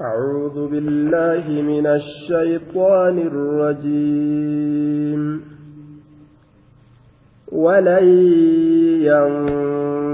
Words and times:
أعوذ 0.00 0.66
بالله 0.70 1.62
من 1.62 1.86
الشيطان 1.86 3.18
الرجيم 3.18 5.42
ولن 7.52 8.04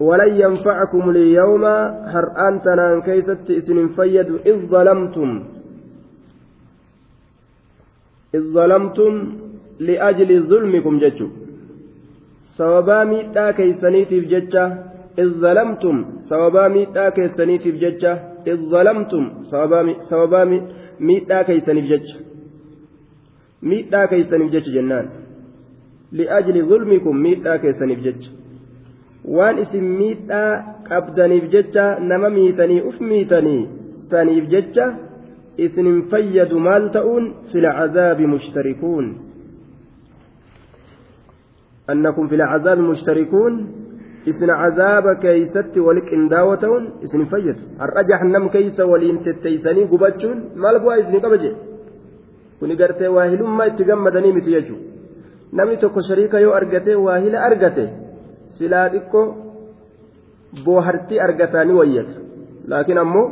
ولن 0.09 0.31
ينفعكم 0.45 1.11
اليوم 1.11 1.65
هرآن 2.15 2.63
تنان 2.63 3.03
كيست 3.03 3.51
إسن 3.51 3.99
فيد 3.99 4.31
إذ 4.47 4.71
ظلمتم 4.71 5.29
إذ 8.35 8.45
ظلمتم 8.55 9.13
لأجل 9.79 10.31
ظلمكم 10.51 10.95
جتشو 11.03 11.29
sababaa 12.59 13.05
miidhaa 13.11 13.53
keeysaniitiif 13.59 14.25
jecha 14.31 14.63
izzalamtum 15.25 15.97
sababaa 16.31 16.69
miidhaa 16.77 17.11
keessaniitiif 17.19 17.77
jecha 17.85 18.13
izzalamtum 18.55 19.25
sababaa 19.53 20.45
miidhaa 21.09 21.43
keeysaniif 21.51 21.87
jecha 21.93 22.17
miidhaa 23.73 24.07
keeysaniif 24.15 24.51
jecha 24.57 24.73
jennaan 24.79 25.07
li'ajli 26.21 26.63
zulmikum 26.73 27.17
miidhaa 27.29 27.59
keessaniif 27.67 28.01
jecha 28.09 28.31
waan 29.39 29.57
isin 29.67 29.87
miidhaa 30.01 30.51
qabdaniif 30.91 31.47
jecha 31.55 31.87
nama 32.13 32.29
miitanii 32.41 32.81
uf 32.91 32.99
miitanii 33.13 33.61
saniif 34.17 34.51
jecha 34.57 34.87
isinin 35.69 35.99
fayyadu 36.15 36.59
maal 36.69 36.85
ta'uun 36.99 37.25
fil 37.53 37.67
cazaabi 37.81 38.27
mushtarikuun 38.37 39.07
أنكم 41.91 42.29
في 42.29 42.35
العذاب 42.35 42.79
مشتركون 42.79 43.53
إسن 44.29 44.51
عذاب 44.51 45.17
كيست 45.17 45.79
ولكن 45.79 46.29
داوتون 46.29 46.93
إسن 47.05 47.25
فجر 47.25 47.57
الرجح 47.83 48.23
نم 48.25 48.49
كيس 48.49 48.81
ولين 48.81 49.23
تتيسني 49.25 49.85
قبتشون 49.89 50.39
مالك 50.57 50.83
وإسن 50.85 51.19
قبجي 51.21 51.53
kuni 52.59 52.75
gartee 52.77 53.09
waahilummaa 53.15 53.67
itti 53.71 53.85
gammadanii 53.87 54.33
miti 54.35 54.51
jechuudha 54.51 55.53
namni 55.53 55.77
tokko 55.79 56.01
shariika 56.09 56.41
yoo 56.43 56.55
argatee 56.59 56.97
waahila 57.07 57.41
argate 57.49 57.85
silaa 58.59 58.89
xiqqoo 58.95 59.23
boohartii 60.65 61.19
argataa 61.27 61.65
ni 61.65 61.73
wayyata 61.79 62.15
laakiin 62.71 62.99
ammoo 63.05 63.27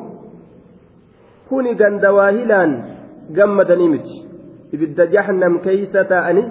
kuni 1.49 1.75
ganda 1.75 2.12
waahilaan 2.19 2.72
gammadanii 3.39 3.89
miti 3.95 4.16
ibidda 4.78 5.05
jahannam 5.15 5.55
keeysa 5.66 6.00
taa'anii 6.12 6.47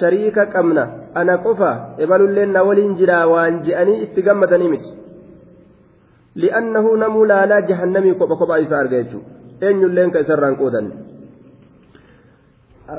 shariika 0.00 0.42
qabna 0.54 0.84
ana 1.18 1.42
qofa 1.42 1.98
ebalulleen 1.98 2.54
na 2.54 2.62
waliin 2.62 2.94
jira 2.94 3.26
waan 3.26 3.60
je'anii 3.66 3.98
itti 4.06 4.22
gammadanii 4.28 4.70
miti 4.70 4.92
li'annahu 6.42 6.90
namuu 7.02 7.26
laalaa 7.32 7.66
jahannamii 7.70 8.14
kopha 8.20 8.36
kophaa 8.42 8.62
isaa 8.62 8.80
arga 8.84 8.96
jechuudha 9.02 9.68
eenyulleen 9.68 10.10
ka 10.14 10.26
isarraan 10.26 10.56
qoodanne. 10.62 10.94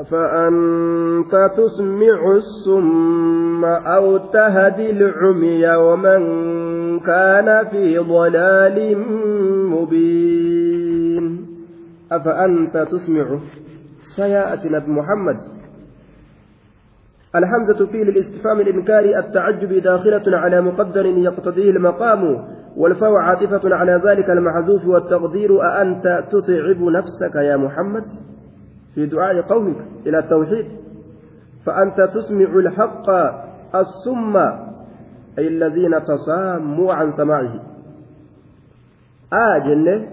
أفأنت 0.03 1.31
تسمع 1.57 2.17
السم 2.41 3.63
أو 3.95 4.17
تهدي 4.17 4.89
العمي 4.91 5.63
ومن 5.75 6.21
كان 6.99 7.49
في 7.71 7.97
ضلال 7.97 8.77
مبين 9.73 11.25
أفأنت 12.11 12.75
تسمع 12.91 13.25
سيأتي 14.15 14.67
نبي 14.69 14.91
محمد 14.93 15.37
الهمزة 17.35 17.85
في 17.85 18.03
للاستفهام 18.03 18.59
الإنكار 18.61 19.05
التعجب 19.19 19.73
داخلة 19.81 20.37
على 20.37 20.61
مقدر 20.61 21.05
يقتضيه 21.05 21.69
المقام 21.71 22.47
والفاء 22.77 23.13
عاطفة 23.15 23.75
على 23.75 23.91
ذلك 24.05 24.29
المحذوف 24.29 24.87
والتقدير 24.87 25.61
أأنت 25.61 26.23
تتعب 26.31 26.83
نفسك 26.83 27.35
يا 27.35 27.57
محمد 27.57 28.03
في 28.95 29.05
دعاء 29.05 29.41
قومك 29.41 29.75
إلى 30.05 30.19
التوحيد 30.19 30.65
فأنت 31.65 32.01
تسمع 32.01 32.45
الحق 32.55 33.09
السم 33.75 34.37
أي 35.39 35.47
الذين 35.47 36.03
تصاموا 36.03 36.93
عن 36.93 37.11
سماعه 37.11 37.59
آه 39.33 39.57
جنة 39.57 40.05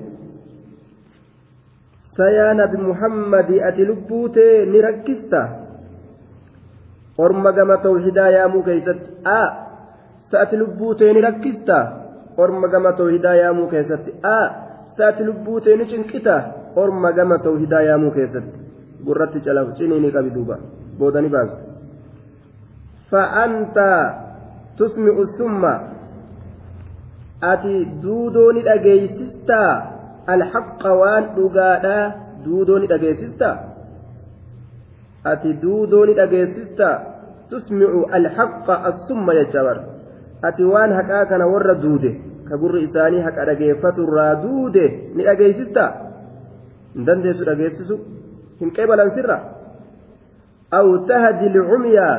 بمحمد 2.19 2.65
نبي 2.65 2.83
محمد 2.87 3.47
أتلبوت 3.51 4.39
نركزته 4.69 5.66
orma 7.25 7.51
gama 7.59 7.77
tawhidaa 7.87 8.31
yaamuu 8.37 8.63
keessatti 8.67 9.11
a 9.25 9.39
sa'ati 10.31 10.57
lubbuu 10.63 10.95
teeni 11.01 11.21
rakkista 11.29 11.77
orma 12.45 12.69
gama 12.75 12.91
tawhidaa 13.01 13.35
yaamuu 13.43 13.67
keessatti 13.71 14.11
a 14.23 14.37
sa'ati 14.97 15.23
lubbuu 15.31 15.59
teeni 15.65 15.85
cinqita 15.93 16.35
orma 16.85 17.09
gama 17.19 17.39
tawhidaa 17.47 17.83
yaamuu 17.89 18.11
keessatti 18.17 18.59
gurratti 19.07 19.39
calafu 19.49 19.73
cinii 19.81 20.01
ni 20.05 20.09
qabi 20.17 20.31
booda 20.99 21.21
ni 21.23 21.29
baasa 21.37 21.57
fa'aanta 23.13 23.89
tusmi'u 24.77 25.25
summa 25.39 25.73
ati 27.53 27.75
duudooni 28.03 28.61
ni 28.69 29.09
al-haqqa 30.37 30.91
waan 31.01 31.25
dhugaadhaa 31.37 32.05
duudoo 32.45 32.79
ni 32.79 32.87
dhageessistaa 32.93 33.55
ati 35.33 35.53
duudoo 35.63 36.05
ni 36.07 36.15
dhageessista 36.19 36.89
al-haqaa 38.19 38.77
assumma 38.91 39.33
jecha 39.39 39.61
bar 39.69 39.79
ati 40.49 40.63
waan 40.73 40.93
haqaa 40.99 41.23
kana 41.31 41.47
warra 41.53 41.75
duude 41.85 42.11
ka 42.49 42.55
gurri 42.63 42.83
isaanii 42.87 43.21
haqa 43.27 43.45
dhageeffaturraa 43.49 44.33
duude 44.45 44.85
ni 45.17 45.23
dhageessista 45.29 45.85
hin 46.95 47.05
dandeessu 47.09 47.45
dhageessisu 47.49 47.97
hin 48.61 48.71
qeebalansirra 48.77 49.37
aw 50.81 50.89
tahdi 51.13 51.47
lcumyaa 51.57 52.13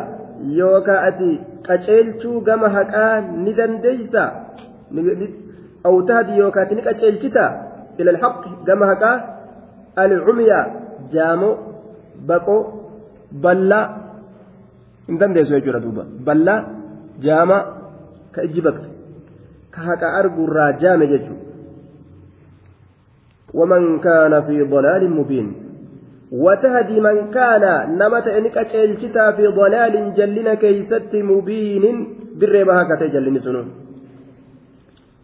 yookaa 0.60 1.00
ati 1.12 1.30
qaceelchuu 1.68 2.40
gama 2.50 2.70
haqaa 2.78 3.14
ni 3.46 3.52
dandeeysa 3.62 4.24
aw 5.92 5.96
tahdi 6.12 6.32
yookaa 6.42 6.64
ati 6.68 6.76
ni 6.80 6.88
qaceelchita 6.90 7.44
ila 8.00 8.12
alhaqi 8.16 8.50
gama 8.72 8.86
haqaa 8.92 9.16
al 10.06 10.12
alcumyaa 10.18 10.66
jaamo 11.16 11.50
baqoo 12.32 12.62
Ballaa, 13.34 13.88
inni 15.10 15.18
dandeessoo 15.20 15.58
jechuudha 15.60 15.80
duuba, 15.82 16.04
ballaa 16.26 16.60
jaama 17.20 17.58
ka 18.32 18.42
ijjiba 18.44 18.72
ka 19.72 19.82
haka 19.82 20.08
argu 20.20 20.46
raajaame 20.48 21.08
jechuudha. 21.08 21.46
Waman 23.54 24.00
kaana 24.00 24.42
fi 24.44 24.64
bolaanin 24.64 25.12
mubiin 25.12 25.50
wata 26.32 26.70
haadii 26.70 27.00
man 27.02 27.28
kaana 27.32 27.88
nama 27.88 28.22
ta'e 28.22 28.42
ni 28.42 28.50
qacaree 28.50 28.96
fi 28.98 29.46
bolaanin 29.56 30.14
jalli 30.16 30.44
na 30.44 30.54
mubiinin 30.54 31.26
mubiin 31.26 31.98
dirree 32.40 32.64
baha 32.66 32.86
ka 32.88 32.96
ta'e 32.98 33.10
jalli 33.10 33.40
sunuun. 33.40 33.68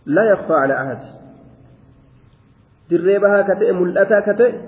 La 0.06 0.26
yaqaana 0.26 0.74
aasi 0.78 1.12
dirree 2.90 3.20
baha 3.20 3.44
ka 3.48 4.34
ta'e, 4.38 4.60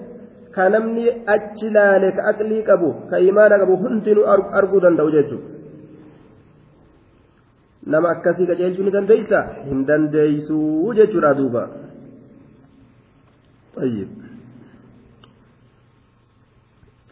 ka 0.55 0.63
namni 0.71 1.03
achi 1.35 1.67
laale 1.75 2.09
ka 2.15 2.23
aqlii 2.31 2.63
qabu 2.67 2.89
ka 3.11 3.17
imaana 3.29 3.55
qabu 3.61 3.75
hundinuu 3.83 4.25
arguu 4.59 4.79
danda'u 4.85 5.09
jechuudha 5.15 7.91
nama 7.95 8.07
akkasii 8.15 8.47
qajeelchuu 8.51 8.85
ni 8.87 8.91
dandeeysa 8.95 9.39
hin 9.69 9.81
dandeeysuu 9.91 10.93
jechuudha 11.01 11.31
duuba 11.41 11.63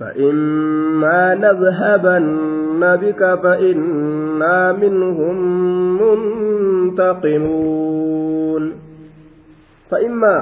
فإما 0.08 1.16
نذهبن 1.36 2.82
بك 3.04 3.22
فإنا 3.44 4.60
منهم 4.72 5.36
منتقمون 6.02 8.64
فإما 9.92 10.34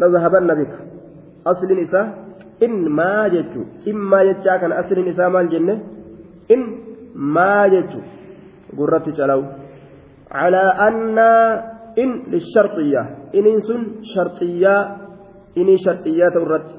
نذهبن 0.00 0.50
بك 0.60 0.72
asliin 1.50 1.80
isaa 1.86 2.06
in 2.66 2.74
maa 2.98 3.24
jechu 3.34 3.62
in 3.90 3.98
maa 4.12 4.24
jechaa 4.28 4.58
kana 4.62 4.74
asliin 4.82 5.08
isaa 5.12 5.28
maal 5.36 5.48
jenne 5.54 5.74
in 6.54 6.62
maa 7.38 7.64
jechu 7.74 8.00
gurratti 8.78 9.12
calawu 9.18 9.44
calaa 10.34 10.70
annaa 10.88 11.42
in 12.02 12.10
lisharxiyyaa 12.34 13.06
iniin 13.38 13.60
sun 13.68 13.82
sharxiyyaa 14.12 14.82
inii 15.62 15.78
sharxiyyaa 15.86 16.30
ta'u 16.34 16.44
irratti 16.46 16.74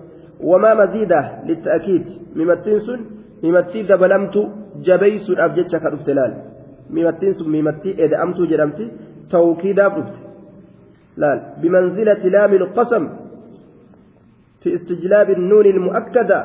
wamaa 0.52 0.76
maziidaa 0.82 1.24
litta'akiid 1.50 2.06
mimattiin 2.40 2.80
sun 2.88 3.00
mimattii 3.44 3.84
dabalamtu 3.92 4.42
jabeeysuudhaaf 4.88 5.52
jecha 5.60 5.78
ka 5.84 5.90
dhufte 5.94 6.14
laal 6.20 6.34
mimattiin 6.96 7.34
sun 7.40 7.50
mimattii 7.58 7.94
eda'amtuu 8.08 8.50
jedhamti 8.54 8.86
tawkiidaaf 9.36 9.94
dhufte 9.98 10.20
laal 11.24 11.38
bimanzilati 11.62 12.28
laamil 12.36 12.66
qasam 12.78 13.04
في 14.66 14.76
استجلاب 14.76 15.30
النون 15.30 15.66
المؤكدة 15.66 16.40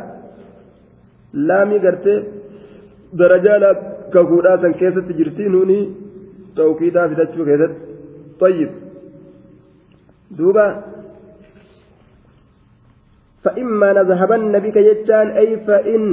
لامي 1.33 1.79
قرت 1.85 2.07
درجة 3.13 3.61
كقولات 4.15 4.63
كيسة 4.81 5.01
تجرتي 5.09 5.45
نوني 5.53 5.81
توكيدا 6.57 7.03
في 7.09 7.15
تشبه 7.19 7.71
طيب 8.43 8.71
دوبا 10.39 10.67
فإما 13.45 13.89
نذهبن 13.99 14.55
بك 14.65 14.77
يجان 14.89 15.29
أي 15.41 15.57
فإن 15.67 16.05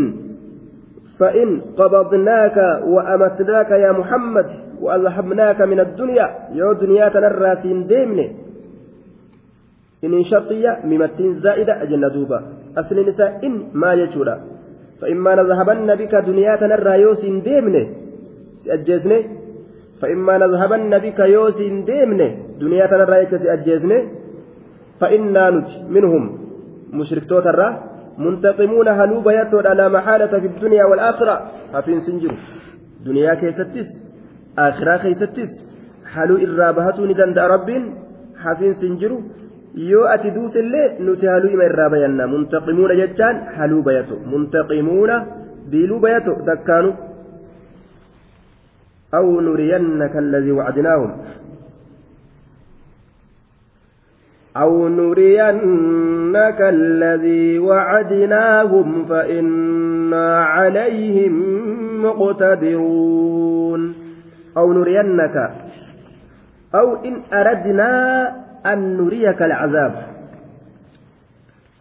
فإن 1.19 1.49
قبضناك 1.77 2.57
وأمتناك 2.93 3.69
يا 3.83 3.91
محمد 3.99 4.47
وأذهبناك 4.81 5.59
من 5.71 5.79
الدنيا 5.79 6.27
يا 6.59 6.67
دنيا 6.83 7.05
تنرى 7.15 7.51
سين 7.61 7.79
ديمني 7.91 8.27
إن 10.05 10.23
شرطية 10.29 10.71
ممتين 10.91 11.39
زائدة 11.43 11.73
أجنة 11.83 12.07
دوبا 12.15 12.39
أصل 12.79 12.99
النساء 12.99 13.29
إن 13.47 13.53
ما 13.81 13.91
يجورا 14.01 14.35
فإما 15.01 15.31
نذهبن 15.35 15.89
بك 16.01 16.13
دنياتنا 16.29 16.73
الرايوس 16.77 17.21
ديمنه 17.47 17.83
سأجزنه 18.65 19.19
فإما 20.01 20.33
نذهبن 20.41 20.93
بك 21.05 21.19
يوس 21.35 21.57
ديمنه 21.89 22.29
دنياتنا 22.63 23.03
الرايوس 23.05 23.33
سأجزنه 23.43 23.99
فإنا 24.99 25.43
نج 25.55 25.65
منهم 25.95 26.23
مشركتو 26.97 27.37
ترى 27.47 27.67
منتقمون 28.25 28.87
هنوب 28.99 29.27
يتود 29.37 29.65
على 29.71 29.85
محالة 29.95 30.33
في 30.41 30.47
الدنيا 30.51 30.83
والآخرة 30.89 31.35
حفين 31.73 31.99
سنجر 32.05 32.33
دنيا 33.07 33.33
كيستس 33.41 33.89
آخرة 34.67 34.95
كيستس 35.03 35.51
حلو 36.13 36.33
إرابهتو 36.43 37.03
ندند 37.09 37.37
رب 37.53 37.69
حفين 38.43 38.73
سنجر 38.81 39.11
yoo 39.77 40.05
ati 40.09 40.31
duutellee 40.35 40.97
nuti 41.05 41.25
haluuma 41.29 41.65
irraa 41.69 41.89
bayanna 41.93 42.25
muntaqimuuna 42.31 42.95
jechaan 42.99 43.41
haluu 43.57 43.81
bayatu 43.85 44.15
muntaqimuuna 44.33 45.25
biiluu 45.71 45.99
bayatu 45.99 46.35
takkaanu 46.45 46.93
أو 49.13 49.29
نرينك 49.41 50.15
الذي 50.15 50.51
وعدناهم 50.51 51.13
أو 54.57 54.87
نرينك 54.89 56.59
الذي 56.61 57.59
وعدناهم 57.59 59.05
فإنا 59.05 60.43
عليهم 60.45 61.33
مقتدرون 62.05 63.81
أو 64.57 64.67
نرينك 64.73 65.51
أو 66.75 66.95
إن 67.05 67.15
أردنا 67.33 67.87
أن 68.73 68.97
نريك 68.97 69.41
العذاب 69.41 69.93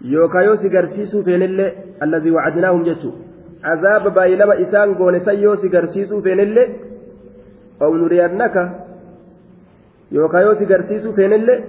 يوكايوس 0.05 0.65
غرسيسو 0.73 1.23
فينل 1.23 1.73
الذي 2.03 2.31
وعدناهم 2.31 2.83
جتو 2.83 3.13
عذاب 3.65 4.15
بايلما 4.15 4.61
إسان 4.63 4.93
غونسيوس 4.93 5.65
غرسيسو 5.75 6.21
فينل 6.23 6.67
أو 7.83 7.97
نرينك 7.97 8.57
يوكايوس 10.13 10.63
غرسيسو 10.63 11.13
فينل 11.13 11.63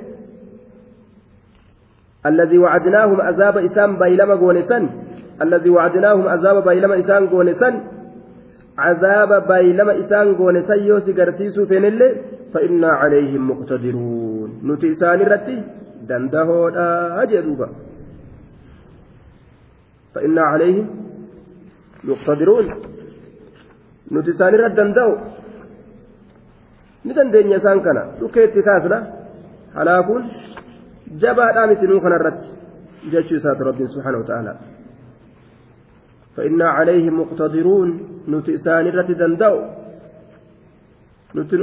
الذي 2.25 2.57
وعدناهم 2.57 3.21
عذاب 3.21 3.57
إسان 3.57 3.97
بايلما 3.97 4.33
غونسن 4.33 4.89
الذي 5.41 5.69
وعدناهم 5.69 6.27
عذاب 6.27 6.63
بايلما 6.63 6.99
إسان 6.99 7.25
غونسن 7.25 7.81
عذاب 8.77 9.47
بايلما 9.47 9.99
إسان 9.99 10.31
غونسيوس 10.31 11.09
غرسيسو 11.09 11.65
فينل 11.65 12.15
فإنا 12.53 12.87
عليهم 12.91 13.41
مقتدرون 13.51 14.49
نتي 14.63 14.91
رتي 14.91 15.13
الرتي 15.27 15.57
دندهودا 16.09 16.87
جدوبا 17.31 17.67
فإنا 20.13 20.41
عليهم 20.51 20.87
مقتدرون 22.09 22.65
نتي 24.15 24.29
إسان 24.35 24.53
الرد 24.55 24.75
دندهو 24.79 25.11
ندندين 27.05 27.51
يسان 27.51 27.77
كان 27.85 27.97
لكيت 28.21 28.55
كاتلا 28.67 28.97
هلاكون 29.77 30.23
جبا 31.21 31.45
آمسنون 31.63 31.99
كان 32.03 32.13
الرت 32.19 32.41
جيش 33.11 33.29
سات 33.43 33.59
رب 33.67 33.79
سبحانه 33.93 34.17
وتعالى 34.21 34.53
فإنا 36.35 36.67
عليهم 36.77 37.13
مقتدرون 37.21 37.87
نتي 38.31 38.51
إسان 38.57 38.83
الرت 38.91 39.11
دندهو 39.21 39.57
نتي 41.35 41.55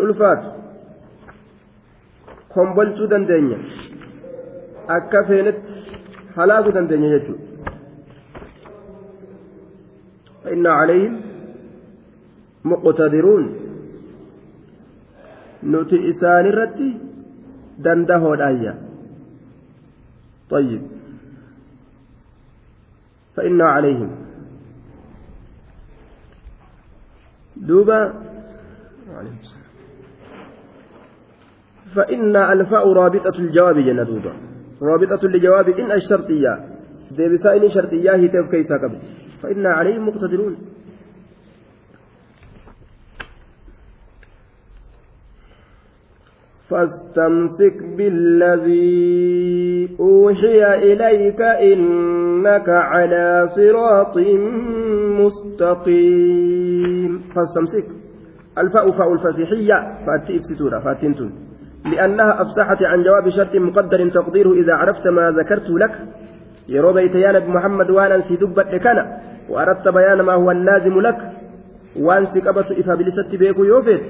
hombolchuu 2.56 3.06
dandeenya 3.12 3.56
akka 4.96 5.22
feenetti 5.30 5.98
halaakuu 6.36 6.74
dandeenya 6.78 7.08
jechuudha 7.16 7.52
فإن 10.44 10.66
عليهم 10.66 11.20
مقتدرون 12.64 13.44
نوتي 15.62 16.08
إسان 16.10 16.46
الرتي 16.46 16.98
دنده 17.78 18.32
الآية 18.34 18.78
طيب 20.50 20.82
فإنا 23.36 23.64
عليهم 23.68 24.10
دوبا 27.56 27.98
عليهم 29.10 29.38
السلام 29.42 29.63
فإن 31.96 32.36
الفاء 32.36 32.92
رابطة 32.92 33.38
الجواب 33.38 33.78
جندوبة 33.78 34.32
رابطة 34.82 35.28
لجواب 35.28 35.68
إن 35.68 35.92
الشرطية 35.92 36.58
ديبسا 37.16 37.56
إن 37.56 37.68
شرطية 37.74 38.10
هي 38.14 38.28
تيف 38.28 38.50
كيسا 38.50 38.76
قبل 38.76 38.98
فإنا 39.42 39.68
عليهم 39.68 40.08
مقتدرون 40.08 40.56
فاستمسك 46.70 47.82
بالذي 47.96 48.94
أوحي 50.00 50.92
إليك 50.92 51.40
إنك 51.42 52.68
على 52.68 53.46
صراط 53.56 54.18
مستقيم 55.20 57.18
فاستمسك 57.18 57.86
الفاء 58.58 58.90
فاء 58.90 59.12
الفسيحية 59.12 59.98
فأتي 60.06 60.36
إفسدورة 60.36 60.80
فأتنتن 60.80 61.30
لأنها 61.84 62.42
أفسحت 62.42 62.82
عن 62.82 63.02
جواب 63.02 63.28
شرط 63.28 63.54
مقدر 63.56 64.08
تقديره 64.08 64.52
إذا 64.52 64.74
عرفت 64.74 65.06
ما 65.06 65.30
ذكرت 65.30 65.70
لك 65.70 66.02
يرو 66.68 66.92
بيت 66.92 67.14
يا 67.14 67.32
نبي 67.32 67.92
وانا 67.92 68.20
في 68.28 68.36
دبة 68.36 68.62
كان 68.76 69.18
وأردت 69.48 69.88
بيان 69.88 70.20
ما 70.20 70.32
هو 70.32 70.50
اللازم 70.50 71.00
لك 71.00 71.16
وانسي 71.96 72.40
قبط 72.40 72.70
إفا 72.72 72.94
بلست 72.94 73.34
بيكو 73.36 73.64
يوفيت 73.64 74.02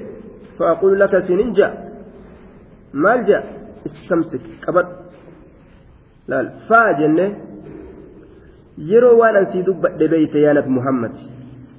فأقول 0.59 0.99
لك 0.99 1.17
سننجا 1.19 1.73
مالجا 2.93 3.43
استمسك 3.85 4.41
قبط 4.67 4.87
لا 6.27 6.49
فاجنة 6.69 7.29
yeroo 8.91 9.15
waan 9.21 9.35
ansii 9.39 9.63
dubbadhe 9.63 10.07
beeyte 10.11 10.39
yaa 10.43 10.59
بمحمد 10.59 11.11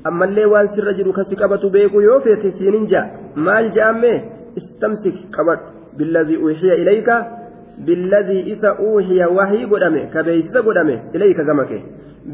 أما 0.07 0.25
اللي 0.25 0.45
waan 0.51 0.69
sirra 0.75 0.93
jiru 0.99 1.13
kasi 1.19 1.37
qabatu 1.43 1.69
beeku 1.75 2.01
yoo 2.07 2.21
feete 2.25 2.53
siinin 2.57 2.89
ja'a 2.89 3.93
maal 3.93 5.65
بالذي 5.99 6.37
أوحي 6.37 6.73
إليك 6.83 7.09
بالذي 7.87 8.41
إذا 8.53 8.69
أوحي 8.87 9.21
وحي 9.39 9.65
قدامه 9.73 10.03
كبيس 10.15 10.57
قدامه 10.67 10.97
إليك 11.15 11.41
زمك 11.41 11.73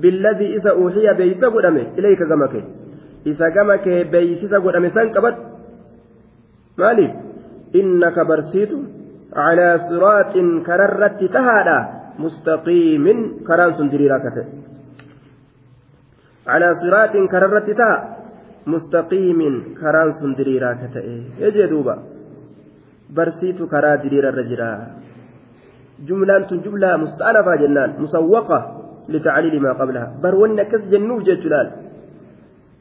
بالذي 0.02 0.48
إذا 0.56 0.70
أوحي 0.80 1.06
بيس 1.20 1.42
قدامه 1.44 1.84
إليك 1.98 2.20
زمك 2.22 2.54
إذا 3.30 3.46
قمك 3.56 3.86
بيس 4.14 4.42
قدامه 4.54 4.88
سنكبت 4.96 5.36
مالي 6.78 7.06
إنك 7.80 8.16
برسيت 8.30 8.72
على 9.44 9.68
صراط 9.90 10.34
كررت 10.66 11.18
تهادا 11.34 11.78
مستقيم 12.24 13.04
كران 13.48 13.72
سندري 13.78 14.06
راكته 14.12 14.44
على 16.52 16.68
صراط 16.82 17.12
كررت 17.32 17.70
تها 17.78 17.94
مستقيم 18.74 19.38
كران 19.80 20.10
سندري 20.22 20.54
راكته 20.58 21.02
يجي 21.42 21.66
دوبا 21.72 21.94
barsiitu 23.16 23.68
karaa 23.72 23.96
diriirarra 24.02 24.42
jira 24.50 24.70
jumlaan 26.08 26.46
tun 26.50 26.60
jumlaa 26.66 26.96
musta'anafaa 27.02 27.56
jennaan 27.62 27.90
musawwaqa 28.04 28.58
litacliili 29.14 29.60
maa 29.64 29.74
qablaha 29.80 30.06
bar 30.24 30.34
wanni 30.42 30.60
akkas 30.64 30.82
jennuuf 30.92 31.20
jechuudhaan 31.28 31.68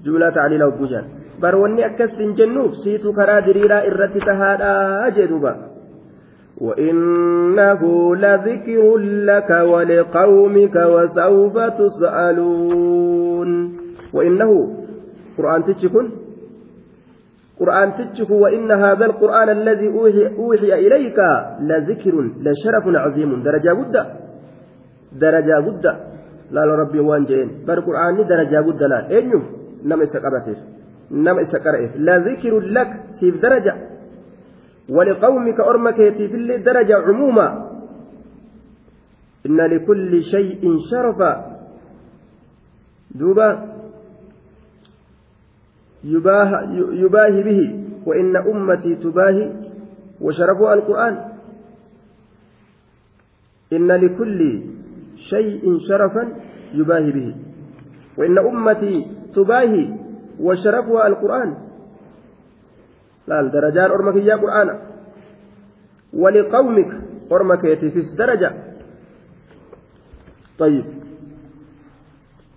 jumlaa 0.06 0.32
tacliila 0.38 0.66
hogguu 0.70 0.90
jaan 0.94 1.08
bar 1.44 1.54
wanni 1.64 1.84
akkas 1.90 2.12
hin 2.22 2.32
jennuuf 2.40 2.72
siitu 2.86 3.14
karaa 3.20 3.42
diriiraa 3.48 3.82
irratti 3.92 4.20
tahaadhaa 4.32 5.10
jee 5.20 5.28
duuba 5.34 5.54
وإنه 6.62 7.82
لذكر 8.24 8.84
لك 9.30 9.50
ولقومك 9.72 10.76
وسوف 10.76 11.56
تسألون 11.80 13.50
وإنه 14.14 14.52
قرآن 15.38 15.60
تجكن 15.64 16.06
قرآن 17.62 17.90
هو 18.32 18.44
وإن 18.44 18.72
هذا 18.72 19.06
القرآن 19.06 19.50
الذي 19.50 19.88
أوحي 19.88 20.36
أوحي 20.38 20.74
إليك 20.74 21.18
لذكر 21.60 22.14
لشرف 22.42 22.84
عظيم 22.88 23.42
درجة 23.44 23.70
قد 23.80 23.96
درجة 25.20 25.56
قد 25.66 25.86
لا 26.52 26.66
ربي 26.76 27.00
وان 27.00 27.24
جين 27.30 27.50
بر 27.68 27.80
قرآن 27.88 28.16
درجة 28.34 28.58
قد 28.66 28.84
لا 28.92 29.00
أينيف 29.18 29.44
نم 29.90 30.02
إسقابته 30.02 30.56
نم 31.26 31.38
إسقرئف 31.40 31.92
لذكر 32.06 32.54
لك 32.76 32.92
سيف 33.20 33.36
درجة 33.46 33.74
ولقومك 34.96 35.60
أرمك 35.60 36.00
يتيف 36.10 36.32
اللي 36.40 36.58
درجة 36.58 36.96
عموما 37.08 37.48
إن 39.46 39.58
لكل 39.58 40.24
شيء 40.24 40.64
شرفا 40.92 41.32
دوبا 43.20 43.71
يباهي 46.04 47.44
به 47.44 47.86
وإن 48.06 48.36
أمتي 48.38 48.96
تباهي 48.96 49.52
وشرفها 50.22 50.74
القرآن 50.74 51.32
إن 53.74 53.88
لكل 53.92 54.62
شيء 55.30 55.78
شرفا 55.88 56.34
يباهي 56.74 57.12
به 57.12 57.36
وإن 58.18 58.38
أمتي 58.40 59.06
تباهي 59.34 59.94
وشرفها 60.40 61.08
القرآن 61.08 61.58
لا 63.28 63.42
درجان 63.42 63.92
أرمك 63.92 64.16
يا 64.16 64.36
قرآن 64.36 64.80
ولقومك 66.14 67.02
أرمك 67.32 67.64
يتفس 67.64 68.14
درجة 68.18 68.52
طيب 70.60 70.86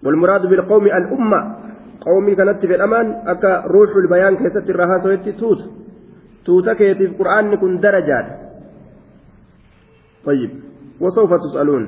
والمراد 0.04 0.46
بالقوم 0.46 0.84
الأمة 0.86 1.63
قومي 2.04 2.04
qawmii 2.04 2.36
kanatti 2.36 2.68
fedhamaan 2.68 3.24
akka 3.24 3.64
ruuxul 3.72 4.08
bayaan 4.08 4.36
keessatti 4.36 4.70
irra 4.72 4.86
haasawetti 4.86 5.32
tuuta 5.32 5.64
tuuta 6.44 6.74
keetiif 6.76 7.10
القرآن 7.16 7.56
kun 7.60 7.80
darajaadha 7.80 8.32
طيب 10.24 10.50
وسوف 11.00 11.30
تسألون 11.34 11.84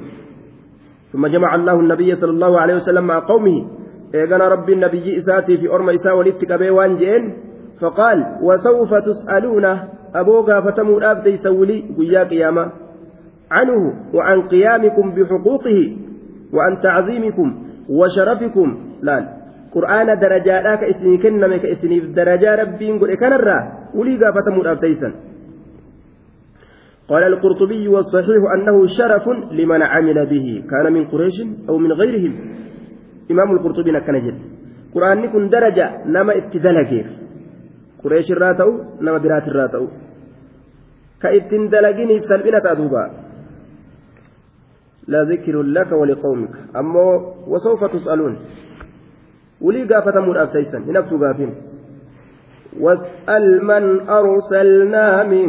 ثم 1.13 1.27
جمع 1.27 1.55
الله 1.55 1.81
النبي 1.81 2.15
صلى 2.17 2.31
الله 2.31 2.61
عليه 2.61 2.75
وسلم 2.75 3.07
مع 3.07 3.19
قومه 3.29 3.57
إيقنا 4.15 4.49
ربي 4.49 4.73
النبي 4.73 5.17
إساتي 5.19 5.57
في 5.59 5.67
أرم 5.69 5.91
إساء 5.91 6.17
ولدتك 6.19 6.53
بيوان 6.53 6.97
جئن 6.97 7.25
فقال 7.81 8.19
وسوف 8.43 8.91
تسألون 8.95 9.65
أبوك 10.15 10.49
فتمو 10.61 10.99
الأبدي 10.99 11.37
سولي 11.37 11.79
قيا 11.99 12.25
قياما 12.25 12.71
عنه 13.51 13.79
وعن 14.15 14.39
قيامكم 14.53 15.15
بحقوقه 15.15 15.79
وعن 16.53 16.73
تعظيمكم 16.83 17.49
وشرفكم 17.89 18.69
لا 19.03 19.36
قرآن 19.77 20.09
darajaadhaa 20.19 20.77
ka 20.81 20.87
isinii 20.93 21.21
kenname 21.21 21.61
ka 21.61 21.69
isiniif 21.69 22.05
darajaa 22.19 22.57
rabbiin 22.65 22.97
godhe 23.01 23.17
kanarraa 23.23 23.63
ulii 24.01 24.17
gaafatamuudhaaf 24.23 24.81
teeysan 24.85 25.15
قال 27.07 27.23
القرطبي 27.33 27.87
والصحيح 27.89 28.43
أنه 28.55 28.77
شرف 28.99 29.25
لمن 29.59 29.83
عمل 29.83 30.19
به 30.27 30.47
كان 30.71 30.87
من 30.93 31.07
قريش 31.07 31.37
أو 31.71 31.79
من 31.79 31.93
غيرهم 31.93 32.33
إمام 33.31 33.49
القرطبي 33.57 33.91
نكنجد 33.95 34.37
قرآن 34.95 35.17
نكون 35.23 35.45
درجة 35.57 35.87
نما 36.15 36.33
اتدلقير 36.39 37.07
قريش 38.03 38.27
الراتو 38.33 38.71
نما 39.05 39.19
برات 39.25 39.47
الراتو 39.49 39.87
كإتن 41.23 41.63
دلقيني 41.73 42.21
سلبنا 42.31 42.59
تأدوبا 42.65 43.05
لا 45.13 45.21
ذكر 45.31 45.63
لك 45.63 45.91
ولقومك 46.01 46.53
أما 46.79 47.03
وسوف 47.53 47.85
تسألون 47.95 48.35
ولي 49.61 49.83
قافة 49.85 50.47
سيسن 50.53 50.93
نفس 50.93 51.11
قافين 51.11 51.55
واسأل 52.81 53.65
من 53.65 54.09
أرسلنا 54.09 55.23
من 55.23 55.49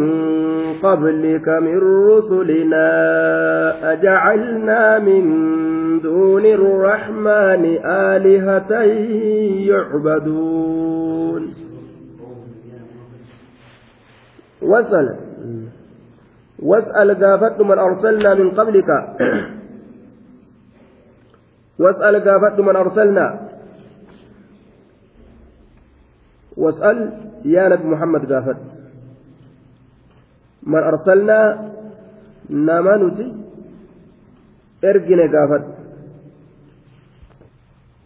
قبلك 0.83 1.49
من 1.49 1.77
رسلنا 2.07 2.87
أجعلنا 3.93 4.99
من 4.99 5.27
دون 5.99 6.45
الرحمن 6.45 7.65
آلهة 7.85 8.73
يعبدون 9.73 11.53
واسأل 14.61 15.15
واسأل 16.59 17.23
قافت 17.25 17.61
من 17.61 17.79
أرسلنا 17.79 18.33
من 18.33 18.51
قبلك 18.51 18.89
واسأل 21.79 22.15
قافت 22.29 22.59
من 22.59 22.75
أرسلنا 22.75 23.46
واسأل 26.57 27.13
يا 27.45 27.69
نبي 27.69 27.83
محمد 27.83 28.33
قافل 28.33 28.55
من 30.63 30.77
أرسلنا 30.79 31.69
نامانوتي 32.49 33.35
إرقنا 34.83 35.21
قافل 35.39 35.63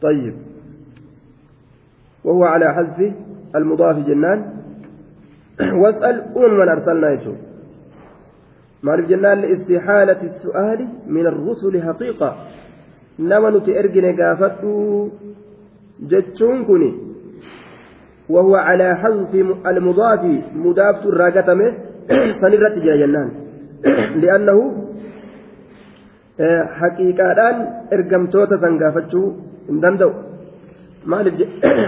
طيب 0.01 0.34
وهو 2.24 2.43
على 2.43 2.74
حذف 2.74 3.13
المضاف 3.55 3.96
جنان 3.98 4.53
واسأل 5.74 6.22
أم 6.38 6.53
من 6.58 6.70
أرسلنا 6.70 7.10
يجوب 7.12 7.36
maaliif 8.86 9.05
جنان 9.08 9.39
لاستحالة 9.41 10.24
السؤال 10.24 10.88
من 11.08 11.27
الرسل 11.27 11.84
حقيقة 11.84 12.36
nama 13.20 13.51
nuti 13.51 13.72
ergine 13.77 14.13
gaafadhu 14.17 15.10
jechuun 16.10 16.65
وهو 18.32 18.56
على 18.56 18.96
حذف 18.96 19.32
المضاف 19.68 20.24
مضاف 20.56 20.98
الراقتمه 21.06 21.68
سنرت 22.42 22.74
جرى 22.84 22.98
جنان 23.02 23.30
لأنه 24.24 24.58
حقيقة 26.80 27.32
إرقم 27.96 28.24
توتا 28.34 28.56
سنقافتشو 28.64 29.22
دندو 29.86 30.12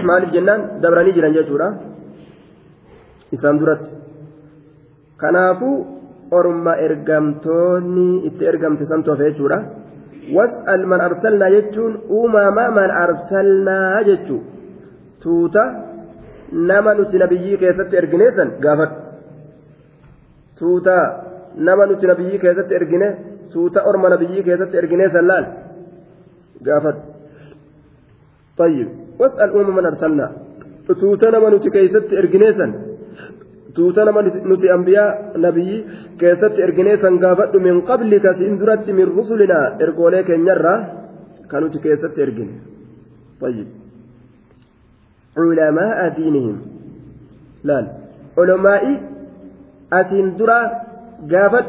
maaliif 0.08 0.30
jennaan 0.34 0.60
dabranii 0.82 1.12
jiran 1.16 1.34
jechuudha 1.38 1.68
isaan 3.36 3.60
duratti 3.60 3.90
kanaafuu 5.22 5.74
orma 6.38 6.72
ergamtoonni 6.86 8.08
itti 8.28 8.42
ergamte 8.52 8.84
san 8.90 9.04
tofe 9.06 9.28
jechuudha 9.28 9.58
was'al 10.36 10.82
man 10.92 11.00
arsalnaa 11.08 11.50
jechuun 11.56 11.92
uumamaa 12.18 12.70
man 12.78 12.90
arsalnaa 13.04 14.02
jechuu 14.10 14.40
tuuta 15.22 15.62
nama 16.52 16.94
nuti 16.94 17.18
nabiyyii 17.18 17.56
keessatti 17.56 17.96
ergine 17.96 18.30
san 18.36 18.48
gaafadhu 18.64 18.94
tuuta 20.58 20.94
nama 21.56 21.86
nuti 21.86 22.06
nabiyyii 22.06 22.38
keessatti 22.38 22.74
ergine 22.74 23.08
tuuta 23.52 23.80
orma 23.88 24.08
nabiyyii 24.08 24.42
keessatti 24.42 24.76
ergine 24.76 25.08
san 25.10 25.24
laal 25.30 25.44
gaafadhu 26.66 27.02
طيب 28.62 28.88
واسأل 29.20 29.50
أمم 29.50 29.76
من 29.76 29.86
أرسلنا 29.86 30.26
توتنا 31.00 31.38
من 31.44 31.60
تكيست 31.60 32.08
إرجنيسا 32.20 32.66
توتنا 33.76 34.10
من 34.16 34.26
نتي 34.52 34.68
أنبياء 34.74 35.10
نبي 35.46 35.68
كيست 36.20 36.54
إرجنيسا 36.64 37.08
قابت 37.24 37.54
من 37.56 37.76
قبلك 37.90 38.24
سندرت 38.38 38.90
من 38.98 39.06
رسلنا 39.18 39.60
إرجوليك 39.84 40.30
نرى 40.46 40.74
كانوا 41.50 41.68
تكيست 41.74 42.14
إرجن 42.24 42.48
طيب 43.42 43.68
علماء 45.36 46.00
دينهم 46.16 46.56
لا 47.64 47.80
علماء 48.38 48.84
أسين 49.92 50.26
درا 50.38 50.60
قافت 51.32 51.66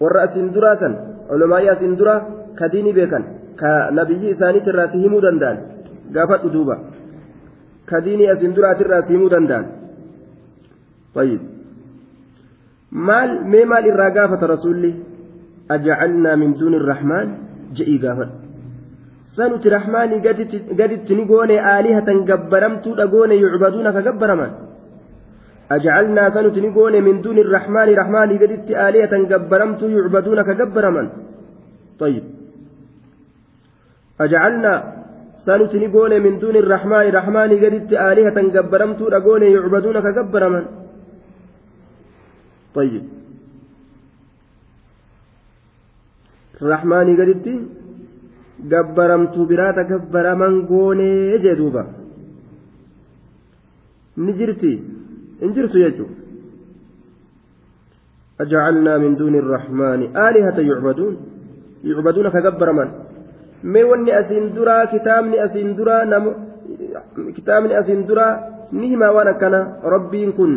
والرأسين 0.00 0.46
درا 0.52 0.72
سن 0.80 0.92
علماء 1.30 1.62
أسين 1.72 1.94
درا 1.96 2.14
كديني 2.58 2.92
بيكن 2.92 3.22
كنبي 3.60 4.30
إساني 4.30 4.60
تراسهم 4.60 5.12
دندان 5.24 5.56
قافت 6.16 6.46
دوبا 6.54 6.76
كديني 7.90 8.32
أسين 8.32 8.52
درا 8.54 8.72
تراسهم 8.72 9.28
دندان 9.28 9.64
طيب 11.14 11.40
مال 12.92 13.30
mee 13.50 13.64
maal 13.66 13.84
irraa 13.86 14.08
gaafata 14.10 14.56
أجعلنا 15.70 16.36
من 16.36 16.52
دون 16.54 16.74
الرحمن 16.74 17.26
irrahmaan 17.26 17.28
je'ii 17.76 18.38
sanuti 19.36 19.68
rahmaanii 19.74 20.18
gaditti 20.78 21.14
ni 21.16 21.24
goone 21.30 21.56
aalihatan 21.72 22.24
gabbaramtuudha 22.30 23.06
goone 23.12 23.34
yucbaduuna 23.42 23.92
ka 23.96 24.00
gabbaraman 24.08 24.50
ajcalnaa 25.74 26.30
sanuti 26.36 26.60
ni 26.62 26.70
goone 26.78 26.98
min 27.08 27.22
duuni 27.24 27.40
irrahmaani 27.46 27.94
rahmaanii 28.00 28.38
gaditti 28.42 28.72
aalihatan 28.84 29.26
gabbaramtuu 29.34 29.90
yucbaduuna 29.96 30.44
ka 30.50 30.54
gabbaraman 30.62 31.06
طيب 32.04 32.24
أجعلنا 34.24 34.72
سانوت 35.46 35.74
نقول 35.84 36.12
من 36.26 36.34
دون 36.42 36.56
الرحمن 36.62 37.04
الرحمن 37.12 37.50
قدت 37.64 37.90
آلهة 38.10 38.38
جبرمت 38.56 39.00
رقون 39.14 39.42
يعبدونك 39.56 40.06
جبرما 40.18 40.60
طيب 42.78 43.02
الرحمن 46.62 47.06
قدت 47.20 47.46
gabbaramtu 48.68 49.46
biraata 49.48 49.84
gabbaraman 49.84 50.64
goonee 50.68 51.38
jedhuuba 51.40 51.86
ni 54.16 54.32
jirti 54.36 54.72
in 55.40 55.52
jirtu 55.56 55.78
jechuudha 55.84 56.18
aja'alinaa 58.44 58.98
min 59.04 59.38
raaxmaanii 59.52 60.08
aani 60.14 60.26
alihata 60.26 60.62
yuucbadun 60.66 61.16
yuucbadun 61.84 62.26
aka 62.32 62.40
gabbaraman 62.48 62.88
mee 63.62 63.82
wanni 63.84 64.12
asi 64.12 64.34
dura 64.56 64.76
kitaabni 64.92 65.38
asi 65.46 65.64
dura 65.80 65.96
kitaabni 67.38 67.74
asi 67.74 67.94
dura 68.12 68.28
ni 68.72 68.88
hima 68.92 69.10
waan 69.16 69.28
akkanaa 69.34 69.76
robbiin 69.94 70.32
kun 70.32 70.52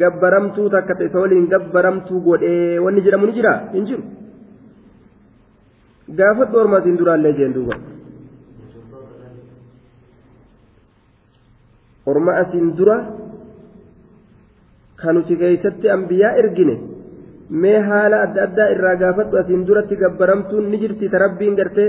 gabbaramtuu 0.00 0.68
takkaata 0.70 1.04
isa 1.08 1.18
waliin 1.22 1.46
gabbaramtuu 1.52 2.20
godhee 2.28 2.78
waliin 2.84 3.04
jiramu 3.04 3.26
ni 3.26 3.32
jiraa 3.40 3.58
in 3.74 3.84
jiru. 3.88 4.02
gaafadhu 6.08 6.56
orma 6.62 6.80
siin 6.84 6.96
duraallee 6.98 7.32
jeen 7.38 7.52
duuba 7.54 7.74
orma 12.12 12.32
asiin 12.42 12.76
dura 12.78 12.96
kanuti 15.02 15.34
keeysatti 15.38 15.90
ambiyaa 15.96 16.32
ergine 16.42 16.76
mee 17.62 17.78
haala 17.88 18.16
adda 18.26 18.40
addaa 18.46 18.68
irraa 18.74 18.94
gaafadhu 19.02 19.34
asiin 19.42 19.66
duratti 19.66 19.94
gabbaramtuun 20.04 20.64
ni 20.70 20.80
jirti 20.82 21.08
ta 21.12 21.18
gartee 21.58 21.88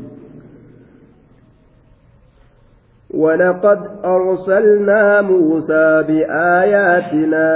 ولقد 3.13 3.79
أرسلنا 4.05 5.21
موسى 5.21 6.03
بآياتنا 6.07 7.49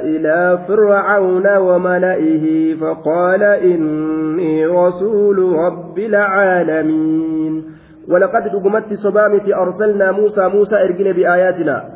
إلى 0.00 0.58
فرعون 0.68 1.56
وملئه 1.56 2.74
فقال 2.74 3.42
إني 3.42 4.66
رسول 4.66 5.38
رب 5.38 5.98
العالمين 5.98 7.64
ولقد 8.08 8.42
دقمت 8.42 8.92
صبامت 8.94 9.48
أرسلنا 9.54 10.12
موسى 10.12 10.48
موسى 10.48 10.76
إرجن 10.76 11.12
بآياتنا 11.12 11.94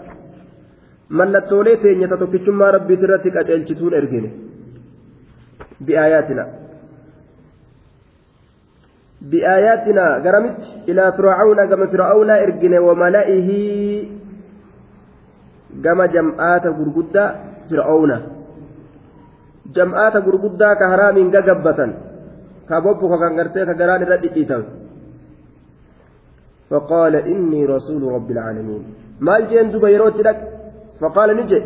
mallattoolee 1.19 1.77
teenya 1.85 2.07
tokkichummaa 2.21 2.71
rabbii 2.77 2.99
irratti 3.05 3.31
qaceelchituun 3.37 3.95
إرجن 4.01 4.25
بآياتنا 5.81 6.45
بآياتنا 9.31 10.05
قرمت 10.25 10.61
إلى 10.89 11.05
فرعون 11.17 11.59
كما 11.71 11.87
فرعون 11.93 12.31
إرجن 12.45 12.75
وملئه 12.87 13.51
كما 15.85 16.07
جمعات 16.15 16.65
غرغدة 16.79 17.25
فرعون 17.71 18.13
جمعات 19.77 20.17
غرغدة 20.27 20.69
كهرام 20.81 21.17
قبة 21.37 21.81
كبوب 22.69 22.97
كغرتي 23.13 23.61
كغران 23.75 24.03
ردئيتا 24.11 24.59
فقال 26.71 27.15
إني 27.33 27.61
رسول 27.75 28.03
رب 28.17 28.29
العالمين 28.37 28.83
ما 29.27 29.33
الجين 29.37 29.67
دبيروت 29.73 30.19
لك 30.27 30.39
فقال 31.01 31.29
نجي 31.39 31.59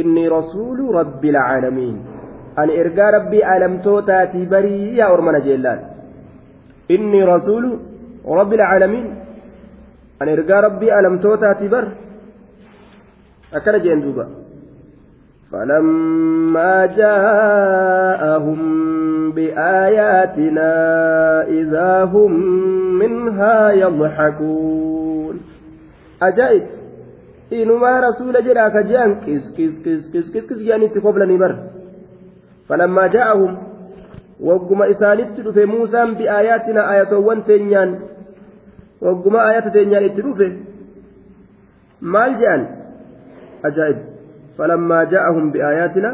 إني 0.00 0.24
رسول 0.36 0.78
رب 1.00 1.22
العالمين 1.34 1.96
أن 2.60 2.68
إرجى 2.80 3.02
ربي 3.16 3.40
ألم 3.56 3.74
توتاتي 3.84 4.42
بريا 4.50 5.04
أرمنا 5.14 5.38
جيلان 5.46 5.78
inni 6.94 7.20
rasuulu 7.32 7.70
rabbil 8.40 8.58
caalamiin 8.66 9.06
ani 10.20 10.30
ergaa 10.36 10.60
rabbii 10.68 10.90
alamtootaati 10.98 11.68
bar 11.74 11.84
akkana 13.58 13.78
jeen 13.86 14.02
duuba 14.06 14.26
فلما 15.52 16.76
جاءهم 17.02 18.60
بآياتنا 19.36 20.72
إذا 21.58 21.92
هم 22.04 22.32
منها 23.02 23.58
يضحكون 23.70 25.36
أجائب 26.22 26.64
إنما 27.52 27.92
رسول 28.00 28.34
جراك 28.46 28.76
جان 28.90 29.10
كس 29.24 29.44
كس 29.56 29.74
كس 29.84 30.04
كس 30.14 30.26
كس 30.34 30.46
كس 30.50 30.58
يعني 30.66 30.88
تقبلني 30.88 31.36
بر 31.42 31.54
فلما 32.68 33.04
جاءهم 33.06 33.52
wagguma 34.40 34.86
isaanitti 34.88 35.42
dhufe 35.42 35.66
muusaan 35.66 36.16
bi'aayaatina 36.16 36.86
ayatoowwan 36.88 37.42
teenyaan 37.44 37.90
wagguma 39.00 39.42
ayata 39.48 39.70
teenyaan 39.70 40.04
itti 40.08 40.22
dhufe 40.22 40.46
maal 42.00 42.36
je'an 42.40 42.62
ajaa'ib 43.68 43.98
falammaa 44.58 45.04
ja'ahum 45.14 45.52
bi'aayaatina 45.56 46.10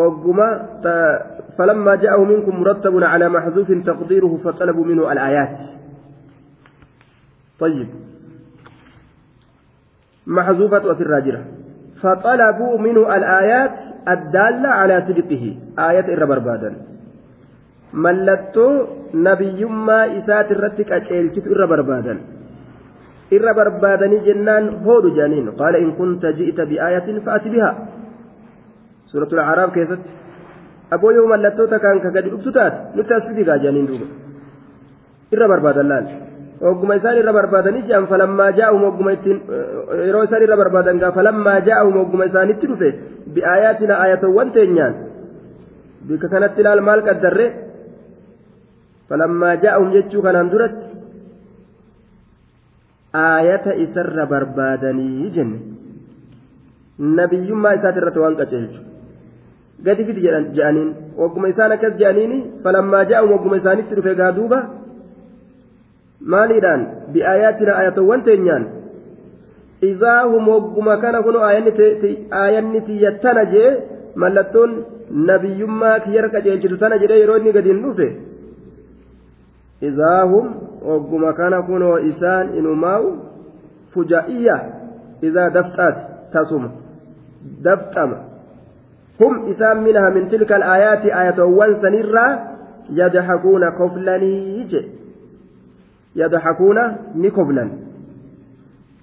wagguma 0.00 0.46
falammaa 1.56 1.94
ja'ahu 2.02 2.26
minkum 2.32 2.58
murattabun 2.58 3.02
calaa 3.12 3.28
maxduufin 3.36 3.82
taqdiiruhu 3.90 4.42
faxalabuu 4.46 4.84
minhu 4.92 5.06
alaayaat 5.06 5.56
طيب 7.60 7.88
محذوفة 10.26 10.92
أسرها 10.92 11.20
جرة 11.20 11.42
فطلبوا 12.02 12.78
منه 12.78 13.16
الآيات 13.16 13.70
الدالة 14.08 14.68
على 14.68 14.94
صدقه 15.06 15.44
آيات 15.88 16.08
الربربادا 16.16 16.70
mallattoo 18.04 18.72
nabiyyummaa 19.26 20.04
isaati 20.18 20.52
irratti 20.56 20.82
qaceelchitu 20.90 21.48
irra 21.54 21.66
barbaadan 21.72 22.18
irra 23.36 23.52
barbaadanii 23.58 24.20
jennaan 24.28 24.64
hoodu 24.84 25.08
jaaniin 25.18 25.46
qaala 25.60 25.76
in 25.84 25.90
kunta 26.00 26.28
ji'ita 26.38 26.62
biaayatin 26.70 27.16
fa'ati 27.26 27.48
bihaa 27.54 27.74
suuratul 29.10 29.40
araaf 29.52 29.70
keessatti 29.76 30.10
aboo 30.96 31.12
yoo 31.18 31.26
mallattoota 31.32 31.76
kaan 31.84 31.98
ka 32.04 32.10
gadi 32.16 32.28
dhuftu 32.34 32.50
taate 32.58 32.78
nutti 32.96 33.12
as 33.16 33.24
fidigaa 33.30 33.58
jaaniin 33.64 33.86
duuba 33.90 34.06
irra 35.34 35.46
barbaadan 35.54 35.86
laal 35.92 36.04
ogguma 36.68 36.96
isaan 36.96 37.16
irra 37.18 37.32
barbaadanii 37.32 37.82
je'an 37.88 38.06
falammaa 38.10 38.50
jaa'uhum 38.56 38.84
ogguma 38.88 39.12
ittiin 39.16 39.38
yeroo 40.06 40.22
isaan 40.26 40.42
irra 40.44 40.56
barbaadan 40.60 40.98
gaa 41.02 41.10
falammaa 41.16 41.58
jaa'uhum 41.68 41.96
ogguma 42.02 42.24
isaanitti 42.30 42.66
dhufe 42.70 42.90
bi'aayaatina 43.34 43.94
aayatawwan 44.04 44.48
teenyaan 44.56 44.94
bika 46.08 46.28
kanatti 46.32 46.60
ilaal 46.60 46.82
maal 46.88 47.00
qaddarre 47.08 47.46
falammaa 49.08 49.54
jaa'uhum 49.64 49.90
jechuu 49.96 50.22
kanaan 50.26 50.48
duratti 50.52 50.84
aayata 53.24 53.72
isarra 53.84 54.24
barbaadanii 54.32 55.30
jenne 55.36 55.58
nabiyyummaa 57.20 57.72
isaatirratti 57.78 58.20
waan 58.24 58.36
qace 58.42 58.56
jechuudha 58.64 59.88
gadi 59.88 60.02
fidi 60.10 60.20
jedhaniin 60.26 60.90
ogguma 61.24 61.46
isaan 61.54 61.72
akkas 61.78 61.94
jedhaniini 62.02 62.38
falammaa 62.66 63.02
jaa'uhum 63.14 63.34
ogguma 63.38 63.56
isaanitti 63.60 63.92
dhufe 63.98 64.14
gaa 64.20 64.32
duuba. 64.40 64.58
maaliidhaan 66.20 66.86
bi'aayaatina 67.14 67.72
ayatowwan 67.82 68.24
teenyaan 68.28 68.64
izaa 69.90 70.22
hum 70.32 70.44
hogguma 70.54 70.96
kana 71.04 71.22
kun 71.22 71.36
aayanni 71.44 72.80
tiyyattana 72.88 73.44
jee 73.52 73.70
mallattoon 74.24 74.70
nabiyyummaa 75.28 75.94
kiyyar 76.04 76.28
qaceelchitu 76.34 76.76
tana 76.82 76.98
jedhee 77.04 77.18
yeroo 77.22 77.36
inni 77.40 77.52
gadiin 77.58 77.82
dhufe 77.86 78.08
izaa 79.90 80.24
hum 80.34 80.46
hogguma 80.90 81.32
kana 81.40 81.62
kunoo 81.70 81.96
isaan 82.12 82.46
inumaa'u 82.62 83.08
fuja'iyya 83.94 84.56
izaa 85.30 85.48
dafxaati 85.58 86.02
tasuma 86.32 86.68
dafxama 87.64 88.16
hum 89.22 89.44
isaan 89.54 89.82
minaha 89.88 90.10
min 90.18 90.28
tilka 90.36 90.54
alaayaati 90.60 91.12
ayatowwan 91.24 91.76
sanirraa 91.82 92.32
yadhaquuna 93.02 93.72
koflanii 93.82 94.64
jedhe 94.74 94.99
يضحكون 96.16 96.78
نكبلا 97.16 97.68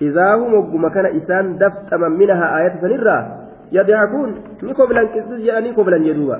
إذا 0.01 0.33
هم 0.35 0.53
وقما 0.53 0.89
كان 0.89 1.05
إسان 1.05 1.57
دفتما 1.57 2.07
منها 2.07 2.59
آية 2.61 2.75
سنرة 2.81 3.43
يضحكون 3.71 4.35
نكبلا 4.63 5.03
كسس 5.07 5.31
يعني 5.31 5.71
نكبلا 5.71 5.97
يدوا 6.07 6.35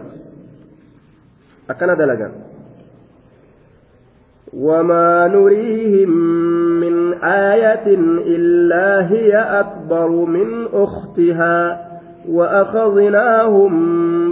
أكنا 1.70 1.94
دلقا 1.94 2.32
وما 4.54 5.28
نريهم 5.28 6.10
من 6.80 7.14
آية 7.24 7.88
إلا 8.26 9.12
هي 9.12 9.34
أكبر 9.38 10.10
من 10.10 10.66
أختها 10.74 11.88
وأخذناهم 12.30 13.72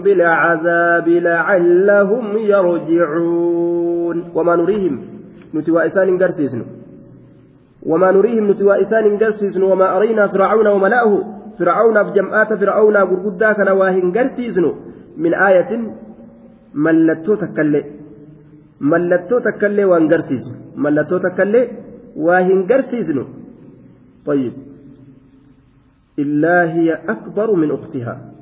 بالعذاب 0.01 1.09
لعلهم 1.09 2.37
يرجعون 2.37 4.29
وما 4.35 4.55
نريهم 4.55 5.14
نتي 5.55 5.71
وإسان 5.75 6.07
انقرسيسن 6.13 6.61
وما 7.89 8.07
نريهم 8.15 8.45
نتي 8.51 8.63
وإسان 8.69 9.03
انقرسيسن 9.11 9.63
وما 9.71 9.87
أرينا 9.97 10.23
فرعون 10.33 10.67
وملأه 10.75 11.11
فرعون 11.59 11.97
بجمعات 12.07 12.49
فرعون 12.61 12.97
قرقدا 13.09 13.49
كان 13.57 13.69
واهنقرسيسن 13.79 14.65
من 15.23 15.33
آية 15.49 15.71
mallattoo 16.85 17.35
takka 17.41 17.61
illee 17.65 17.83
mallattoo 18.91 19.37
takka 19.45 19.67
illee 19.71 19.85
waan 19.91 20.05
garsiisnu 20.11 20.55
mallattoo 20.85 21.19
takka 21.25 23.23
طيب 24.25 24.53
إلا 26.23 26.57
هي 26.73 26.93
أكبر 27.15 27.53
من 27.55 27.71
أختها 27.71 28.34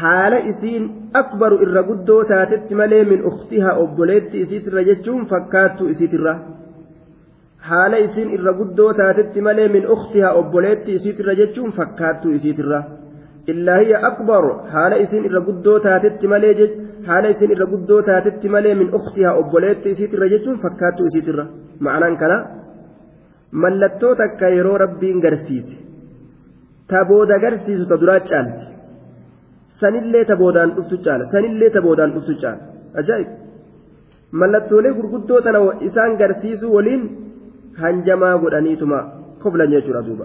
haala 0.00 0.38
isiin 0.50 0.84
akbaru 1.20 1.58
irra 1.64 1.82
guddoo 1.90 2.22
taatetti 2.30 2.78
malee 2.80 3.02
min 3.10 3.20
uqtihaa 3.30 3.74
obboleetti 3.82 4.40
isiitirra 4.44 4.82
jechuun 4.88 5.26
fakkaattuu 5.32 5.86
isiitirra 5.94 6.32
haala 7.68 8.00
isiin 8.06 8.32
irra 8.38 8.52
guddoo 8.62 8.88
taatetti 9.00 9.44
malee 9.48 9.68
min 9.76 9.86
uqtihaa 9.96 10.32
obboleetti 10.40 10.94
isiitirra 10.98 11.34
jechuun 11.42 11.72
fakkaattuu 11.78 12.32
isiitirra 12.38 12.80
illaa 13.54 13.78
hiya 13.86 14.00
akbaru 14.10 14.50
haala 14.74 14.98
isiin 15.04 15.30
irra 15.30 15.44
guddoo 15.50 15.78
taatetti 15.86 16.32
malee 16.34 16.52
haala 17.10 17.30
isiin 17.36 17.54
irra 17.56 17.70
guddoo 17.76 18.02
taatetti 18.10 18.50
malee 18.56 18.74
min 18.82 18.90
uqtihaa 18.98 19.34
obboleetti 19.44 19.90
isiitirra 19.94 20.28
jechuun 20.34 20.58
fakkaattuu 20.66 21.06
isiitirra 21.12 21.46
ma'anaan 21.86 22.16
kana 22.22 22.38
mallattoo 23.64 24.14
takka 24.24 24.48
yeroo 24.58 24.78
rabbiin 24.86 25.20
garsiise 25.26 25.76
ta 26.92 27.04
booda 27.10 27.38
garsiisu 27.46 27.86
ta 27.90 27.96
duraa 28.04 28.22
caalti 28.30 28.64
sanillee 29.84 30.24
taboodaan 30.32 30.70
dhuftu 30.76 30.96
caala 31.06 31.24
sanillee 31.36 31.70
taboodaan 31.76 32.10
dhuftu 32.14 32.34
caala 32.42 32.62
ajaa'ib 33.00 33.28
mallattoolee 34.40 34.92
gurguddoo 34.98 35.40
tana 35.46 35.60
isaan 35.88 36.12
garsiisuu 36.20 36.70
waliin 36.76 37.02
hanjamaa 37.82 38.34
godhaniituma 38.44 38.98
koblan 39.42 39.70
jechuudha 39.74 40.02
duuba 40.08 40.24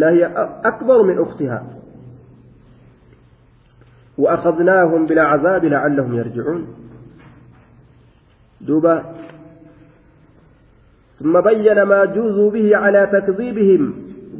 lahiya 0.00 0.28
أكبر 0.70 0.98
من 1.08 1.16
أختها 1.24 1.58
وأخذناهم 4.22 5.00
بلا 5.08 5.24
عذاب 5.32 5.62
لعلهم 5.74 6.12
يرجعون 6.20 6.62
دوبا 8.68 8.96
ثم 11.18 11.34
بين 11.48 11.78
ما 11.92 12.00
جوزوا 12.16 12.50
به 12.56 12.66
على 12.82 13.02
تكذيبهم 13.16 13.82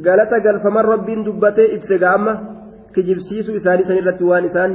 قالت 0.05 0.31
قال 0.45 0.55
فمن 0.63 0.83
رب 0.93 1.07
دبته 1.27 1.63
إبسقامه 1.77 2.35
kijibsiisuu 2.93 3.55
isaanii 3.61 3.87
san 3.87 3.97
irratti 4.01 4.23
waan 4.31 4.45
isaan 4.49 4.71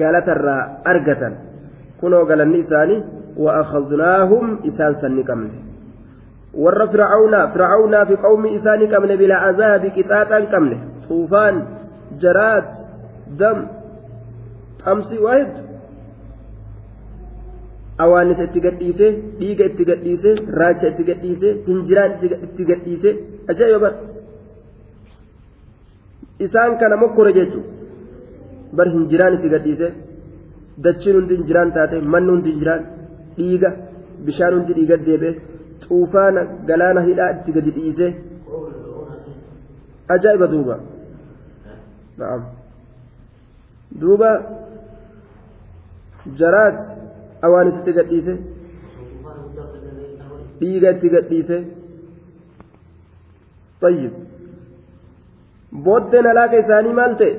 galatarraa 0.00 0.60
argatan 0.94 1.34
kunoo 2.02 2.24
galanni 2.32 2.58
isaanii 2.66 3.00
وأخذناهم 3.44 4.46
إسان 4.68 4.92
سنقمن 5.02 5.50
ور 6.54 6.86
فرعون 6.92 7.34
فرعون 7.54 8.04
في 8.08 8.14
قوم 8.16 8.46
إسان 8.46 8.80
قمن 8.92 9.16
بلا 9.16 9.34
عذاب 9.36 9.86
كتاتا 9.86 10.38
قمن 10.52 10.78
طوفان 11.08 11.54
جرات 12.22 12.70
دم 13.40 13.58
أمس 14.92 15.10
واحد 15.26 15.52
أوانس 18.00 18.38
اتقديسه 18.46 19.08
ديق 19.40 19.60
اتقديسه 19.70 20.34
راجع 20.62 20.88
اتقديسه 20.92 21.50
هنجران 21.68 22.10
اتقديسه 22.46 23.16
أجايبا 23.50 23.90
isaan 26.44 26.78
kana 26.82 26.96
mokkore 27.02 27.32
jechuudha 27.38 27.68
bar 28.76 28.86
hin 28.94 29.04
jiraan 29.10 29.34
itti 29.36 29.48
gadhiise 29.54 29.88
dachiin 30.84 31.16
hundi 31.18 31.34
hin 31.38 31.44
jiraan 31.48 31.68
taate 31.76 31.96
manni 32.12 32.30
hundi 32.34 32.48
hin 32.52 32.58
jiraan 32.62 32.82
dhiiga 33.38 33.70
bishaan 34.26 34.52
hundi 34.56 34.72
dhiiga 34.78 34.96
deebee 35.08 35.32
xuufaana 35.84 36.42
galaana 36.68 37.00
hidhaa 37.08 37.30
itti 37.36 37.50
gadi 37.56 37.70
dhiise 37.78 38.06
ajaa'iba 40.14 40.46
duuba 40.52 40.74
na'am 42.20 42.40
duuba 44.02 44.30
jaraat 46.40 46.78
awaanis 47.46 47.76
itti 47.80 47.92
gadhiise 47.98 48.32
dhiiga 50.60 50.88
itti 50.94 51.08
gadhiise 51.16 51.58
طيب 53.86 54.12
booddeen 55.86 56.24
halaaqa 56.30 56.56
isaanii 56.62 56.92
maal 57.00 57.12
ta'e 57.20 57.36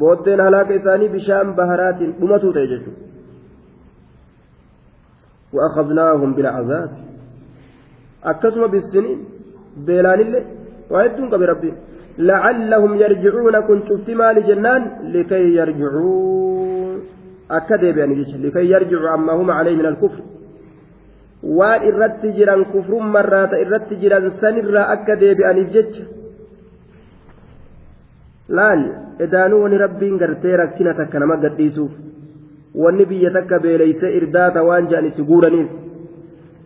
booddeen 0.00 0.38
halaaqa 0.46 0.72
isaanii 0.80 1.08
bishaan 1.14 1.46
baharaatiin 1.58 2.10
dhumatu 2.20 2.48
ta'e 2.58 2.66
jechuudha 2.74 3.04
وأخذناهم 5.56 6.30
بالعذاب 6.36 6.90
أكسم 8.30 8.62
بالسنين 8.72 9.18
بيلان 9.86 10.20
الله 10.24 10.42
وعدتهم 10.92 11.26
قبل 11.32 11.46
ربي 11.52 11.70
لعلهم 12.30 12.92
يرجعون 13.04 13.56
كنت 13.68 13.86
افتما 13.96 14.28
لجنان 14.36 14.82
لكي 15.16 15.44
يرجعوا 15.60 17.00
أكدب 17.58 17.96
يعني 18.00 18.14
لكي 18.46 18.64
يرجعوا 18.74 19.08
عما 19.14 19.32
هم 19.40 19.48
عليه 19.58 19.74
من 19.80 19.86
الكفر 19.92 20.20
waan 21.42 21.82
irratti 21.84 22.32
jiran 22.36 22.64
kufrummarraa 22.72 23.46
ta 23.50 23.56
irratti 23.58 23.96
jiran 24.00 24.32
sanirra 24.40 24.82
akka 24.94 25.16
deebi'aniif 25.20 25.70
jecha 25.76 26.04
laan 28.48 28.80
edanu 29.24 29.62
wani 29.62 29.78
rabbiin 29.78 30.18
gartee 30.18 30.56
rakkina 30.56 30.94
takka 30.96 31.18
nama 31.18 31.36
gadhiisuuf 31.36 31.90
wanni 32.82 33.04
biyya 33.10 33.30
takka 33.30 33.58
beeleyse 33.60 34.16
irdaata 34.18 34.62
waan 34.64 34.88
je'an 34.90 35.04
itti 35.10 35.22
guuraniif 35.30 35.68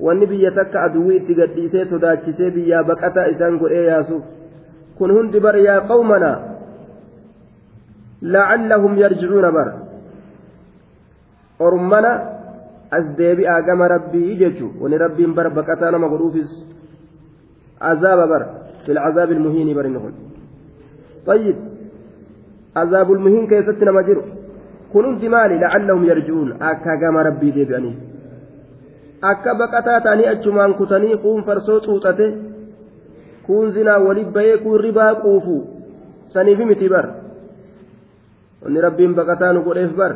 wanni 0.01 0.27
biyya 0.27 0.51
takka 0.55 0.81
aduwii 0.87 1.17
itti 1.17 1.35
gadhiisee 1.41 1.85
sodaachisee 1.85 2.51
biyya 2.51 2.83
baqataa 2.85 3.27
isaan 3.33 3.59
godhee 3.59 3.85
yaasuuf 3.91 4.23
kun 4.99 5.11
hundi 5.17 5.41
bar 5.41 5.57
yaa 5.57 5.81
qawmanaa 5.91 6.37
lacallahum 8.23 8.97
yarjicuuna 9.03 9.51
bara 9.53 9.73
ormana 11.59 12.13
as 12.91 13.05
deebi'aa 13.19 13.61
gama 13.67 13.89
rabbi'ii 13.89 14.37
jechuun 14.43 14.73
wani 14.83 14.99
rabbiin 14.99 15.35
bar 15.37 15.47
baqataa 15.59 15.91
nama 15.95 16.07
godhuufis 16.13 16.51
azaaba 17.91 18.25
bar 18.33 18.43
fila 18.85 19.01
azaabu 19.09 19.33
ilmoohiinii 19.37 19.75
bari 19.79 19.91
nuhuun. 19.95 20.15
baay'in 21.27 21.57
azaabu 22.83 23.11
ilmoohiinii 23.17 23.51
keessatti 23.53 23.85
nama 23.91 24.03
jir 24.09 24.19
kununsi 24.93 25.27
maali 25.35 25.55
laa 25.63 25.73
allahu 25.79 25.99
mi'a 26.05 26.19
juun 26.29 26.49
akka 26.71 26.95
gama 27.03 27.21
rabbi 27.29 27.49
deebi'anii 27.57 27.95
akka 29.33 29.51
baqataa 29.61 30.01
ta'anii 30.07 30.29
achumaan 30.33 30.73
kutanii 30.81 31.17
kun 31.25 31.39
farsoo 31.49 31.79
cuuxatee 31.87 32.31
kuunzinaan 33.47 34.03
waliif 34.07 34.29
bahee 34.37 34.57
kuun 34.65 34.79
ribaa 34.87 35.13
quufuu 35.25 35.61
saniif 36.35 36.59
miti 36.73 36.87
bar 36.95 37.07
wani 38.63 38.79
rabbiin 38.87 39.13
baqataa 39.21 39.53
nu 39.55 39.61
godheef 39.69 39.93
bar 40.03 40.13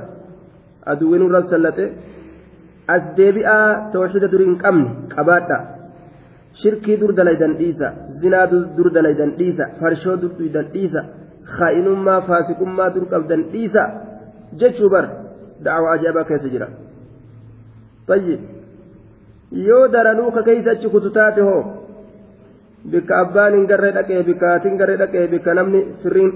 adii 0.90 1.08
waan 1.12 1.40
nuti 1.66 1.86
as 2.92 3.02
deebi'aa 3.16 3.68
tooshida 3.92 4.28
durii 4.32 4.46
hin 4.50 4.56
qabne 4.64 4.88
qabaadha 5.14 5.56
shirkii 6.62 6.96
dur 7.02 7.12
dalaydan 7.20 7.52
dhiisa 7.60 7.88
zinaa 8.22 8.46
dur 8.76 8.88
dalaydan 8.96 9.30
dhiisa 9.40 9.64
farshoo 9.80 10.16
dur 10.22 10.32
duydan 10.38 10.66
dhiisa 10.74 11.00
kaa'inummaa 11.58 12.20
faasiqummaa 12.28 12.90
dur 12.94 13.04
qabdan 13.12 13.42
dhiisa 13.52 13.82
jechuu 14.60 14.88
bar 14.94 15.04
dacwa 15.66 15.88
ajaa'ibaa 15.96 16.24
keessa 16.30 16.48
jira 16.54 16.68
tayyib 18.08 18.40
yoo 19.68 19.84
daranuu 19.94 20.30
ka 20.36 20.40
keeysa 20.48 20.70
achi 20.76 20.88
kutu 20.94 21.10
taate 21.18 21.40
hoo 21.48 21.62
bikka 22.92 23.12
abbaan 23.22 23.52
hin 23.58 23.64
garree 23.70 23.92
dhaqee 23.98 24.18
bikka 24.28 24.46
hatiin 24.54 24.74
garree 24.80 24.98
dhaqee 25.02 25.28
bikka 25.34 25.50
namni 25.58 25.80
firiin 26.02 26.32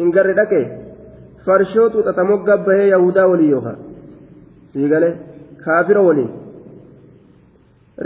hin 0.00 0.08
garree 0.16 0.36
dhaqee 0.40 0.64
farshoo 1.46 1.88
xuuxatamogga 1.94 2.54
bahee 2.66 2.88
yahudaa 2.94 3.26
walii 3.32 3.50
yookaan 3.54 3.78
sii 4.72 4.88
galee. 4.94 5.14
kaafira 5.64 6.00
waliin 6.02 6.30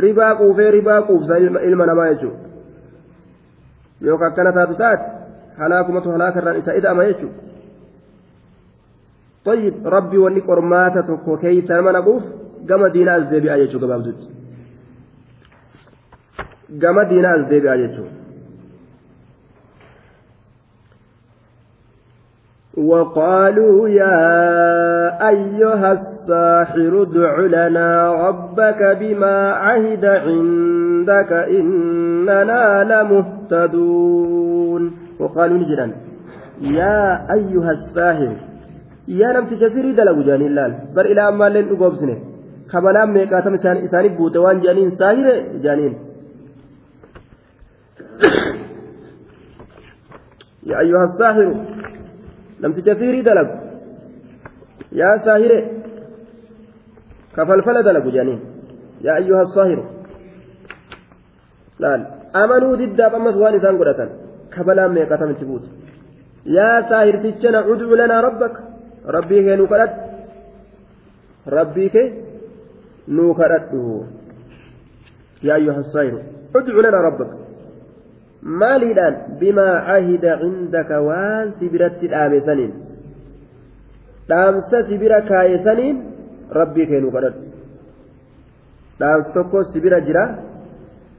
ribaa 0.04 0.34
quufee 0.38 0.70
ribaa 0.76 1.02
quufsa 1.08 1.38
ilma 1.46 1.86
namaa 1.90 2.08
jechuudha 2.12 4.08
yookaan 4.08 4.30
akkana 4.32 4.52
taatu 4.58 4.74
taate 4.82 5.04
halaakumatu 5.58 6.10
halaakarraan 6.16 6.58
isa 6.64 6.74
ida'ama 6.82 7.04
jechuudha 7.10 7.44
طيب 9.46 9.74
ربي 9.88 10.18
وني 10.18 10.40
قرماتا 10.40 11.00
توكو 11.00 11.36
كيسا 11.36 11.80
ما 11.80 11.92
نقوف 11.92 12.22
قام 12.68 12.86
دينا 12.86 13.16
الزبيعة 13.16 13.56
يجو 13.56 13.78
قبابدوت 13.78 14.20
قام 16.82 17.02
دينا 17.02 17.34
الزبيعة 17.34 17.74
يجو 17.74 18.04
وقالوا 22.76 23.88
يا 23.88 24.34
أيها 25.28 25.92
الساحر 25.92 27.02
ادع 27.02 27.40
لنا 27.40 28.12
ربك 28.28 28.96
بما 29.00 29.52
عهد 29.52 30.04
عندك 30.04 31.32
إننا 31.32 32.84
لمهتدون 32.84 34.92
وقالوا 35.20 35.58
نجدا 35.58 35.92
يا 36.60 37.32
أيها 37.34 37.70
الساحر 37.70 38.36
يا 39.08 39.32
نمت 39.32 39.54
كثير 39.62 39.90
دلو 39.98 40.22
جان 40.22 40.42
اللال 40.42 40.78
بل 40.96 41.06
إلى 41.06 41.28
أما 41.28 41.48
لن 41.48 41.68
أقوم 41.76 41.94
سنة 41.96 42.18
خبلا 42.68 43.04
ميقاتم 43.06 43.54
إساني 43.66 44.08
بوتوان 44.08 44.60
جانين 44.60 44.90
ساحر 44.90 45.42
جانين 45.64 45.94
يا 50.66 50.80
أيها 50.80 51.02
الساحر 51.12 51.54
namticha 52.64 52.92
siirii 53.00 53.24
dalagu 53.28 53.54
yaa 55.00 55.14
saahire 55.26 55.58
ka 57.36 57.42
falfala 57.50 57.80
dalagu 57.88 58.08
jedhanii 58.14 58.38
yaa 59.06 59.16
ayyuha 59.22 59.44
saahiru 59.56 59.84
laal 61.84 62.02
amanuu 62.42 62.74
diddaaf 62.82 63.12
ammas 63.18 63.34
waan 63.42 63.54
isaan 63.60 63.76
godhatan 63.82 64.10
ka 64.54 64.60
balaan 64.68 64.92
meeqatan 64.98 65.32
itti 65.34 65.46
buute 65.50 65.68
yaa 66.56 66.78
saahirtichana 66.90 67.58
udcu 67.72 67.94
lanaa 68.00 68.22
rabbaka 68.28 68.60
rabbii 69.16 69.40
kee 69.46 69.56
nuu 69.60 69.68
kadhadhu 69.72 69.98
rabbii 71.56 71.90
kee 71.94 72.06
nuu 73.16 73.32
kadhadhu 73.40 73.80
yaa 75.46 75.56
ayyuha 75.60 75.82
saahiru 75.92 76.20
udcu 76.58 76.80
lanaa 76.86 77.04
rabbaka 77.08 77.34
maaliidhaan 78.44 79.40
bimaa 79.40 79.76
cahida 79.88 80.36
cindaka 80.42 81.00
waan 81.08 81.46
si 81.58 81.68
biratti 81.72 82.06
dhaame 82.12 82.38
saniin 82.46 82.72
dhaamsa 84.28 84.78
si 84.88 84.98
bira 85.02 85.18
kaaye 85.30 85.56
saniin 85.66 85.96
rabbii 86.58 86.86
kennu 86.90 87.08
kadhadhu 87.14 87.40
dhaamsa 89.00 89.30
tokko 89.36 89.64
si 89.72 89.80
bira 89.84 89.98
jira 90.06 90.24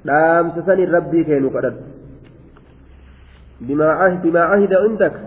dhaamsa 0.07 0.61
saniin 0.67 0.91
rabbii 0.97 1.23
kennu 1.29 1.49
kadhadhu 1.55 1.81
bimaa 3.67 4.49
cahida 4.53 4.77
cindaka 4.85 5.19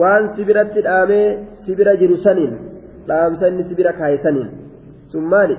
waan 0.00 0.22
si 0.34 0.40
biratti 0.48 0.80
dhaamee 0.88 1.26
si 1.62 1.70
bira 1.78 1.92
jiru 2.00 2.16
saniin 2.24 2.52
dhaamsa 3.08 3.44
inni 3.50 3.64
si 3.68 3.74
bira 3.78 3.92
kaaye 4.00 4.16
saniin 4.24 4.48
sun 5.10 5.24
maali 5.32 5.56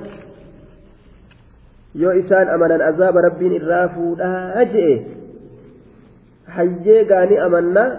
yoo 1.95 2.11
isaan 2.13 2.47
amanan 2.47 2.81
azaaba 2.89 3.21
rabbiin 3.27 3.53
irraa 3.59 3.87
fuudhaa 3.95 4.63
je'e 4.73 4.95
hayyee 6.57 7.03
gaanii 7.09 7.39
amannaa 7.47 7.89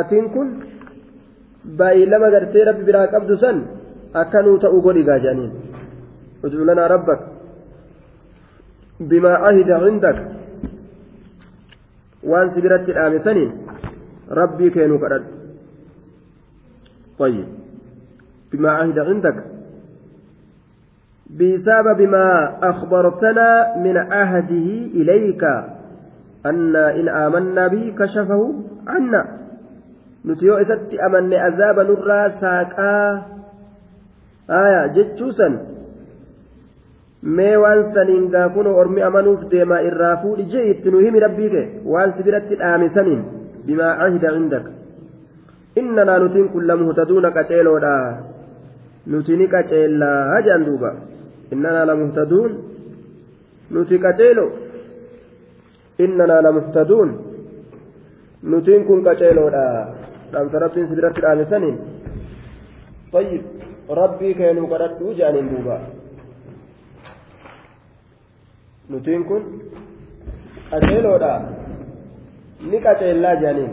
atiin 0.00 0.26
kun 0.34 0.48
baay'ee 1.78 2.10
lama 2.12 2.28
gartee 2.34 2.64
rabbi 2.70 2.84
biraa 2.88 3.08
qabdu 3.14 3.34
san 3.42 3.56
akkanuu 4.22 4.58
ta'u 4.64 4.76
godhi 4.86 5.02
gaaja'aniin 5.10 5.52
ud'u 6.44 6.64
lanaa 6.70 6.88
rabbak 6.94 7.20
bimaa 9.10 9.38
ahida 9.48 9.74
cindak 9.84 10.18
waan 12.30 12.48
si 12.52 12.58
biratti 12.64 12.90
dhaame 12.96 13.18
saniin 13.26 13.50
rabbii 14.40 14.72
keenuu 14.76 15.02
kadhadhu 15.04 15.30
طيب 17.24 17.48
بما 18.52 18.68
عهد 18.78 18.98
عندك 19.08 19.36
بسبب 21.38 22.00
ما 22.02 22.58
أخبرتنا 22.70 23.76
من 23.78 23.96
عهده 23.96 24.66
إليك 24.94 25.44
أن 26.46 26.76
إن 26.76 27.08
آمنا 27.08 27.68
به 27.68 27.94
كشفه 27.98 28.54
عنا 28.86 29.24
نتيو 30.26 30.54
إسات 30.54 30.94
أمن 30.94 31.32
أذاب 31.34 31.78
نرى 31.78 32.30
ساكا 32.40 33.22
آية 34.50 34.86
جتشوسا 34.94 35.50
mee 37.38 37.56
waan 37.62 37.92
saniin 37.94 38.30
gaa 38.32 38.48
kunoo 38.54 38.78
ormi 38.80 39.02
amanuuf 39.04 39.40
deemaa 39.52 39.80
irraa 39.88 40.14
fuudhije 40.22 40.62
itti 40.70 40.88
nu 40.92 41.02
himi 41.04 41.20
rabbiike 41.20 41.62
waan 41.92 42.14
si 42.16 42.22
biratti 42.26 42.54
dhaame 42.60 42.86
saniin 42.94 43.20
bimaa 43.66 43.90
cahida 43.98 44.30
cindaka 44.36 44.70
innanaa 45.82 46.18
nutiin 46.22 46.48
kun 46.52 46.64
lamu 46.70 46.84
hutaduuna 46.88 47.30
qaceeloodha 47.36 47.92
nuti 49.10 49.36
ni 49.40 49.46
qaceellaa 49.54 50.14
jedhan 50.46 50.64
duuba 50.68 50.90
إننا 51.52 51.84
لمهتدون 51.90 52.50
نتي 53.74 53.96
كتيلو 53.98 54.48
إننا 56.00 56.40
لمهتدون 56.46 57.08
نتين 58.44 58.80
كن 58.88 58.98
لا 59.04 59.14
لم 60.34 60.48
سربتين 60.52 60.86
سبرت 60.90 61.18
الآن 61.18 61.78
طيب 63.12 63.42
ربي 63.90 64.28
كانوا 64.34 64.68
قرأت 64.70 65.02
وجعل 65.02 65.36
دوبا 65.52 65.78
nutiin 68.90 69.22
kun 69.24 69.42
qaceeloodha 70.70 71.34
ni 72.70 72.78
qaceellaa 72.84 73.34
jedhaniin 73.40 73.72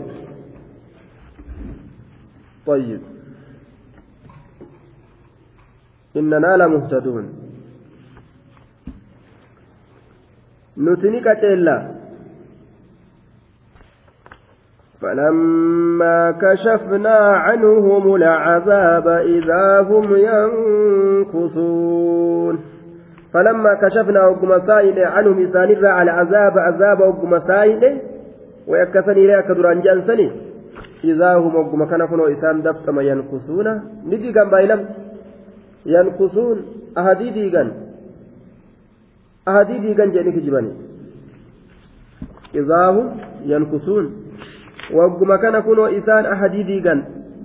طيب 2.66 3.00
إننا 6.16 6.52
لمهتدون 6.56 7.47
nuti 10.78 11.08
ni 11.10 11.20
فلما 15.02 16.30
كشفنا 16.30 17.14
عنهم 17.18 18.14
العذاب 18.14 19.08
إذا 19.08 19.80
هم 19.80 20.04
ينكثون 21.30 22.58
فلما 23.32 23.70
كشفنا 23.74 24.24
أقم 24.28 24.58
سائل 24.66 24.98
عنهم 25.04 25.42
إسانر 25.42 25.86
على 25.86 26.10
عذاب 26.10 26.58
عذاب 26.58 27.02
أقم 27.02 27.38
سائل 27.38 28.00
ويكسني 28.66 29.26
لك 29.26 29.46
دران 29.46 29.80
جانسني 29.80 30.30
إذا 31.04 31.34
هم 31.34 31.56
أقم 31.56 31.84
كان 31.84 32.06
كنوا 32.06 32.30
إسان 32.32 32.62
دفتما 32.62 33.02
ينكثون 33.02 33.68
ندي 34.06 34.32
قم 34.40 34.50
بايلم 34.50 34.80
ينكثون 35.86 36.56
أهدي 36.98 37.30
ديقا 37.30 37.64
ahadii 39.50 39.78
diigan 39.84 40.08
jedhanii 40.14 40.34
kijibanii 40.36 40.74
izaahum 42.60 43.06
yankusuun 43.52 44.06
wagguma 44.96 45.36
kana 45.44 45.58
kunoo 45.68 45.88
isaan 45.98 46.24
ahadii 46.34 46.64
diigan 46.70 46.98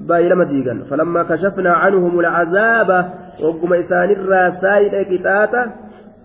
baay'ee 0.09 0.29
lama 0.33 0.45
diigan 0.51 0.79
falammaa 0.89 1.25
kashafnaa 1.31 1.77
canhum 1.83 2.15
alcazaaba 2.23 2.97
wagguma 3.45 3.75
isaanirraa 3.83 4.47
saayidha 4.63 4.99
qixaaxa 5.11 5.61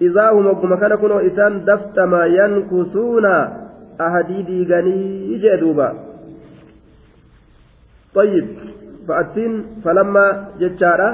izaahum 0.08 0.44
wagguma 0.50 0.76
kana 0.82 0.94
kunoo 1.04 1.20
isaan 1.30 1.54
daftamaa 1.70 2.26
yankusuuna 2.38 3.32
ahadii 4.08 4.42
diiganii 4.50 5.40
jee 5.46 5.58
duuba 5.64 5.88
طيب 8.18 8.46
فأتين 9.08 9.52
فلما 9.84 10.26
جتشارا 10.60 11.08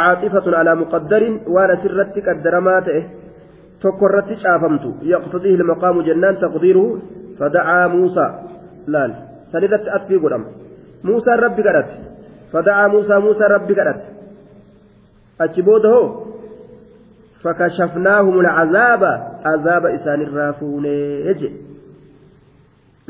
عاطفة 0.00 0.46
على 0.58 0.72
مقدر 0.82 1.22
وأنا 1.52 1.74
سرت 1.82 2.14
قدر 2.26 2.54
ما 2.66 2.76
تئه 2.86 3.02
tokko 3.82 4.02
irratti 4.08 4.34
caafamtu 4.44 4.88
yaqtadihi 5.12 5.54
ilmaqaamu 5.58 6.00
jennaan 6.08 6.36
taqdiiruhu 6.44 6.88
fadacaa 7.38 7.86
muusaa 7.94 8.30
laal 8.94 9.12
san 9.50 9.62
irratti 9.66 9.88
asfii 9.98 10.20
godhama 10.24 10.46
muusaan 11.08 11.38
rabbi 11.46 11.62
kadhate 11.68 11.94
fadacaa 12.52 12.88
muusaa 12.94 13.20
muusaan 13.24 13.50
rabbi 13.56 13.72
kadhate 13.78 14.06
achi 15.44 15.62
booda 15.66 15.88
hoo 15.94 16.06
fakashafnaahum 17.44 18.34
alcazaaba 18.40 19.10
azaaba 19.54 19.88
isaanirraa 19.98 20.52
fuunee 20.60 21.34
je 21.40 21.48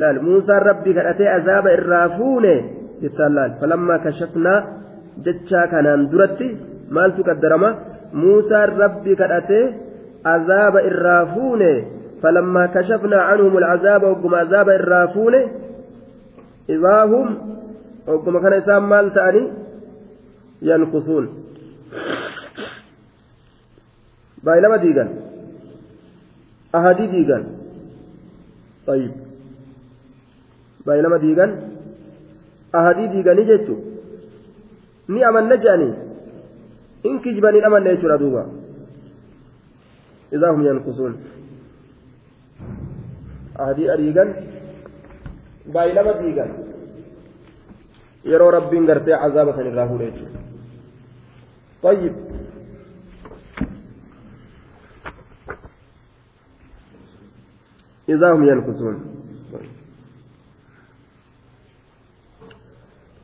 laal 0.00 0.16
muusaan 0.28 0.62
rabbi 0.70 0.90
kadhatee 0.98 1.28
azaaba 1.38 1.68
irraa 1.78 2.06
fuune 2.16 2.54
jettaan 3.02 3.32
laal 3.38 3.50
falammaa 3.60 4.02
kashafnaa 4.08 4.58
jechaa 5.24 5.66
kanaan 5.72 6.00
duratti 6.12 6.48
maaltu 6.96 7.20
qaddarama 7.30 7.70
muusaan 8.22 8.66
rabbi 8.82 9.12
kadhatee 9.22 9.64
عذاب 10.24 10.76
الرافون 10.76 11.62
فلما 12.22 12.66
كشفنا 12.66 13.22
عنهم 13.22 13.58
العذاب 13.58 14.02
وقم 14.04 14.34
عذاب 14.34 14.68
الرافون 14.68 15.34
إذا 16.68 17.04
هم 17.04 17.56
وقم 18.06 18.38
كان 18.42 18.52
إسام 18.52 18.88
مال 18.88 19.12
تأني 19.14 19.50
ينقصون 20.62 21.44
بايلما 24.42 24.76
ديغان 24.76 25.10
أهدي 26.74 27.06
ديغان 27.06 27.44
طيب 28.86 29.10
baay'inama 30.88 31.18
diigan 31.22 31.50
أهدي 32.74 33.04
diiganii 33.14 33.44
jechuun 33.48 33.82
ني 35.14 35.22
amanna 35.24 35.54
نجاني 35.56 35.90
in 37.06 37.22
kijibanii 37.22 37.62
amanna 37.64 37.90
jechuudha 37.94 38.46
إذا 40.32 40.50
هم 40.50 40.66
ينكسون 40.66 41.16
هذه 43.60 43.92
أريقا 43.94 44.34
بايلة 45.66 46.02
مدريقا 46.02 46.46
يرو 48.24 48.48
ربي 48.48 48.78
قرتي 48.88 49.12
عذاب 49.12 49.52
سنراه 49.56 49.96
ليجي 49.98 50.26
طيب 51.82 52.14
إذا 58.08 58.32
هم 58.32 58.44
ينكسون 58.48 59.11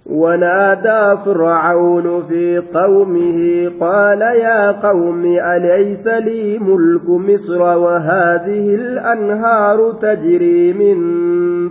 ونادى 0.09 1.21
فرعون 1.25 2.27
في 2.29 2.59
قومه 2.75 3.71
قال 3.81 4.21
يا 4.21 4.73
قوم 4.73 5.25
أليس 5.25 6.07
لي 6.07 6.59
ملك 6.59 7.09
مصر 7.09 7.63
وهذه 7.63 8.75
الأنهار 8.75 9.93
تجري 9.93 10.73
من 10.73 10.99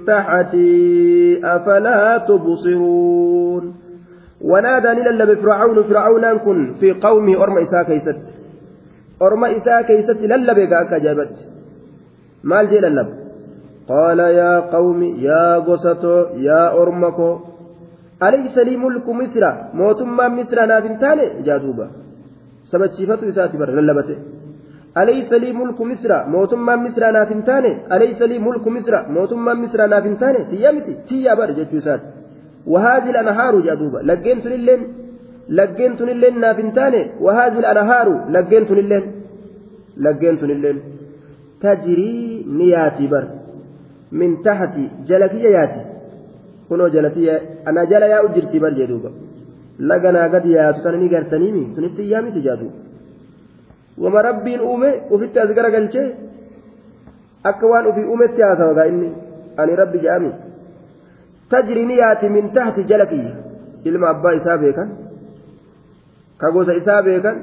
تحتي 0.06 1.40
أفلا 1.44 2.18
تبصرون 2.28 3.74
ونادى 4.42 4.88
نلل 5.02 5.36
بفرعون 5.36 5.84
فرعون 5.84 6.38
كن 6.38 6.74
في 6.80 6.92
قومه 6.94 7.44
أرمى 7.44 7.62
إساء 7.62 7.84
كيست 7.84 8.18
أرمى 9.22 9.58
إساء 9.58 9.82
كيست 9.82 10.10
للب 10.22 10.70
كجبت 10.92 11.36
مال 12.44 12.70
جي 12.70 12.80
للب 12.80 13.08
قال 13.90 14.20
يا 14.20 14.60
قوم 14.60 15.04
يا 15.04 15.60
قصة 15.60 16.30
يا 16.38 16.82
أرمكو 16.82 17.38
أليس 18.26 18.56
لي 18.68 18.74
ملك 18.84 19.08
مصر 19.22 19.44
موتما 19.80 20.26
مصر 20.38 20.58
نافن 20.72 20.96
تاني 21.02 21.26
جادوبا 21.48 21.86
سبتشيفة 22.72 23.20
إساتي 23.30 23.58
بر 23.62 23.70
للبته 23.78 24.18
أليس 25.02 25.32
لي 25.44 25.50
ملك 25.60 25.80
مصر 25.92 26.12
موتما 26.36 26.74
مصر 26.86 27.04
نافن 27.16 27.42
تاني 27.48 27.72
أليس 27.96 28.22
لي 28.32 28.38
ملك 28.48 28.66
مصر 28.78 28.94
موتما 29.16 29.54
مصر 29.64 29.80
نافن 29.94 30.16
تاني 30.22 30.40
تيامتي 30.52 30.94
تيا 31.10 31.34
بر 31.40 31.50
جاتو 31.58 31.78
إساتي 31.82 32.08
وهذه 32.72 33.10
الأنهار 33.14 33.54
جادوبا 33.68 34.00
لقين 34.10 34.40
تنلين 34.44 34.82
لقين 35.58 35.92
تنلين 35.98 36.36
نافن 36.44 36.70
تاني 36.78 37.02
وهذه 37.24 37.58
الأنهار 37.64 38.08
لقين 38.36 38.64
تنلين 38.70 39.04
لقين 40.06 40.36
تنلين 40.40 40.78
تجري 41.62 42.16
نياتي 42.60 43.08
بر 43.12 43.26
من 44.20 44.32
تحت 44.48 44.74
جلكي 45.10 45.44
ياتي 45.60 45.84
kunoo 46.70 46.90
jalatti 46.94 47.24
ana 47.70 47.86
jala 47.92 48.08
yaa'u 48.14 48.28
jirti 48.36 48.60
bar 48.64 48.74
jedhuuba 48.80 49.10
laga 49.90 50.12
naa 50.16 50.28
gadi 50.34 50.50
yaatu 50.58 50.80
tana 50.84 50.98
ni 51.02 51.08
gartaniimi 51.14 51.64
sunitti 51.76 52.04
yaa 52.12 52.44
jaadu 52.48 52.68
wama 54.06 54.22
rabbiin 54.30 54.62
uume 54.62 54.90
akka 57.50 57.66
waan 57.72 57.86
ufii 57.90 58.06
uumetti 58.14 58.42
haasawagaa 58.42 58.86
inni 58.92 59.10
ani 59.64 59.76
rabbi 59.82 60.00
jedhami 60.06 60.32
tajri 61.52 61.84
yaati 62.00 62.30
min 62.36 62.46
tahti 62.56 62.82
jala 62.92 63.06
kiyya 63.12 63.32
ilma 63.92 64.08
abbaa 64.14 64.34
isaa 64.40 64.58
beekan 64.64 64.90
ka 66.44 66.48
gosa 66.56 66.74
isaa 66.80 67.02
beekan 67.08 67.36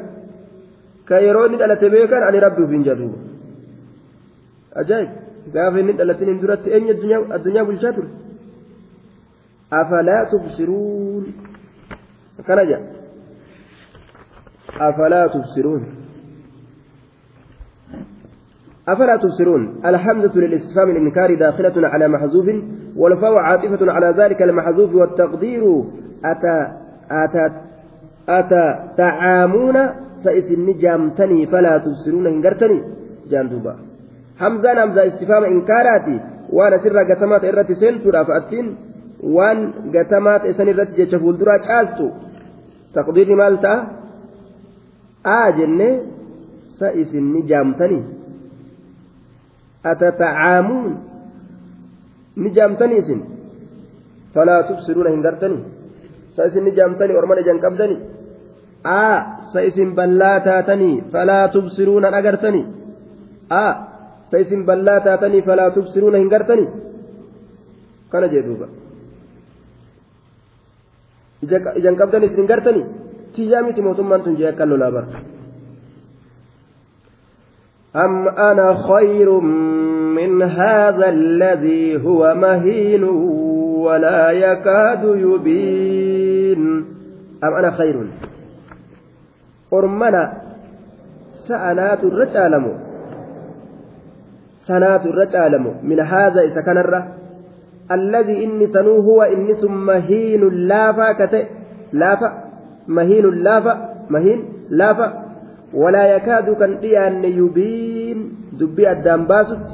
ka 1.11 1.15
yeroo 1.27 1.45
inni 1.47 1.59
dhalate 1.63 1.89
beekan 1.95 2.23
ani 2.29 2.39
rabbi 2.47 2.61
ufiin 2.67 2.85
jedhuuba 2.89 3.19
ajaa'ib 4.83 5.11
gaafa 5.55 5.77
inni 5.85 5.93
dhalatin 6.01 6.29
hin 6.33 6.41
duratti 6.43 6.69
eenyu 6.81 7.17
addunyaa 7.39 7.65
bulchaa 7.71 7.93
ture. 7.97 8.11
أفلا 9.73 10.25
تبصرون 10.25 11.27
كان 12.47 12.87
أفلا 14.81 15.27
تبصرون 15.27 15.87
أفلا 18.89 19.17
تبصرون 19.17 19.81
الحمزة 19.87 20.41
للاستفهام 20.41 20.91
الإنكار 20.91 21.35
داخلة 21.35 21.73
على 21.89 22.09
محذوف 22.09 22.47
والفاء 22.97 23.39
عاطفة 23.39 23.93
على 23.93 24.11
ذلك 24.19 24.43
المحذوف 24.43 24.95
والتقدير 24.95 25.85
أتى 26.25 26.73
أتى 27.11 27.61
أتى 28.29 28.95
تعامون 28.97 29.77
سئس 30.25 30.59
جامتني 30.81 31.47
فلا 31.47 31.79
تبصرون 31.79 32.27
إنكرتني 32.27 32.83
جاندوبا 33.31 33.77
حمزة 34.41 34.81
حمزة 34.81 35.07
استفهام 35.07 35.45
إنكاراتي 35.45 36.21
وأنا 36.53 36.79
سر 36.79 37.15
قسمات 37.15 37.45
إرتي 37.45 37.75
سنتورا 37.75 38.25
فأتين 38.25 38.77
waan 39.23 39.91
gatamaa 39.95 40.39
ta'e 40.43 40.53
san 40.57 40.69
irratti 40.69 40.95
jecha 40.99 41.19
fuulduraa 41.23 41.59
caaltu 41.67 42.07
taqdiirri 42.95 43.35
maal 43.41 43.57
ta'a 43.63 43.79
aa 45.25 45.51
jenne 45.59 45.89
sa 46.79 46.87
isin 47.01 47.25
ni 47.33 47.41
jaamtanii 47.51 48.03
atatacaamuun 49.91 50.93
ni 52.43 52.49
jaamtanii 52.57 52.99
isin 53.05 53.21
falaa 54.35 54.63
tubsiruuna 54.69 55.11
hin 55.15 55.23
gartanii 55.27 55.63
sa 56.37 56.41
isin 56.51 56.65
ni 56.67 56.73
jaamtanii 56.79 57.17
ormana 57.23 57.43
jan 57.49 57.59
qabdanii 57.65 57.99
aa 58.85 59.19
sa 59.53 59.59
isin 59.71 59.89
ballaa 59.99 60.39
taatanii 60.49 60.95
falaa 61.13 61.49
tubsiruuna 61.55 62.09
dhagartanii 62.15 62.65
aa 63.61 63.73
sa 64.31 64.37
isin 64.45 64.61
ballaa 64.69 65.01
taatanii 65.07 65.43
falaa 65.49 65.71
tubsiruuna 65.77 66.19
hin 66.23 66.31
gartanii 66.37 66.71
kana 68.13 68.27
jee 68.33 68.43
duuba 68.47 68.67
ijan 71.53 71.95
qabdan 71.97 72.25
isin 72.25 72.47
gartani 72.49 72.83
tiyyaa 73.35 73.63
miti 73.67 73.81
mootummaan 73.87 74.23
tun 74.25 74.35
jee 74.41 74.49
akkan 74.53 74.69
lolaa 74.73 74.95
bara 74.97 75.09
أم 77.95 78.27
أنا 78.29 78.69
خير 78.91 79.29
من 80.19 80.43
هذا 80.43 81.09
الذي 81.09 82.03
هو 82.07 82.35
مهين 82.35 83.03
ولا 83.87 84.31
يكاد 84.31 85.03
يبين 85.27 86.63
أم 87.45 87.53
أنا 87.59 87.71
خير 87.79 87.97
أرمنا 89.73 90.25
سألات 91.49 92.03
الرجال 92.05 92.53
سنات 94.67 95.07
الرجال 95.07 95.53
من 95.83 95.99
هذا 96.01 96.41
إذا 96.41 96.61
كان 96.67 96.79
الرجال 96.79 97.24
الذي 97.93 98.45
إني 98.45 98.67
سنو 98.67 99.01
هو 99.01 99.23
إني 99.23 99.53
سم 99.61 99.87
مهين 99.87 100.41
لافا 100.69 101.13
كتئ 101.13 101.47
لافا 101.93 102.29
مهين 102.89 103.25
لافا 103.45 103.75
مهين 104.11 104.41
لافا 104.71 105.23
ولا 105.75 106.17
يكاد 106.17 106.57
كان 106.57 106.73
أن 106.97 107.25
يبين 107.25 108.19
دبي 108.53 108.93
الدم 108.93 109.25
باسط 109.27 109.65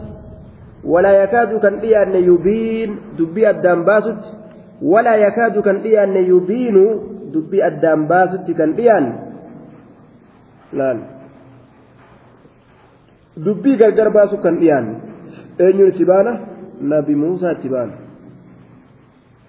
ولا 0.85 1.23
يكاد 1.23 1.59
كان 1.59 1.75
أن 1.79 2.15
يبين 2.15 2.97
دبي 3.19 3.51
الدم 3.51 3.83
باسط 3.85 4.19
ولا 4.83 5.15
يكاد 5.17 5.61
كان 5.61 5.77
أن 5.77 6.17
يبين 6.17 6.77
دبي 7.35 7.67
الدم 7.67 8.05
باسط 8.07 8.51
كان 8.51 8.73
أن 8.79 9.15
لان 10.73 10.99
دبي 13.37 13.75
غرغر 13.77 14.09
باسو 14.09 14.37
كان 14.37 14.57
أن 14.79 14.87
أين 15.61 15.81
يتبانا 15.87 16.41
نبي 16.81 17.15
موسى 17.15 17.55
تبانا 17.55 18.00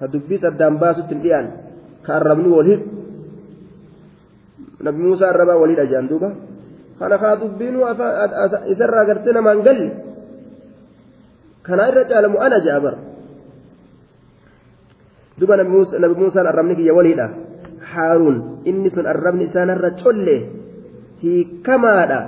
ka 0.01 0.09
dubbii 0.09 0.41
saddaan 0.41 0.79
baasutti 0.81 1.13
hin 1.13 1.21
dhi'aan 1.23 1.47
ka 2.05 2.11
arrabnu 2.19 2.49
wal 2.57 2.65
hidhu 2.71 2.85
nabi 4.85 4.99
muusaa 5.05 5.29
arrabaa 5.33 5.57
walidha 5.61 5.85
jedhan 5.91 6.09
duuba 6.09 6.29
kana 6.99 7.15
kaa 7.23 7.35
dubbiinu 7.41 7.79
isarraa 8.73 9.05
gartee 9.09 9.33
namaan 9.37 9.59
galli 9.67 9.87
kanaa 11.67 11.87
irra 11.91 12.03
caalamu 12.11 12.37
ana 12.45 12.57
jedha 12.65 12.79
bar 12.85 12.95
duba 15.39 15.53
nabi 15.61 15.69
muusaan 16.23 16.47
arrabni 16.53 16.75
kiyya 16.81 16.93
waliidha 16.99 17.25
haaruun 17.91 18.37
inni 18.69 18.89
sun 18.95 19.05
arrabni 19.13 19.43
isaanarra 19.49 19.89
colle 20.01 20.37
hiikamaadha 21.21 22.19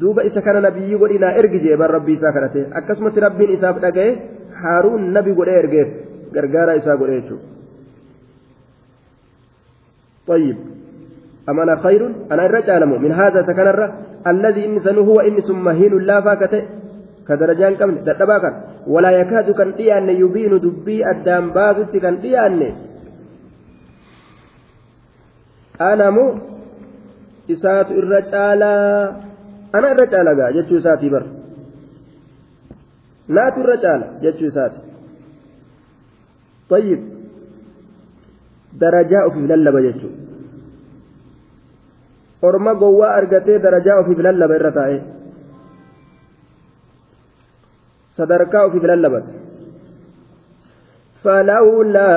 duuba 0.00 0.24
isa 0.28 0.40
kana 0.48 0.60
nabiyyi 0.68 0.96
godhinaa 1.04 1.36
ergi 1.40 1.58
jee 1.66 1.76
bar 1.82 1.90
rabbi 1.98 2.12
isaa 2.18 2.32
kadhate 2.36 2.60
akkasumatti 2.80 3.18
rabbiin 3.26 3.54
isaaf 3.56 3.76
dhagaye 3.84 4.12
haaruun 4.62 5.04
nabi 5.16 5.30
godhee 5.40 5.58
ergeef 5.64 5.90
gargaara 6.34 6.76
isaa 6.80 6.96
godhe 7.00 7.14
jechuudha 7.20 7.44
ayyib 10.38 10.58
amana 11.50 11.72
khayrun 11.84 12.12
ana 12.32 12.42
irra 12.48 12.60
caalamu 12.68 12.94
min 13.04 13.12
haadha 13.18 13.40
isa 13.44 13.54
kanarra 13.60 13.86
alladhi 14.30 14.62
inni 14.68 14.80
sanuu 14.86 15.04
huwa 15.10 15.24
inni 15.28 15.42
sun 15.50 15.58
mahiinun 15.68 16.04
laafaa 16.10 16.36
ka 16.40 16.46
ta'e 16.54 16.64
ka 17.28 17.34
darajaa 17.42 17.68
hin 17.70 17.78
qabne 17.82 18.00
dadhabaa 18.08 18.40
kan 18.44 18.54
walaa 18.96 19.14
yakaadu 19.20 19.52
kan 19.60 19.68
dhiyaanne 19.78 20.12
yubiinu 20.22 20.56
dubbii 20.64 21.02
addaan 21.12 21.44
baasutti 21.58 21.98
kan 22.06 22.14
dhiyaanne 22.24 22.68
anamu 25.90 26.24
isaatu 27.54 27.92
irra 28.00 28.20
caalaa 28.32 29.04
ana 29.78 29.86
irra 29.94 30.06
caalagaa 30.16 30.50
jechuu 30.58 30.80
isaatii 30.82 31.12
bar 31.14 31.24
naatu 33.38 33.58
irra 33.64 33.76
caala 33.86 34.06
jechuu 34.26 34.48
isaati 34.52 34.80
طيب 36.70 36.98
درجاء 38.80 39.28
في 39.30 39.40
بلال 39.40 39.72
بجتو 39.72 40.08
أرما 42.44 42.72
جوا 42.72 43.18
أرجتي 43.18 43.58
درجاء 43.58 44.02
في 44.02 44.14
بلال 44.14 44.48
برتاي 44.48 45.02
صدركاء 48.10 48.70
في 48.70 48.78
بلال 48.78 49.10
بس 49.10 49.24
فلولا 51.24 52.10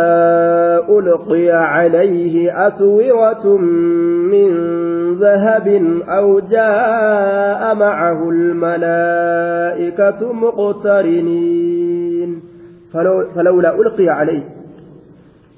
ألقي 0.99 1.49
عليه 1.49 2.67
أسورة 2.67 3.57
من 4.31 4.49
ذهب 5.15 5.67
أو 6.09 6.39
جاء 6.39 7.75
معه 7.75 8.29
الملائكة 8.29 10.33
مقترنين 10.33 12.08
فلولا 13.35 13.75
ألقي 13.75 14.09
عليه 14.09 14.43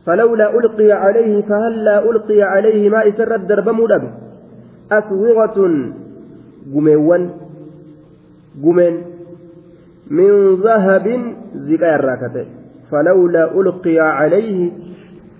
فلولا 0.06 0.58
ألقي 0.60 0.92
عليه 0.92 1.42
فهلا 1.42 2.10
ألقي 2.10 2.42
عليه 2.42 2.90
ما 2.90 3.08
إسر 3.08 3.36
الدرب 3.36 3.70
مدب 3.70 4.04
أسوغة 4.92 5.90
قميوان 6.76 7.30
قمين 8.64 9.02
من 10.10 10.56
ذهب 10.56 11.36
زكايا 11.56 11.96
الراكتين 11.96 12.46
فلولا 12.92 13.54
ألقي 13.60 14.00
عليه 14.00 14.72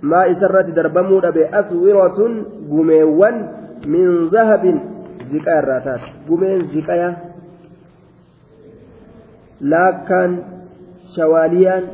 ما 0.02 0.30
إسرت 0.30 0.64
درب 0.64 0.98
مدب 0.98 1.36
أسوغة 1.36 2.44
قميوان 2.70 3.46
من 3.86 4.28
ذهب 4.28 4.80
زكايا 5.32 5.58
الراتات 5.58 6.00
قمين 6.28 6.64
زكايا 6.74 7.16
لكن 9.60 10.38
shawaaliyaan 11.14 11.84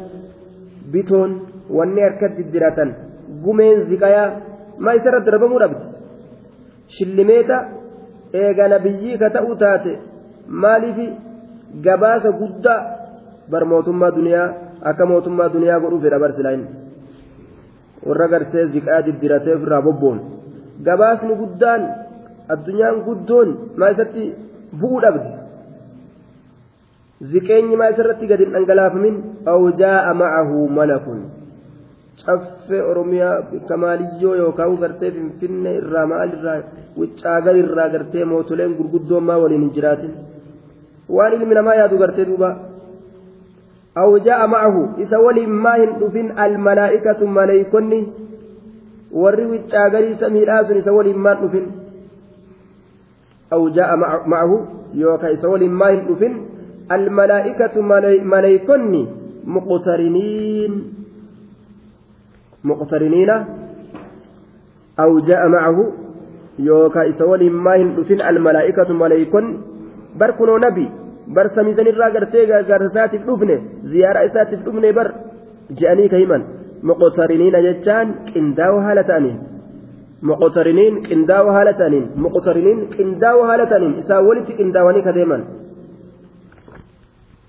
bitoon 0.92 1.32
wanni 1.78 2.00
harkatti 2.02 2.44
diratan 2.52 2.94
gumeen 3.44 3.86
ziqayaa 3.90 4.26
maa 4.84 4.94
isa 4.98 5.08
irratti 5.10 5.30
rabamuu 5.36 5.60
dhabde 5.62 5.84
shillimeeta 6.98 7.58
eegana 8.44 8.76
biyyii 8.86 9.18
ka 9.24 9.28
ta'uu 9.36 9.56
taate 9.64 9.92
maaliifi 10.64 11.06
gabaasa 11.86 12.30
guddaa 12.42 12.80
bar 13.54 13.64
mootummaa 13.72 14.10
duniyaa 14.18 14.48
akka 14.92 15.04
mootummaa 15.12 15.48
duniyaa 15.56 15.80
godhuu 15.86 16.02
fedha 16.04 16.18
barsilaayin 16.26 16.64
warra 18.06 18.26
gartee 18.34 18.64
ziqayaa 18.76 19.06
diddiratee 19.08 19.54
ofirraa 19.58 19.82
bobboon 19.88 20.18
gabaasni 20.90 21.34
guddaan 21.42 21.82
addunyaan 22.56 22.96
guddoon 23.08 23.48
maa 23.82 23.90
isatti 23.96 24.22
bu'uu 24.82 25.00
dhabde 25.06 25.37
ziqeenyimaa 27.22 27.90
isarratti 27.94 28.26
gad 28.30 28.40
hin 28.42 28.52
dhangalaafamin 28.54 29.14
aw 29.52 29.58
jaa'a 29.80 30.12
macahu 30.20 30.68
malakun 30.70 31.18
caffe 32.26 32.78
oromiyaa 32.90 33.40
bikka 33.50 33.76
maaliyyoo 33.84 34.36
yookaan 34.42 34.76
gartee 34.82 35.10
finfinne 35.16 35.72
irraa 35.80 36.04
maalirraa 36.12 36.60
wiccaagar 37.00 37.56
irraa 37.64 37.88
gartee 37.94 38.24
mootoleen 38.32 38.74
gurguddoon 38.78 39.24
maa 39.30 39.36
waliin 39.44 39.60
hin 39.66 39.74
jiraatin 39.78 40.10
waan 41.16 41.32
ilmi 41.38 41.54
namaa 41.58 41.74
yaadu 41.80 41.98
gartee 42.02 42.24
duuba 42.30 42.54
aw 44.02 44.08
jaa'a 44.30 44.48
macahu 44.54 44.86
isa 45.06 45.18
waliin 45.26 45.50
maa 45.66 45.76
hin 45.80 45.96
dhufin 46.02 46.32
almalaa'ikatu 46.46 47.26
maleeykonni 47.38 48.02
warri 49.24 49.46
wiccaagarii 49.54 50.14
samiidhaa 50.22 50.64
sun 50.70 50.76
isa 50.82 50.92
waliin 50.98 51.18
maa 51.26 51.34
hin 51.38 51.42
dhufin 51.46 51.66
aw 53.58 53.64
jaa'a 53.78 53.96
macahu 54.02 54.56
yookaan 55.04 55.34
isa 55.38 55.48
waliin 55.54 55.72
maa 55.82 55.90
hin 55.96 56.04
dhufin 56.12 56.44
الملائكة 56.92 57.74
ملائكني 58.34 59.02
مقترنين 59.56 60.72
مقترنين 62.64 63.30
أو 65.02 65.18
جاء 65.20 65.48
معه 65.48 65.78
يوكا 66.58 67.08
إسوال 67.08 67.52
ما 67.52 67.76
هندفن 67.76 68.20
الملائكة 68.30 68.88
ملائكن 69.02 69.44
بركنو 70.20 70.54
نبي 70.66 70.86
بر 71.34 71.46
سميزن 71.56 71.86
الراغرتي 71.92 72.42
غرسات 72.68 73.12
الدفن 73.14 73.50
زيارة 73.90 74.18
إسات 74.26 74.52
الدفن 74.52 74.80
بر 74.96 75.08
جاني 75.80 76.08
كيما 76.12 76.38
مقترنين 76.88 77.52
جتان 77.70 78.06
قنداو 78.34 78.74
هالتانين 78.84 79.36
مقترنين 80.28 80.94
قنداو 81.08 81.46
هالتانين 81.56 82.04
مقترنين 82.24 82.78
قنداو 82.98 83.38
هالتانين 83.48 83.92
إسا 84.00 84.16
ولد 84.26 84.48
قنداواني 84.58 85.00
كديما 85.06 85.38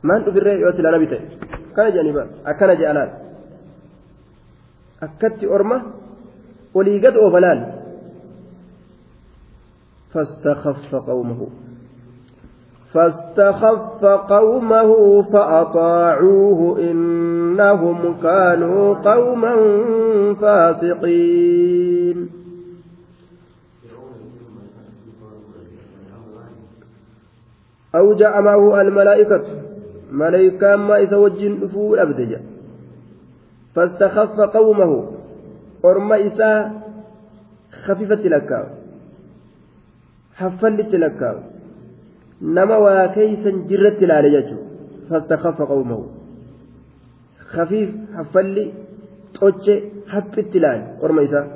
maan 0.03 0.23
dhufirree 0.23 0.59
yoo 0.63 0.71
silaana 0.75 0.99
bite 0.99 1.17
akkana 1.71 1.89
jedhanii 1.91 2.13
ba 2.15 2.23
akkana 2.47 2.73
jedhanaan 2.79 3.09
akkatti 5.03 5.47
orma 5.49 5.77
olii 6.73 6.99
gad 7.03 7.15
oofalaan 7.15 7.79
فاستخف 10.13 10.95
قومه 10.95 11.41
فاستخف 12.93 14.05
قومه 14.35 14.91
فأطاعوه 15.21 16.61
إنهم 16.91 17.99
كانوا 18.23 18.83
قوما 18.93 19.53
فاسقين 20.41 22.17
أو 27.95 28.13
جاء 28.13 28.41
معه 28.41 28.81
الملائكة 28.81 29.68
ملائكان 30.11 30.79
ما 30.79 31.03
إسا 31.03 31.15
وجن 31.17 31.59
أفو 31.63 31.95
أبدج 31.95 32.35
فاستخف 33.75 34.39
قومه 34.41 35.11
أرم 35.85 36.13
إسا 36.13 36.71
خفيفة 37.83 38.15
لكاو 38.33 38.63
حفلت 40.39 40.95
لكاو 40.95 41.35
نما 42.41 42.77
واكيسا 42.77 43.49
جرت 43.69 44.01
لالجته 44.03 44.57
فاستخف 45.09 45.61
قومه 45.61 46.07
خفيف 47.49 47.89
حفلي 48.17 48.71
طوجه 49.41 49.81
حبت 50.07 50.55
لال 50.57 50.81
أرم 51.03 51.19
إسا 51.19 51.47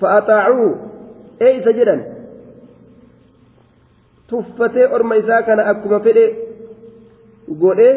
فأطاعوه 0.00 0.74
أي 1.42 1.60
إسا 1.60 1.70
جدا 1.70 1.98
tuffatee 4.30 4.86
orma 4.94 5.16
isaa 5.16 5.40
kana 5.42 5.62
akkuma 5.72 5.98
godhee 7.62 7.94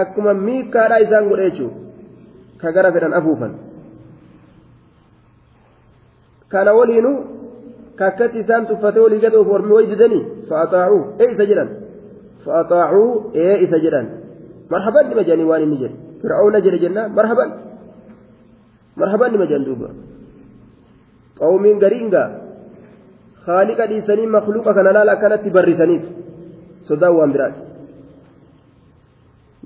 akkuma 0.00 0.34
miikaadhaa 0.34 0.98
isaan 1.06 1.28
godhee 1.30 1.50
jechuudha 1.50 1.78
ka 2.60 2.68
gara 2.74 2.90
fedhan 2.94 3.14
afuufan 3.18 3.52
kana 6.52 6.72
waliinuu 6.78 7.14
kakkatti 8.00 8.38
isaan 8.44 8.66
tuffatee 8.66 9.00
walii 9.06 9.20
gad 9.24 9.34
of 9.34 9.46
ormi 9.58 9.72
wayi 9.76 9.86
didanii 9.92 10.22
fa'axaacuu 10.48 11.02
ee 11.22 11.30
isa 11.34 11.44
jedhan 11.50 11.68
fa'axaacuu 12.46 13.06
ee 13.44 13.54
isa 13.66 13.78
jedhan 13.84 14.06
marhaban 14.74 15.04
nima 15.10 15.22
jedhanii 15.28 15.48
waan 15.52 15.62
inni 15.66 15.76
jedhe 15.82 15.96
fir'aawna 16.22 16.60
jedhe 16.66 16.78
jennaan 16.84 17.10
marhaban 17.18 17.48
marhaban 19.02 19.30
nima 19.36 19.46
jedhan 19.50 19.66
duuba 19.68 19.88
qawmiin 21.40 21.78
gariin 21.84 22.08
gaa 22.14 22.28
haaliqa 23.46 23.84
dhiisanii 23.92 24.28
makluuqa 24.36 24.72
kana 24.78 24.90
laala 24.96 25.12
akkanatti 25.16 25.48
barrisaniif 25.56 26.04
sodaa 26.88 27.12
waan 27.18 27.32
biraati. 27.34 27.65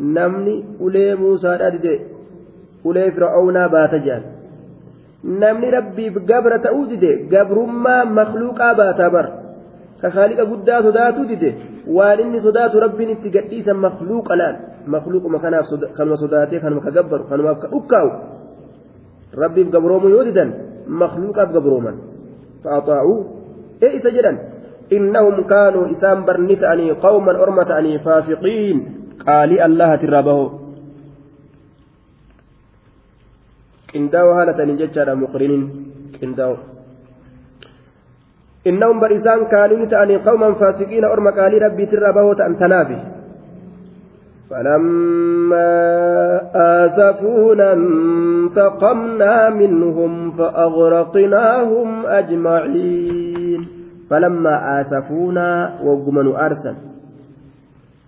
namni 0.00 0.64
ulee 0.80 1.14
muusaadha 1.16 1.70
dide 1.72 1.94
ulee 2.84 3.10
fir'aawnaa 3.10 3.68
baata 3.68 3.98
jedhan 4.04 4.22
namni 5.42 5.70
rabbiif 5.70 6.14
gabra 6.30 6.58
ta'uu 6.62 6.86
dide 6.92 7.10
gabrummaa 7.32 8.04
makluuqaa 8.04 8.74
baataa 8.74 9.10
bar 9.14 9.26
ka 10.00 10.08
haaliqa 10.16 10.44
guddaa 10.52 10.82
sodaatu 10.82 11.24
dide 11.32 11.50
waan 11.96 12.18
inni 12.20 12.40
sodaatu 12.40 12.80
rabbiin 12.84 13.10
itti 13.14 13.28
gadhiisa 13.36 13.74
makluuqa 13.86 14.34
laan 14.40 14.54
makluuquma 14.94 15.38
kanaaf 15.44 15.66
kanuma 15.96 16.16
sodaatee 16.24 16.60
kanuma 16.64 16.80
ka 16.86 16.90
gabbaru 16.98 17.24
kanumaaf 17.30 17.58
ka 17.62 17.68
dhukkaa'u 17.74 18.10
rabbiif 19.42 19.68
gabroomu 19.74 20.08
yoo 20.14 20.24
didan 20.28 20.50
makluuqaaf 21.02 21.50
gabrooman 21.56 21.96
fa'axaa'uu 22.64 23.18
ee 23.84 23.90
isa 23.98 24.10
jedhan 24.16 24.36
innahum 24.96 25.36
kaanuu 25.52 25.84
isaan 25.94 26.24
barni 26.28 26.56
ta'anii 26.62 26.90
qawman 27.04 27.36
orma 27.44 27.62
ta'anii 27.70 27.98
faasiqiin 28.06 28.78
qaalii 29.24 29.60
allahat 29.60 30.00
irraa 30.04 30.22
baho 30.24 30.44
qindaa'oo 33.92 34.34
haala 34.36 34.52
taniin 34.56 34.80
jechaadha 34.80 35.14
muqriniin 35.20 35.64
qindaa'oo 36.16 36.58
innahum 38.72 38.98
bar 39.02 39.12
isaan 39.12 39.46
kaaniin 39.52 39.88
ta'anii 39.92 40.24
qawman 40.26 40.56
faasiqiina 40.60 41.12
orma 41.12 41.32
qaalii 41.36 41.58
rabbiitirraa 41.66 42.16
bahoo 42.18 42.34
ta'an 42.40 42.56
tanaafi 42.56 42.98
فلما 44.50 45.62
آسفونا 46.82 47.66
انتقمنا 47.72 49.34
منهم 49.50 50.12
فأغرقناهم 50.38 51.88
أجمعين 52.06 53.60
فلما 54.10 54.54
آسفونا 54.80 55.48
وقمنوا 55.86 56.34
أرسلوا 56.46 56.89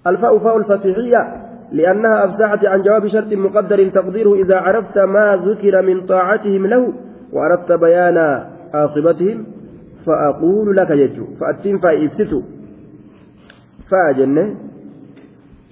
الفاء 0.06 0.38
فاء 0.38 0.56
الفسيحية 0.56 1.34
لأنها 1.72 2.24
أفسحت 2.24 2.64
عن 2.66 2.82
جواب 2.82 3.06
شرط 3.06 3.32
مقدر 3.32 3.88
تقديره 3.88 4.34
إذا 4.34 4.56
عرفت 4.56 4.98
ما 4.98 5.36
ذكر 5.46 5.82
من 5.82 6.06
طاعتهم 6.06 6.66
له 6.66 6.92
وأردت 7.32 7.72
بيان 7.72 8.16
عاقبتهم 8.74 9.46
فأقول 10.06 10.76
لك 10.76 10.90
يجو 10.90 11.24
فأتين 11.40 11.78
فإبسطوا 11.78 12.42
فأجنة 13.90 14.54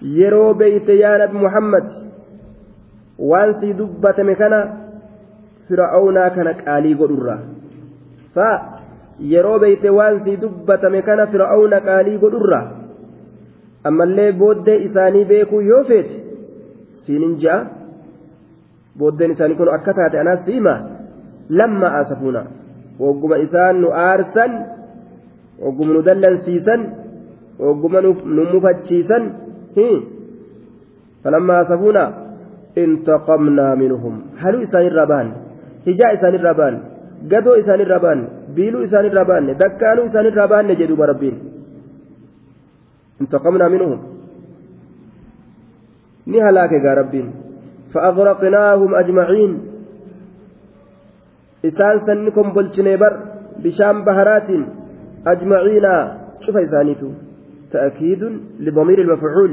يرو 0.03 0.53
بيت 0.53 0.89
يا 0.89 1.26
نبي 1.26 1.39
محمد 1.39 1.85
وانسي 3.18 3.72
دبة 3.72 4.14
مكانا 4.18 4.76
فرعون 5.68 6.28
كانك 6.28 6.68
آلي 6.68 6.95
قدرة 6.95 7.39
فيرو 8.35 9.59
بيت 9.59 9.87
وانسي 9.87 10.37
دبة 10.37 10.89
مكانا 10.89 11.26
فرعون 11.26 11.78
كالي 11.78 12.16
قدرة 12.16 12.80
ammallee 13.89 14.33
booddee 14.41 14.76
isaanii 14.87 15.24
beekuu 15.33 15.61
yoo 15.70 15.83
feet 15.91 16.11
siinin 17.05 17.35
ja'a 17.45 17.61
booddeen 19.03 19.31
isaanii 19.37 19.57
kun 19.61 19.70
akka 19.76 19.93
taate 19.99 20.20
anaas 20.20 20.41
siima 20.49 20.74
lamma 21.61 21.89
asafuuna 22.01 22.43
hogguma 23.01 23.37
isaan 23.47 23.81
nu 23.85 23.89
aarsan 24.05 24.53
hogguma 25.64 25.93
nu 25.97 26.03
dallansiisan 26.09 26.83
hogguma 27.61 28.01
nu 28.07 28.11
mufachiisan 28.53 29.24
falamma 31.22 31.59
asafuuna 31.64 32.05
intaqamnaa 32.83 33.72
minhum 33.76 34.14
haluu 34.43 34.61
isaanirraa 34.68 35.07
baanne 35.07 35.35
hijaa 35.87 36.11
isaanirraa 36.18 36.55
baanne 36.61 36.81
gadoo 37.33 37.57
isaanirraa 37.62 38.01
baanne 38.05 38.26
biiluu 38.55 38.83
isaanirraa 38.89 39.24
baanne 39.33 39.55
dakkaanuu 39.64 40.05
isaanirraa 40.11 40.49
baanne 40.53 40.76
jedhuuba 40.83 41.07
rabbiin 41.12 41.37
انتقمنا 43.21 43.68
منهم 43.68 44.01
نهلاك 46.27 46.73
يا 46.73 46.95
رب 47.01 47.14
فأغرقناهم 47.95 48.95
أجمعين 48.95 49.53
إسان 51.64 51.99
سنكم 52.07 52.47
بلشنيبر 52.57 53.12
بشام 53.64 53.97
بهرات 54.07 54.49
أجمعين 55.33 55.85
شوف 56.45 56.57
إسانيتو 56.66 57.09
تأكيد 57.73 58.23
لضمير 58.64 58.99
المفعول 59.07 59.53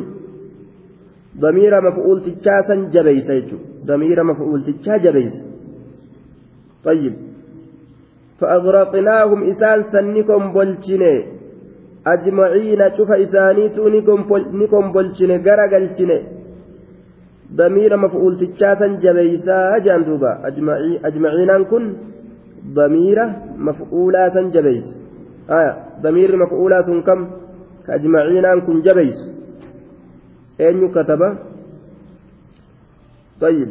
ضمير 1.44 1.74
مفعول 1.88 2.18
تجاسا 2.26 2.76
جبيس 2.94 3.30
ضمير 3.90 4.18
مفعول 4.32 4.60
تجا 4.68 4.96
جبيس 5.04 5.36
طيب 6.88 7.14
فأغرقناهم 8.40 9.40
إسان 9.52 9.80
سنكم 9.94 10.42
بلشنيبر 10.58 11.37
ajmaciina 12.14 12.86
cufa 12.98 13.18
isaaniitu 13.26 13.82
ni 14.60 14.66
kombolchine 14.72 15.36
gara 15.46 15.66
galchine 15.74 16.18
damiira 17.60 17.96
maf'uultichaa 18.04 18.74
san 18.82 18.92
jabeeysaa 19.04 19.80
jean 19.86 20.02
duuba 20.08 20.32
ajmaciinaan 21.10 21.66
kun 21.72 21.84
damiira 22.78 23.24
maf'uulaa 23.70 24.28
san 24.36 24.48
jabeeysa 24.56 24.94
aya 25.58 25.72
damiirri 26.06 26.38
maf'uulaa 26.44 26.84
sun 26.90 27.00
kam 27.10 27.22
ka 27.88 27.92
ajmaciinaan 27.98 28.60
kun 28.70 28.78
jabeeysu 28.90 29.26
eenyu 30.68 30.90
kataba 30.98 31.30
طيب 33.42 33.70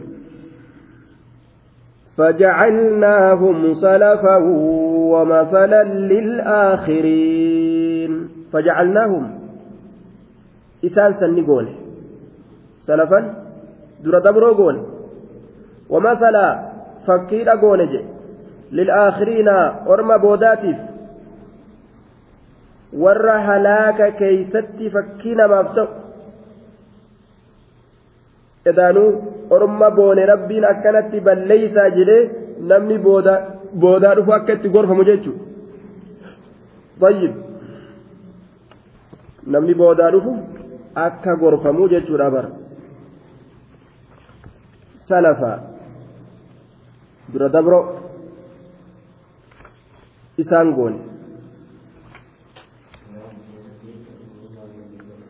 فجعلناهم 2.19 3.73
سلفا 3.83 4.37
ومثلا 5.15 5.83
للآخرين 6.13 7.86
إن 8.07 8.29
فجعلناهم 8.53 9.39
إسان 10.85 11.13
سني 11.21 11.43
قول 11.49 11.67
سلفا 12.87 13.21
در 14.05 14.19
دبرو 14.27 14.55
قول 14.59 14.77
ومثلا 15.93 16.47
فكير 17.07 17.49
قول 17.49 17.81
للآخرين 18.73 19.49
أرم 19.93 20.11
بوداتف 20.27 20.77
warra 23.03 23.41
halaaka 23.49 24.07
keeysatti 24.21 24.87
fakkii 24.95 25.35
namaaf 25.41 25.69
ta'u 25.77 25.87
edaanuu 28.71 29.09
orma 29.57 29.89
boone 29.99 30.23
rabbiin 30.33 30.65
akkanatti 30.73 31.19
balleeysaa 31.27 31.89
jedhee 31.99 32.23
namni 32.71 32.97
boodaa 33.85 34.15
dhufu 34.17 34.33
akka 34.39 34.53
itti 34.57 34.69
gorfamu 34.75 35.05
jechuudha. 35.11 35.43
namni 39.47 39.75
boodaa 39.81 40.11
dhufu 40.11 40.33
akka 41.05 41.37
gorfamuu 41.43 41.89
jechuudha 41.93 42.31
bara 42.35 42.51
salafa 45.11 45.51
dura 47.33 47.49
dabro 47.59 47.83
isaan 50.45 50.75
goone 50.79 50.99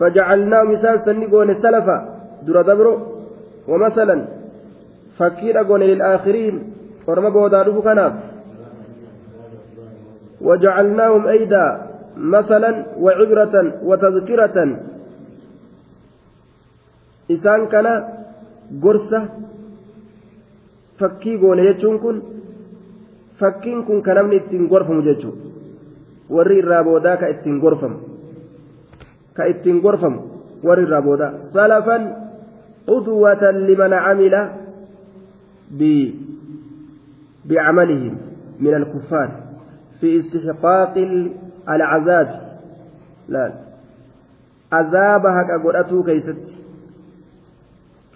فجعلناهم 0.00 0.70
إسان 0.76 0.96
سنقون 1.08 1.54
سلفا 1.64 1.96
در 2.46 2.58
دبرو 2.68 2.94
ومثلا 3.68 4.16
فكير 5.18 5.60
أقون 5.60 5.80
للآخرين 5.80 6.54
ورمى 7.08 7.30
بودا 7.30 7.80
كناب 7.86 8.14
وجعلناهم 10.40 11.22
أيدا 11.26 11.85
مثلا 12.16 12.86
وعبرة 13.00 13.54
وتذكرة 13.84 14.56
إسان 17.30 17.66
كان 17.68 17.86
قرصة 18.82 19.22
fakkii 20.96 21.36
goone 21.38 21.60
jechuun 21.68 21.98
kun 22.00 22.16
fakkiin 23.36 23.84
kun 23.84 24.00
kan 24.02 24.16
namni 24.16 24.36
ittiin 24.40 24.64
gorfamu 24.64 25.02
jechuudha 25.02 25.48
warri 26.32 26.56
irraa 26.62 26.78
boodaa 26.88 27.16
ka 27.20 27.26
ittiin 27.28 27.58
gorfamu 27.60 27.96
ka 29.36 29.44
ittiin 29.52 29.80
gorfamu 29.84 30.20
warri 30.64 30.86
irraa 30.88 31.02
boodaa 31.04 31.30
salafan 31.52 32.02
uduwatan 32.88 33.66
liman 33.68 33.92
camila 33.92 34.40
بعملهم 37.46 38.14
من 38.60 38.74
الكفار 38.74 39.28
في 40.00 40.18
استحقاق 40.18 40.94
العذاب 41.68 42.40
لا 43.28 43.52
عذاب 44.72 45.22
حق 45.26 45.62
قدتو 45.66 46.02
كيست 46.02 46.36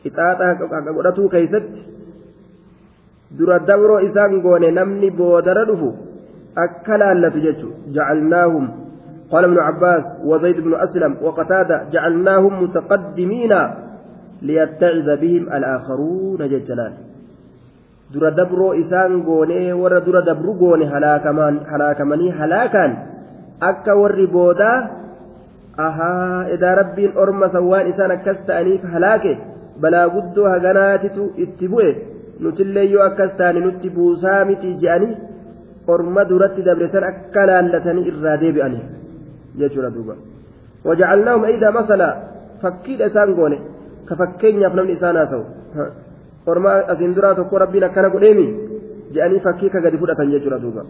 قطاعة 0.05 0.55
حق 0.55 0.63
قدتو 1.05 1.29
كيست 1.29 1.63
دور 3.39 3.57
الدبر 3.57 4.07
إسان 4.11 4.43
قوني 4.43 4.71
نمني 4.71 5.11
بودر 5.11 5.57
دفو 5.73 5.93
أكلا 6.59 7.15
لتجج 7.15 7.65
جعلناهم 7.89 8.71
قال 9.31 9.45
ابن 9.45 9.59
عباس 9.59 10.05
وزيد 10.25 10.61
بن 10.61 10.75
أسلم 10.75 11.17
وقتادة 11.23 11.85
جعلناهم 11.93 12.63
متقدمين 12.63 13.53
ليتعظ 14.43 15.11
بهم 15.21 15.43
الآخرون 15.53 16.39
ججلان 16.39 16.93
dura 18.15 18.35
dabroo 18.35 18.75
isaan 18.83 19.23
goonee 19.23 19.71
warra 19.81 20.01
dura 20.03 20.35
من 20.35 20.57
goone 20.59 20.87
halaakamanii 21.73 22.35
هلاكا 22.35 22.87
akka 23.69 23.93
warri 24.01 24.27
boodaa 24.35 24.77
ahaa 25.87 26.45
edaa 26.55 26.75
rabbiin 26.81 27.13
orma 27.25 27.47
sawwaan 27.55 27.89
isaan 27.93 28.13
akkas 28.17 28.39
ta'aniif 28.49 28.83
halaake 28.95 29.33
balaa 29.85 30.07
guddoo 30.15 30.49
haganaatitu 30.55 31.25
itti 31.47 31.67
bu'e 31.73 31.91
nutillee 32.47 32.87
yoo 32.93 33.03
akkas 33.09 33.31
taane 33.41 33.61
nutti 33.67 33.89
buusaa 33.97 34.45
miti 34.51 34.69
je'anii 34.85 35.13
orma 35.95 36.23
duratti 36.33 36.63
dabresan 36.69 37.05
akka 37.13 37.43
laallatanii 37.53 38.05
irraa 38.13 38.37
deebi'aniif 38.43 38.87
jechuudha 39.63 39.91
duuba 39.99 40.15
wajacalnaahum 40.89 41.45
aydaa 41.53 41.73
masala 41.81 42.09
fakkiidha 42.65 43.07
isaan 43.13 43.31
goone 43.41 43.59
ka 44.11 44.21
fakkeenyaaf 44.23 44.75
namni 44.81 44.93
isaan 45.01 45.17
haasa'u 45.23 45.43
orma 46.55 46.73
asiin 46.97 47.13
duraa 47.21 47.35
tokko 47.43 47.55
rabbiin 47.67 47.87
akkana 47.91 48.09
godheemi 48.17 48.47
je'anii 49.15 49.41
fakkii 49.47 49.71
ka 49.77 49.87
gadi 49.87 49.97
fudhatan 50.05 50.27
jechuudha 50.37 50.59
duuba. 50.67 50.83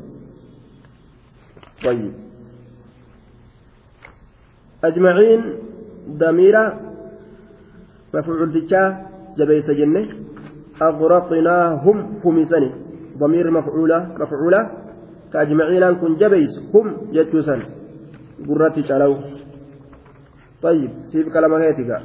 أجمعين 4.85 5.43
دميرة 6.09 6.81
مفعول 8.15 8.53
تجاه 8.53 8.89
جبيس 9.39 9.71
جنة 9.71 10.05
أغرقناهم 10.83 12.19
هم 12.25 12.37
ضمير 13.19 13.51
مفعولة 13.51 14.09
مفعولة 14.21 14.71
كأجمعين 15.33 15.95
كن 15.95 16.15
جبيس 16.15 16.51
هم 16.75 16.97
يتوسن 17.13 17.63
قرتي 18.49 18.83
شالو 18.83 19.17
طيب 20.63 20.91
سيب 21.13 21.29
كلمة 21.33 22.01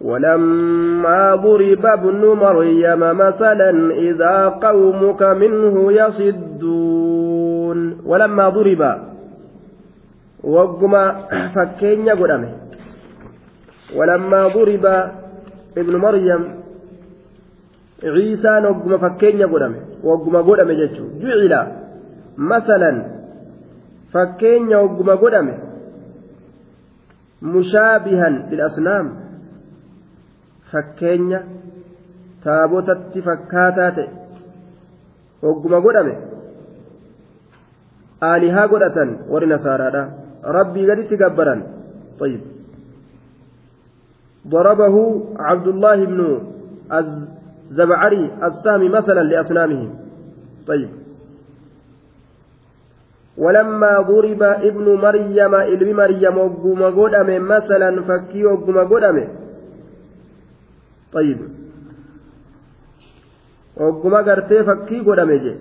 ولما 0.00 1.34
ضرب 1.34 1.86
ابن 1.86 2.26
مريم 2.26 3.00
مثلا 3.00 3.70
إذا 3.92 4.48
قومك 4.48 5.22
منه 5.22 5.92
يصدون 5.92 8.00
ولما 8.06 8.48
ضرب 8.48 8.96
wagguma 10.46 11.00
fakkeenya 11.54 12.14
godhame 12.14 12.48
walammaa 13.96 14.50
duriba 14.54 15.14
ibnu 15.80 15.98
maryam 16.04 16.42
ciisaan 18.00 18.64
wagguma 18.68 18.98
fakkeenya 19.04 19.46
godhame 19.46 19.78
wagguma 20.02 20.42
godhame 20.48 20.76
jechuu 20.80 21.08
jucila 21.20 21.58
masalan 22.36 22.96
fakkeenya 24.12 24.76
wagguma 24.78 25.16
godhame 25.22 25.54
mushaabihan 27.52 28.34
lilasnaam 28.50 29.06
fakkeenya 30.74 31.40
taabotatti 32.44 33.18
fakkaataa 33.30 33.90
ta'e 33.96 34.08
wagguma 35.48 35.78
godhame 35.88 36.14
aalihaa 38.30 38.68
godhatan 38.72 39.08
warri 39.32 39.46
nasaaraadha 39.50 40.04
ربي 40.46 40.90
قد 40.90 41.08
تكبرا 41.08 41.62
طيب 42.18 42.40
ضربه 44.48 45.24
عبد 45.38 45.66
الله 45.68 46.04
بن 46.04 46.40
الزبعري 46.92 48.30
السامي 48.42 48.88
مثلا 48.88 49.20
لأصنامه 49.20 49.88
طيب 50.66 50.88
ولما 53.36 54.00
ضرب 54.00 54.42
ابن 54.42 54.94
مريم 54.94 55.54
ابن 55.54 55.92
مريم 55.94 56.38
وقم 56.38 56.82
قدم 56.82 57.48
مثلا 57.48 58.02
فكي 58.02 58.44
وقم 58.44 58.78
قدم 58.78 59.28
طيب 61.12 61.38
وقم 63.76 64.14
قرتي 64.14 64.62
فكي 64.64 65.00
قدم 65.00 65.30
جي 65.30 65.56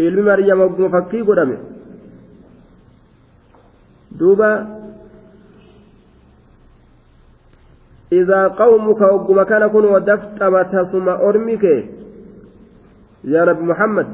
ابن 0.00 0.24
مريم 0.24 0.60
وقم 0.60 0.88
فكي 1.00 1.20
قدم 1.20 1.58
دوبا 4.18 4.82
إذا 8.12 8.48
قومك 8.48 8.98
hogguma 8.98 9.44
kana 9.48 9.68
kun 9.72 9.84
wadaftama 9.88 10.64
tasuma 10.68 11.16
ormi 11.22 11.58
يا 13.24 13.44
رب 13.44 13.60
محمد 13.62 14.06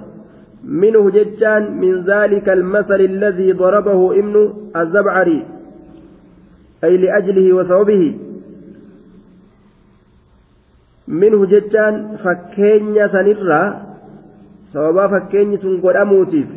منه 0.64 1.10
ججان 1.10 1.62
من 1.80 2.04
ذلك 2.04 2.46
المثل 2.48 3.00
الذي 3.00 3.52
ضربه 3.52 4.00
ابن 4.20 4.36
الزبعري 4.76 5.40
أي 6.84 6.96
لأجله 6.96 7.52
وثوبه 7.52 8.18
منه 11.08 11.46
ججان 11.46 11.94
فكين 12.22 13.08
سنرى 13.14 13.62
صوابا 14.72 15.06
فكين 15.08 15.56
سنقل 15.56 15.96
أموتيف 15.96 16.50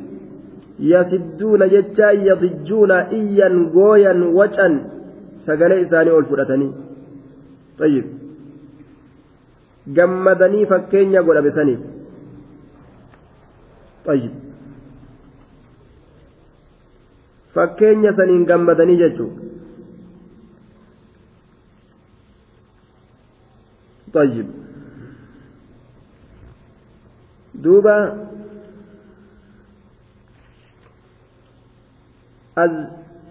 yasidduuna 0.90 1.68
jechaa 1.74 2.12
yadijjuuna 2.28 2.96
iyyan 3.20 3.56
gooyan 3.76 4.22
wacan 4.38 4.74
sagalee 5.46 5.80
isaanii 5.86 6.14
ol 6.18 6.26
fudhatanii 6.32 8.02
gammadanii 9.98 10.66
fakkeenya 10.72 11.22
godhame 11.30 11.52
saniif 11.60 14.20
fakkeenya 17.58 18.12
saniin 18.22 18.44
gammadanii 18.54 18.98
jechuu 19.04 19.30
ayyib 24.24 24.48
duuba 27.66 27.94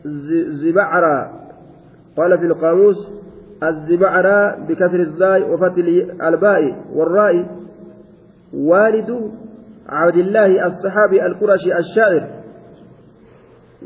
الزبعرة 0.07 1.41
قال 2.17 2.39
في 2.39 2.45
القاموس 2.47 2.97
الزبعرة 3.63 4.57
بكسر 4.69 5.01
الزاي 5.01 5.43
وفتل 5.43 6.11
الباء 6.23 6.85
والراء 6.95 7.47
والد 8.55 9.31
عبد 9.89 10.15
الله 10.17 10.67
الصحابي 10.67 11.27
القرشي 11.27 11.79
الشاعر 11.79 12.31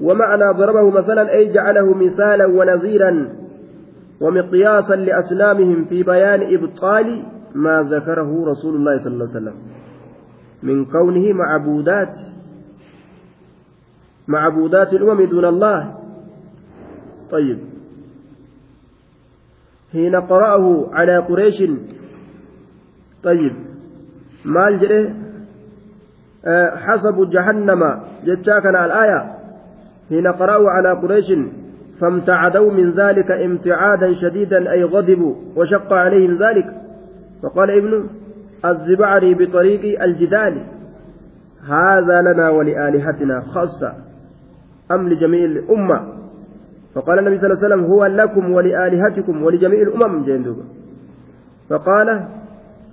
ومعنى 0.03 0.53
ضربه 0.53 0.91
مثلا 0.91 1.31
أي 1.33 1.53
جعله 1.53 1.95
مثالا 1.95 2.47
ونظيرا 2.47 3.29
ومقياسا 4.21 4.95
لأسلامهم 4.95 5.85
في 5.85 6.03
بيان 6.03 6.55
إبطال 6.59 7.23
ما 7.55 7.83
ذكره 7.83 8.45
رسول 8.47 8.77
الله 8.77 8.99
صلى 9.05 9.15
الله 9.15 9.27
عليه 9.35 9.39
وسلم 9.41 9.55
من 10.63 10.85
كونه 10.85 11.33
معبودات 11.33 12.15
معبودات 14.29 14.93
الأمم 14.93 15.23
دون 15.27 15.45
الله 15.45 15.95
طيب 17.31 17.59
حين 19.93 20.17
قرأه 20.17 20.91
على 20.93 21.19
قريش 21.19 21.65
طيب 23.23 23.57
مال 24.45 24.79
جره 24.79 25.15
أه 26.45 26.77
حسب 26.77 27.31
جهنم 27.31 28.01
جتاكنا 28.27 28.85
الآية 28.85 29.35
حين 30.09 30.27
قرأه 30.27 30.71
على 30.71 30.93
قريش 30.93 31.33
فامتعدوا 32.01 32.73
من 32.73 32.91
ذلك 32.91 33.31
امتعادا 33.31 34.13
شديدا 34.15 34.73
أي 34.73 34.85
غضبوا 34.85 35.35
وشق 35.57 35.93
عليهم 35.93 36.39
ذلك 36.39 36.83
فقال 37.43 37.71
ابن 37.71 38.09
الزبعري 38.65 39.35
بطريق 39.35 40.03
الجدال 40.03 40.63
هذا 41.69 42.23
لنا 42.23 42.51
ولآلهتنا 42.51 43.41
خاصة 43.41 43.95
أم 44.93 45.09
لجميع 45.09 45.45
الأمة 45.45 46.07
فقال 46.95 47.19
النبي 47.19 47.39
صلى 47.39 47.47
الله 47.53 47.65
عليه 47.65 47.75
وسلم 47.75 47.85
هو 47.91 48.07
لكم 48.07 48.53
ولآلهتكم 48.53 49.43
ولجميع 49.45 49.83
الأمم 49.83 50.25
جندوبا 50.25 50.63
فقال 51.71 52.25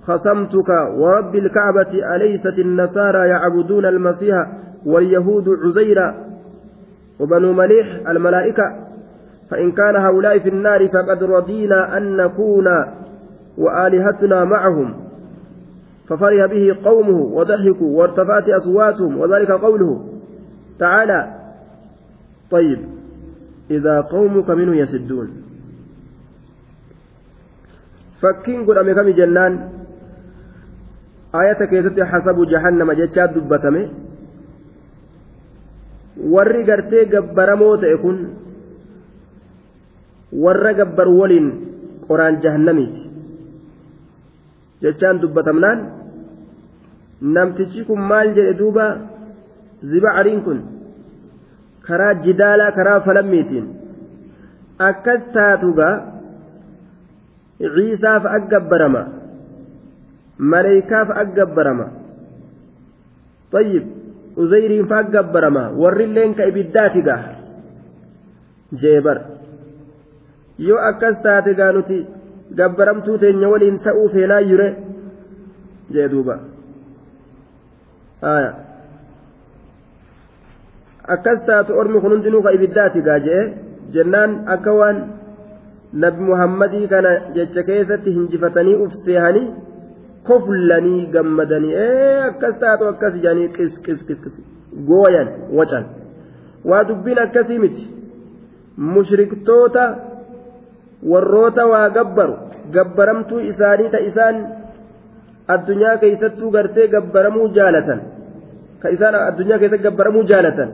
خصمتك 0.04 0.70
ورب 0.98 1.36
الكعبة 1.36 2.16
أليست 2.16 2.60
النصارى 2.60 3.28
يعبدون 3.30 3.86
المسيح 3.86 4.36
واليهود 4.86 5.50
عزيرا 5.50 6.16
وبنو 7.20 7.54
مليح 7.54 8.10
الملائكة 8.10 8.64
فإن 9.50 9.72
كان 9.72 9.96
هؤلاء 9.96 10.40
في 10.40 10.50
النار 10.50 10.88
فقد 10.88 11.24
رضينا 11.24 11.98
أن 11.98 12.18
نكون 12.18 12.66
وآلهتنا 13.58 14.44
معهم 14.46 14.94
ففرح 16.10 16.46
به 16.52 16.76
قومه 16.86 17.20
وضحكوا 17.22 17.98
وارتفعت 18.00 18.50
أصواتهم 18.50 19.18
وذلك 19.20 19.52
قوله 19.52 20.02
تعالى 20.80 21.41
طيب 22.52 22.80
إذا 23.72 24.02
قومك 24.02 24.50
منه 24.50 24.78
يسدون 24.78 25.30
فكين 28.22 28.66
قد 28.66 28.78
أمي 28.78 28.94
كمي 28.94 29.14
جنان 29.20 29.54
آية 31.42 31.60
كيست 31.72 31.98
حسب 32.12 32.38
جهنم 32.54 32.92
جتشا 33.00 33.26
دبتمي 33.26 33.84
warri 36.34 36.62
gartee 36.70 37.06
gabbaramoo 37.14 37.78
ta'e 37.82 37.96
kun 38.04 38.18
warra 40.44 40.74
gabbar 40.80 41.08
waliin 41.20 41.48
qoraan 42.08 42.36
jahannamiiti 42.44 43.02
jechaan 44.84 45.22
dubbatamnaan 45.24 45.80
namtichi 47.38 47.82
kun 47.88 48.02
maal 48.12 48.28
jedhe 48.38 48.54
duuba 48.60 48.86
zibacariin 49.92 50.42
kun 50.46 50.60
karaa 51.88 52.14
jidaalaa 52.26 52.72
karaa 52.72 53.00
falammiitiin 53.08 53.70
akkas 54.90 55.22
taatugaa 55.34 55.96
ciisaaf 57.78 58.24
aggabbarama 58.38 59.04
maleeykaaf 60.54 61.10
aggabbarama 61.24 61.88
طيب 63.52 63.84
uzayriin 64.44 64.88
fa 64.92 65.00
aggabbarama 65.04 65.64
warrilleen 65.82 66.34
ka 66.38 66.44
ibiddaati 66.52 67.02
gaa 67.08 67.24
jee 68.84 69.02
bar 69.08 69.18
yoo 70.68 70.82
akkas 70.92 71.18
taate 71.26 71.54
gaa 71.62 71.72
nuti 71.78 71.98
gabbaramtuu 72.62 73.18
teenya 73.24 73.50
waliin 73.54 73.78
ta'uu 73.88 74.10
feenaa 74.14 74.42
jure 74.52 74.68
jee 75.96 76.08
duubaa. 76.14 76.40
akkas 81.14 81.40
taatu 81.50 81.74
ormi 81.82 82.00
kun 82.04 82.14
hundinuu 82.14 82.44
ka 82.46 82.54
ibiddaati 82.58 83.02
gaa 83.08 83.20
je'e 83.26 83.42
jennaan 83.96 84.32
akka 84.56 84.72
waan 84.80 84.98
nabi 86.04 86.24
muhammadii 86.30 86.86
kana 86.94 87.12
jecha 87.36 87.64
keessatti 87.70 88.14
hinjifatanii 88.18 88.78
ufseehanii 88.86 89.48
koflanii 90.28 91.02
gammadanii 91.16 91.74
ee 91.88 92.12
akkas 92.30 92.56
taatu 92.64 92.84
akkas 92.92 93.14
jedhanii 93.24 93.50
qis 93.58 93.72
qis 93.86 94.00
qis 94.08 94.20
qis 94.24 94.36
gooyan 94.90 95.28
wacan 95.58 95.84
waa 96.70 96.84
dubbiin 96.90 97.20
akkasii 97.26 97.60
miti 97.64 97.84
mushriktoota 98.94 99.84
warroota 101.12 101.64
waa 101.74 101.88
gabbaru 101.98 102.36
gabbaramtuu 102.76 103.40
isaanii 103.52 103.90
ta 103.96 104.00
isaan 104.10 104.36
addunyaa 105.56 105.98
keessattuu 106.04 106.50
gartee 106.56 106.88
gabbaramuu 106.94 107.48
jaalatan 107.58 108.00
ka 108.82 108.88
isaan 108.98 109.16
addunyaa 109.28 109.60
keessatti 109.64 109.88
gabbaramuu 109.90 110.24
jaalatan 110.34 110.72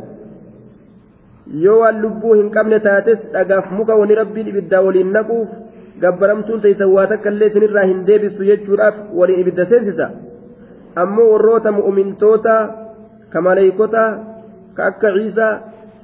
yoo 1.63 1.79
waan 1.81 2.01
lubbuu 2.01 2.33
hin 2.39 2.49
qabne 2.55 2.79
taates 2.85 3.19
dhagaaf 3.33 3.71
muka 3.79 3.95
wani 3.99 4.15
rabbiin 4.19 4.47
ibidda 4.51 4.81
waliin 4.87 5.11
naquuf 5.17 5.47
gabbaramtuun 6.01 6.61
teessan 6.61 6.89
waa 6.95 7.07
takka 7.11 7.29
illee 7.33 7.47
isinirraa 7.51 7.85
hin 7.91 8.01
deebisu 8.09 8.43
jechuudhaaf 8.49 8.95
waliin 9.19 9.39
ibidda 9.43 9.65
seensisa 9.69 10.05
ammoo 11.03 11.27
warroota 11.31 11.71
mu'umintoota 11.77 12.55
ka 13.35 13.39
maleeykota 13.47 14.03
ka 14.79 14.83
akka 14.91 15.09
ciisaa 15.17 15.51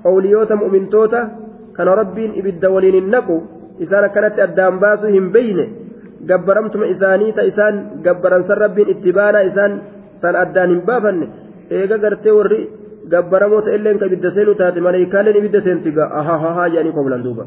qawliyoota 0.05 0.55
mu'umintoota 0.61 1.21
kana 1.77 1.95
rabbiin 2.01 2.31
ibidda 2.43 2.69
waliin 2.75 2.95
hin 3.01 3.07
naqu 3.15 3.37
isaan 3.87 4.03
akkanatti 4.09 4.39
addaan 4.45 4.79
baasu 4.85 5.07
hin 5.17 5.31
beyne 5.33 5.65
gabbaramtuma 6.29 6.85
isaanii 6.93 7.31
ta 7.39 7.43
isaan 7.51 7.75
rabbiin 8.65 8.89
itti 8.95 9.09
baanaa 9.19 9.43
isaan 9.51 9.71
tan 10.21 10.35
addaan 10.45 10.69
hin 10.75 10.81
baafanne 10.87 11.27
eega 11.77 11.97
gartee 12.05 12.31
warri. 12.37 12.61
gabbaramoota 13.10 13.72
illeen 13.76 13.97
ka 13.99 14.06
ibidda 14.06 14.30
seenu 14.36 14.54
taate 14.62 14.80
malee 14.88 15.06
kaaleen 15.14 15.38
ibidda 15.41 15.60
seenti 15.66 15.89
ahahahaa 16.20 16.68
jedhanii 16.74 16.93
koblan 16.99 17.22
duuba 17.26 17.43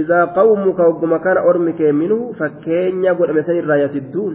idaa 0.00 0.26
qawmuka 0.38 0.82
hogguma 0.88 1.18
kana 1.26 1.40
ormi 1.50 1.72
kee 1.78 1.92
minuu 2.00 2.24
fakkeenya 2.38 3.10
godhame 3.18 3.42
sanirraa 3.48 3.76
yasidduun 3.84 4.34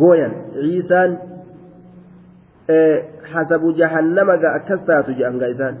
gooyan 0.00 0.32
ciisaan 0.62 1.12
hasabu 3.32 3.68
jahannama 3.80 4.34
ga 4.42 4.48
akkas 4.58 4.80
taatu 4.88 5.10
jedhan 5.18 5.36
ga 5.40 5.46
isaan 5.54 5.76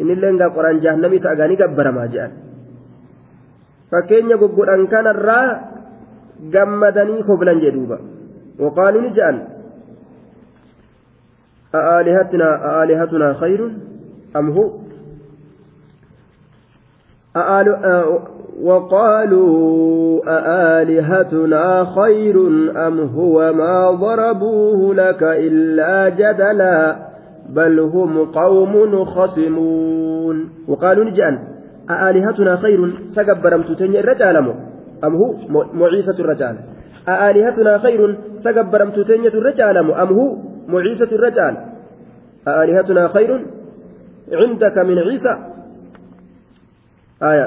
innilleen 0.00 0.36
gaa 0.40 0.50
qoraan 0.56 0.80
jahannamii 0.84 1.20
ta'agaanii 1.26 1.56
gabbaramaa 1.62 2.06
jedhan 2.12 2.32
fakkeenya 3.90 4.36
goggodhan 4.42 4.82
kanarraa 4.92 5.46
gammadanii 6.54 7.22
koblan 7.28 7.58
jedhuuba 7.64 7.98
waqaaluuni 8.62 9.10
jedhan 9.16 9.38
أآلهتنا 11.74 12.80
أآلهتنا 12.82 13.32
خير 13.32 13.70
أم 14.36 14.50
هو 14.50 14.70
أآل 17.36 17.78
وقالوا 18.62 20.22
أآلهتنا 20.28 21.84
خير 21.84 22.36
أم 22.86 23.00
هو 23.00 23.52
ما 23.52 23.90
ضربوه 23.90 24.94
لك 24.94 25.22
إلا 25.22 26.08
جدلا 26.08 26.96
بل 27.48 27.80
هم 27.80 28.24
قوم 28.24 29.04
خصمون 29.04 30.48
وقالوا 30.68 31.04
نجأن 31.04 31.38
أآلهتنا 31.90 32.56
خير 32.56 32.94
سقبرمت 33.16 33.72
تنجي 33.78 34.00
الرجال 34.00 34.36
أم 35.04 35.14
هو 35.16 35.34
معيسة 35.74 36.18
الرجال 36.18 36.56
أآلهتنا 37.08 37.78
خير 37.78 38.18
سقبرمت 38.44 38.94
تنجي 38.94 39.28
الرجال 39.28 39.76
أم 39.76 40.08
هو 40.12 40.36
معيسة 40.68 41.10
الرجال 41.18 41.54
آلهتنا 42.48 43.08
خير 43.14 43.30
عندك 44.40 44.76
من 44.88 44.98
عيسى 45.08 45.34
آية 47.30 47.46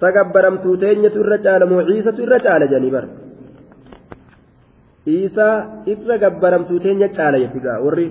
سقبرمتو 0.00 0.70
تينية 0.82 1.16
الرجال 1.24 1.62
معيسة 1.72 2.16
الرجال 2.26 2.62
جنبر 2.72 3.04
عيسى 5.08 5.48
إبرا 5.92 6.16
قبرمتو 6.24 6.74
تينية 6.84 7.06
تعالى 7.16 7.36
يفقى 7.44 7.74
وري 7.86 8.08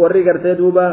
warri 0.00 0.22
gartee 0.26 0.54
duuba 0.60 0.84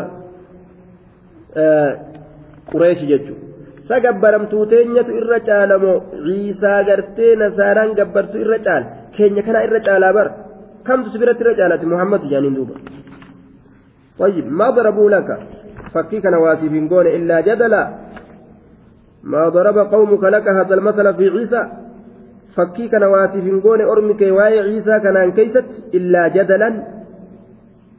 qureeshi 2.71 3.05
jechuudha 3.11 3.85
sa 3.87 3.99
gabbaramtuu 4.05 4.65
teenyatu 4.71 5.11
irra 5.19 5.37
caalamoo 5.47 5.95
ciisaa 6.25 6.79
gartee 6.89 7.35
nasaaraan 7.41 7.93
gabbartu 7.99 8.41
irra 8.43 8.57
caala 8.67 8.85
keenya 9.17 9.43
kanaa 9.47 9.61
irra 9.67 9.79
caalaa 9.89 10.09
bara 10.17 10.31
كم 10.85 10.99
si 11.11 11.17
biratti 11.17 11.43
محمد 11.43 11.59
caalate 11.59 11.85
muhammad 11.85 12.21
jaaniin 12.31 12.89
طيب 14.19 14.45
ما 14.51 14.69
ضربوا 14.69 15.09
لك 15.09 15.29
فكيك 15.93 16.25
نواسي 16.25 16.69
بنقول 16.69 17.07
إلا 17.07 17.41
جدلا 17.41 17.83
ما 19.23 19.49
ضرب 19.49 19.77
قومك 19.93 20.23
لك 20.23 20.47
هذا 20.47 20.73
المثل 20.75 21.13
في 21.13 21.29
عيسى 21.29 21.61
فكيك 22.55 22.93
نواسي 22.93 23.39
بنقول 23.41 23.81
أرمك 23.81 24.21
واي 24.21 24.59
عيسى 24.59 24.99
كان 24.99 25.17
أنكيتت 25.17 25.69
إلا 25.93 26.27
جدلا 26.27 26.69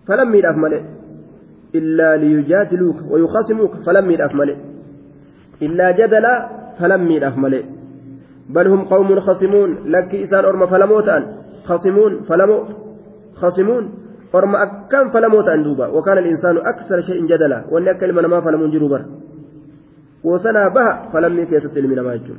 فلم 0.09 0.35
يرف 0.35 0.57
إلا 1.75 2.17
ليجادلوك 2.17 2.97
ويخاصموك 3.13 3.73
فلم 3.87 4.11
يرف 4.11 4.33
إلا 5.63 5.91
جدلا 5.91 6.35
فلم 6.81 7.11
يرف 7.11 7.35
بل 8.55 8.67
هم 8.73 8.81
قوم 8.85 9.21
خصمون 9.21 9.71
لك 9.95 10.15
إسان 10.15 10.45
أرم 10.45 10.67
فلموت 10.67 11.09
أن 11.09 11.23
خصمون 11.67 12.21
فلمو 12.23 12.61
خصمون 13.37 13.89
فرما 14.33 14.63
أكام 14.63 15.11
فلمو 15.13 15.43
تأندوبا 15.43 15.87
وكان 15.87 16.19
الإنسان 16.19 16.57
أكثر 16.57 17.01
شيء 17.01 17.25
جدلا 17.27 17.65
وأن 17.71 17.89
أكل 17.89 18.13
من 18.13 18.27
ما 18.27 18.41
فلمون 18.41 18.71
جروبر 18.71 19.05
وسنا 20.25 20.69
بها 20.75 21.09
فلم 21.13 21.39
يكيس 21.39 21.79
من 21.79 22.01
ما 22.01 22.15
يجون 22.15 22.39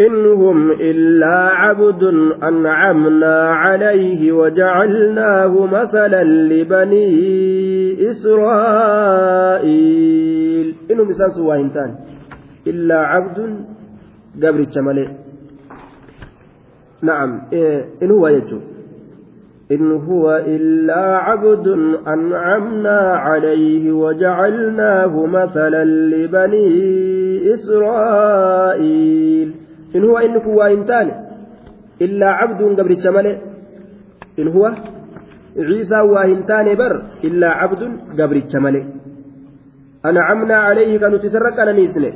إنهم 0.00 0.70
إلا 0.70 1.32
عبد 1.36 2.02
أنعمنا 2.42 3.50
عليه 3.54 4.32
وجعلناه 4.32 5.66
مثلا 5.66 6.24
لبني 6.24 8.10
إسرائيل 8.10 10.74
إنهم 10.90 11.08
إساس 11.08 11.38
واهنتان 11.40 11.94
إلا 12.66 12.96
عبد 12.98 13.56
قبر 14.42 14.58
الشمالين 14.60 15.21
نعم 17.02 17.30
إيه، 17.52 17.84
إن 18.02 18.10
هو 18.10 18.28
يجو 18.28 18.58
إن 19.72 19.92
هو 20.08 20.36
إلا 20.46 21.02
عبد 21.16 21.68
أنعمنا 22.08 22.98
عليه 23.26 23.92
وجعلناه 23.92 25.26
مثلا 25.26 25.84
لبني 25.84 27.54
إسرائيل 27.54 29.54
إن 29.96 30.04
هو 30.04 30.18
إن 30.18 30.36
هو 30.36 30.62
إنتان 30.62 31.10
إلا 32.02 32.30
عبد 32.30 32.80
قبل 32.80 32.92
الشمال 32.98 33.38
إن 34.38 34.48
هو 34.48 34.72
عيسى 35.58 36.00
وإنتان 36.00 36.74
بر 36.74 37.02
إلا 37.24 37.48
عبد 37.48 37.96
قبل 38.20 38.36
الشمال 38.36 38.84
أنعمنا 40.06 40.54
عليه 40.56 40.98
كانوا 40.98 41.18
تسرق 41.18 41.60
أنا 41.60 41.72
نيسني 41.72 42.12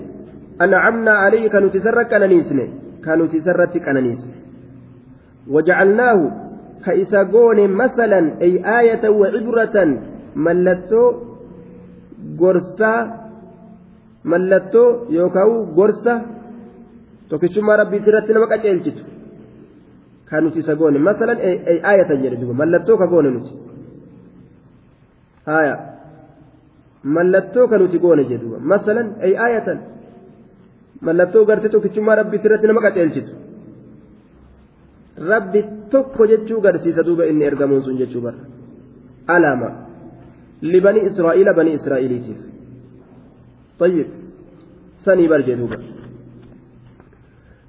أنعمنا 0.60 1.10
عليه 1.10 1.48
كانوا 1.48 1.68
تسرق 1.68 2.14
أنا 2.14 2.26
نيسني 2.26 2.70
كانوا 3.04 3.26
تسرق 3.26 3.88
أنا 3.88 4.00
نيسني 4.00 4.45
ka 5.46 6.92
isa 7.02 7.24
goone 7.32 7.64
masalan 7.80 8.24
آية 8.42 9.02
وعبرة 9.10 9.78
ملتو 10.36 11.04
قرصا 12.40 12.96
mallattoo 14.30 14.86
yookaan 15.18 15.50
gorsa 15.78 16.12
tokkichummaa 17.30 17.76
rabbiitti 17.80 18.08
irratti 18.10 18.32
nama 18.36 18.48
qaceelchitu 18.52 19.02
kan 20.28 20.40
nuti 20.44 20.58
isa 20.64 20.74
goone 20.80 20.98
masalan 21.08 21.38
aayatan 21.90 22.16
jedhe 22.24 22.36
duuba 22.40 22.54
mallattoo 22.60 22.96
ka 23.00 23.06
goone 23.12 23.28
nuti 23.36 23.52
haaya 25.48 25.74
mallattoo 27.16 27.66
ka 27.70 27.76
goone 28.04 28.22
jedhe 28.30 28.46
mallattoo 31.06 31.42
garte 31.48 31.68
tokkichummaa 31.74 32.18
rabbiitti 32.22 32.46
irratti 32.48 32.66
nama 32.70 32.84
qaceelchitu 32.86 33.32
rabbi 35.18 35.62
tokko 35.90 36.26
jechuu 36.26 36.60
garsiisa 36.60 37.02
duuba 37.02 37.24
inni 37.26 37.44
ergamuun 37.44 37.82
sun 37.82 37.96
jechuu 37.96 38.20
bara 38.20 38.38
alaama 39.26 39.70
libani 40.62 41.00
israa'iila 41.10 41.52
bani 41.54 41.72
israa'iiliitiif 41.78 42.36
طيب 43.80 44.06
sanii 45.04 45.28
barjee 45.28 45.56
duuba 45.56 45.76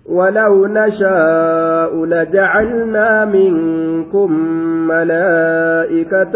ولو 0.06 0.68
نشاء 0.68 2.06
لجعلنا 2.06 3.26
منكم 3.26 4.32
ملائكة 4.88 6.34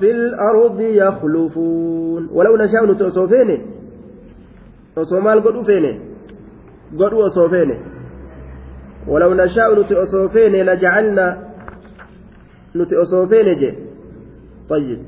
في 0.00 0.10
الأرض 0.10 0.80
يخلفون 0.80 2.28
ولو 2.36 2.56
نشاء 2.56 2.86
نتوسو 2.86 3.26
فيني 3.26 3.56
وصو 4.96 5.20
مال 5.20 5.44
قدو 5.44 5.62
فيني 5.62 5.92
قدو 7.00 7.16
وصو 7.24 7.48
فيني 7.48 7.76
ولو 9.08 9.34
نشاء 9.34 9.80
نتي 9.80 9.94
أصوفين 10.02 10.52
لجعلنا 10.66 11.38
نتي 12.76 13.02
أصوفين 13.02 13.58
جي 13.58 13.78
طيب 14.68 14.98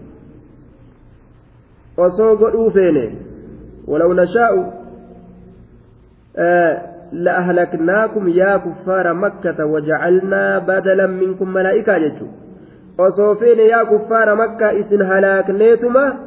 أصوغ 1.98 2.52
أوفين 2.52 3.18
ولو 3.86 4.12
نشاء 4.12 4.82
آه 6.36 6.88
لأهلكناكم 7.12 8.28
يا 8.28 8.56
كفار 8.56 9.14
مكة 9.14 9.64
وجعلنا 9.66 10.58
بدلا 10.58 11.06
منكم 11.06 11.52
ملائكة 11.52 11.98
جتو 11.98 12.26
أصوفين 13.00 13.58
يا 13.58 13.84
كفار 13.84 14.34
مكة 14.34 14.80
إسن 14.80 15.02
هلاكنيتما 15.02 16.18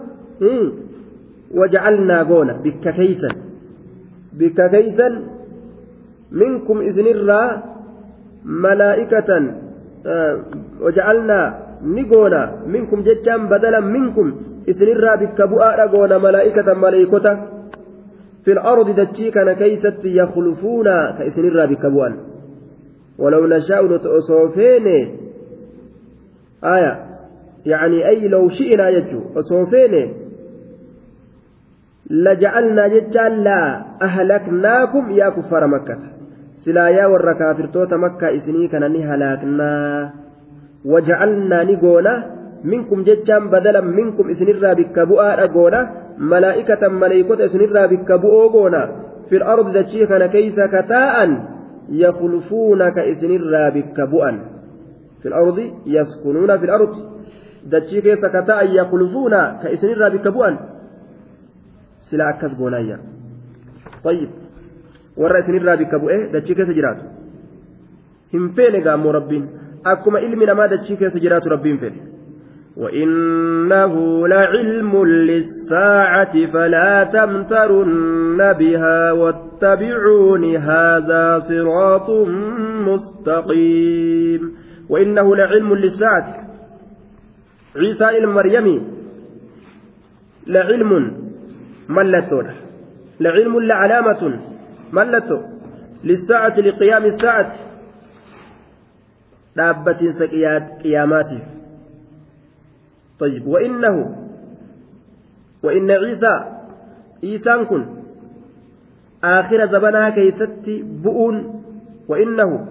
وجعلنا 1.53 2.24
قونا 2.24 2.53
بك 2.61 2.80
كيسا 2.89 3.28
بك 4.34 4.72
كيسا 4.72 5.40
منكم 6.32 6.77
إذن 6.82 7.07
الرا 7.07 7.63
ملائكة 8.45 9.51
آه، 10.05 10.39
وجعلنا 10.82 11.59
نقونا 11.84 12.61
منكم 12.67 13.01
جتام 13.01 13.49
بدلا 13.49 13.79
منكم 13.79 14.36
إذن 14.67 14.88
الرا 14.88 15.15
بكبؤا 15.15 15.86
نقونا 15.86 16.17
ملائكة 16.17 16.73
ملائكة 16.73 17.47
في 18.45 18.51
الأرض 18.51 18.95
دتشيكنا 18.99 19.53
كيست 19.53 19.97
يخلفونا 20.05 21.11
كإذن 21.19 21.47
الرا 21.47 21.65
بكبؤا 21.65 22.09
ولو 23.19 23.47
نشاء 23.47 23.86
نتأصوفين 23.86 24.88
آية 26.63 26.99
يعني 27.65 28.07
أي 28.07 28.27
لو 28.27 28.49
شئنا 28.49 28.89
يجو 28.89 29.21
أصوفين 29.39 30.13
لجعلنا 32.09 32.88
جتال 32.88 33.43
لا 33.43 33.86
أهلكناكم 34.01 35.11
يا 35.11 35.29
كفار 35.29 35.67
مكة 35.67 35.97
silaayaa 36.64 37.07
warra 37.14 37.34
kaafirtoota 37.41 37.97
makkaa 37.97 38.30
isinii 38.39 38.68
kana 38.74 38.88
ni 38.89 39.01
halaaknaa 39.03 40.01
waja'alnaa 40.93 41.64
ni 41.70 41.76
goona 41.84 42.14
minkum 42.74 42.99
jechaan 43.07 43.49
badala 43.53 43.82
minkum 43.82 44.26
isinirraa 44.34 44.74
bikka 44.80 45.01
bu'aadha 45.12 45.47
goona 45.55 45.80
malaa'ikatan 46.34 46.93
maleeykota 47.03 47.43
isinirraa 47.49 47.88
bikka 47.93 48.16
bu'oo 48.26 48.45
goona 48.55 48.82
fil 49.30 49.43
ardi 49.53 49.72
dachii 49.78 50.05
kana 50.12 50.28
keeysa 50.36 50.64
ka 50.74 50.82
taa'an 50.93 51.32
yakulfuuna 52.03 52.88
ka 52.97 53.01
isinirraa 53.14 53.70
bikka 53.78 54.03
bu'an 54.14 54.36
fil 55.24 55.34
ardi 55.41 55.66
yaskunuuna 55.95 56.55
fil 56.66 56.72
ardi 56.78 56.99
dachii 57.74 58.01
keessa 58.09 58.28
ka 58.36 58.41
taa'an 58.51 58.68
yakulfuuna 58.80 59.41
ka 59.66 59.74
isinirraa 59.80 60.12
bikka 60.18 60.32
bu'an 60.38 60.55
sila 62.12 62.24
akkas 62.36 62.53
goonaayya 62.62 62.97
طيب 64.07 64.30
warra 65.24 65.39
isinirraa 65.43 65.78
bikka 65.82 65.97
bu'ee 66.03 66.19
dachii 66.34 66.55
keessa 66.59 66.74
jiraatu 66.78 67.05
hin 68.36 68.45
feene 68.57 68.80
gaammoo 68.88 69.11
rabbiin 69.17 69.43
akkuma 69.93 70.19
ilmi 70.28 70.45
namaa 70.51 70.67
dachii 70.74 70.97
keessa 71.03 71.19
jiraatu 71.26 71.47
rabbiin 71.55 71.80
feene 71.84 72.01
وإنه 72.82 73.93
لعلم 74.28 74.91
للساعة 75.30 76.34
فلا 76.53 77.03
تمترن 77.03 78.39
بها 78.59 79.11
واتبعون 79.11 80.55
هذا 80.55 81.39
صراط 81.39 82.09
مستقيم 82.89 84.41
وإنه 84.89 85.36
لعلم 85.36 85.74
للساعة 85.76 86.26
عيسى 87.76 88.07
المريمي 88.17 88.78
لعلم 90.47 90.91
ملتون 91.95 92.47
لعلم 93.19 93.59
لعلامة 93.59 94.22
mallattoo 94.97 95.41
lissaacati 96.09 96.61
liqiyaami 96.67 97.11
saacati 97.19 97.59
dhaabbatiinsa 99.57 100.25
qiyaamaatiif 100.81 101.43
طيب 103.21 103.47
وإنه 103.47 103.95
وإن 105.63 105.91
عيسى 105.91 106.33
عيسى 107.23 107.65
كن 107.69 107.85
آخر 109.23 109.65
زبنها 109.65 110.09
كيست 110.09 110.59
بؤون 111.03 111.63
وإنه 112.07 112.67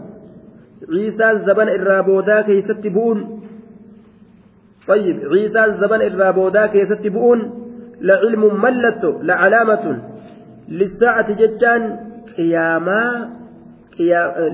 عيسى 0.92 1.38
زبن 1.46 1.68
الرابودا 1.68 2.40
كيست 2.42 2.86
بؤون 2.86 3.18
طيب 4.86 5.16
عيسى 5.32 5.74
زبن 5.80 6.02
الرابودا 6.02 6.66
كيست 6.66 7.06
بؤون 7.06 7.40
لعلم 8.00 8.62
ملته 8.62 9.22
لعلامة 9.22 10.02
للساعة 10.68 11.28
ججان 11.40 11.82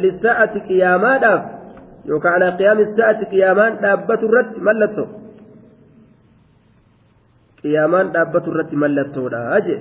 lissa'ati 0.02 0.60
qiyaamaadhaaf 0.68 1.42
yookaan 2.04 2.36
alaa 2.42 2.56
qiyaami 2.56 2.84
sa'ati 2.96 3.26
qiyaamaan 3.32 3.78
dhaabbatu 3.82 4.26
irratti 4.28 4.60
mallattoo 4.68 5.06
qiyaamaan 7.62 8.08
dhaabbatu 8.14 8.50
irratti 8.50 8.76
mallattoodha 8.76 9.58
jee 9.66 9.80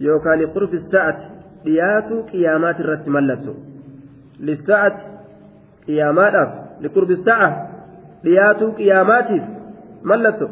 yookaan 0.00 0.38
liqurbi 0.40 0.78
sa'ati 0.92 1.26
dhiyaatu 1.64 2.14
qiyaamaati 2.32 2.82
irratti 2.82 3.10
mallattoo 3.10 3.56
lissa'ati 4.46 5.02
qiyaamaadhaaf 5.86 6.50
liqurbi 6.82 7.16
sa'a 7.26 7.48
dhiyaatuu 8.24 8.72
qiyaamaatiif 8.80 9.44
mallattoo 10.10 10.50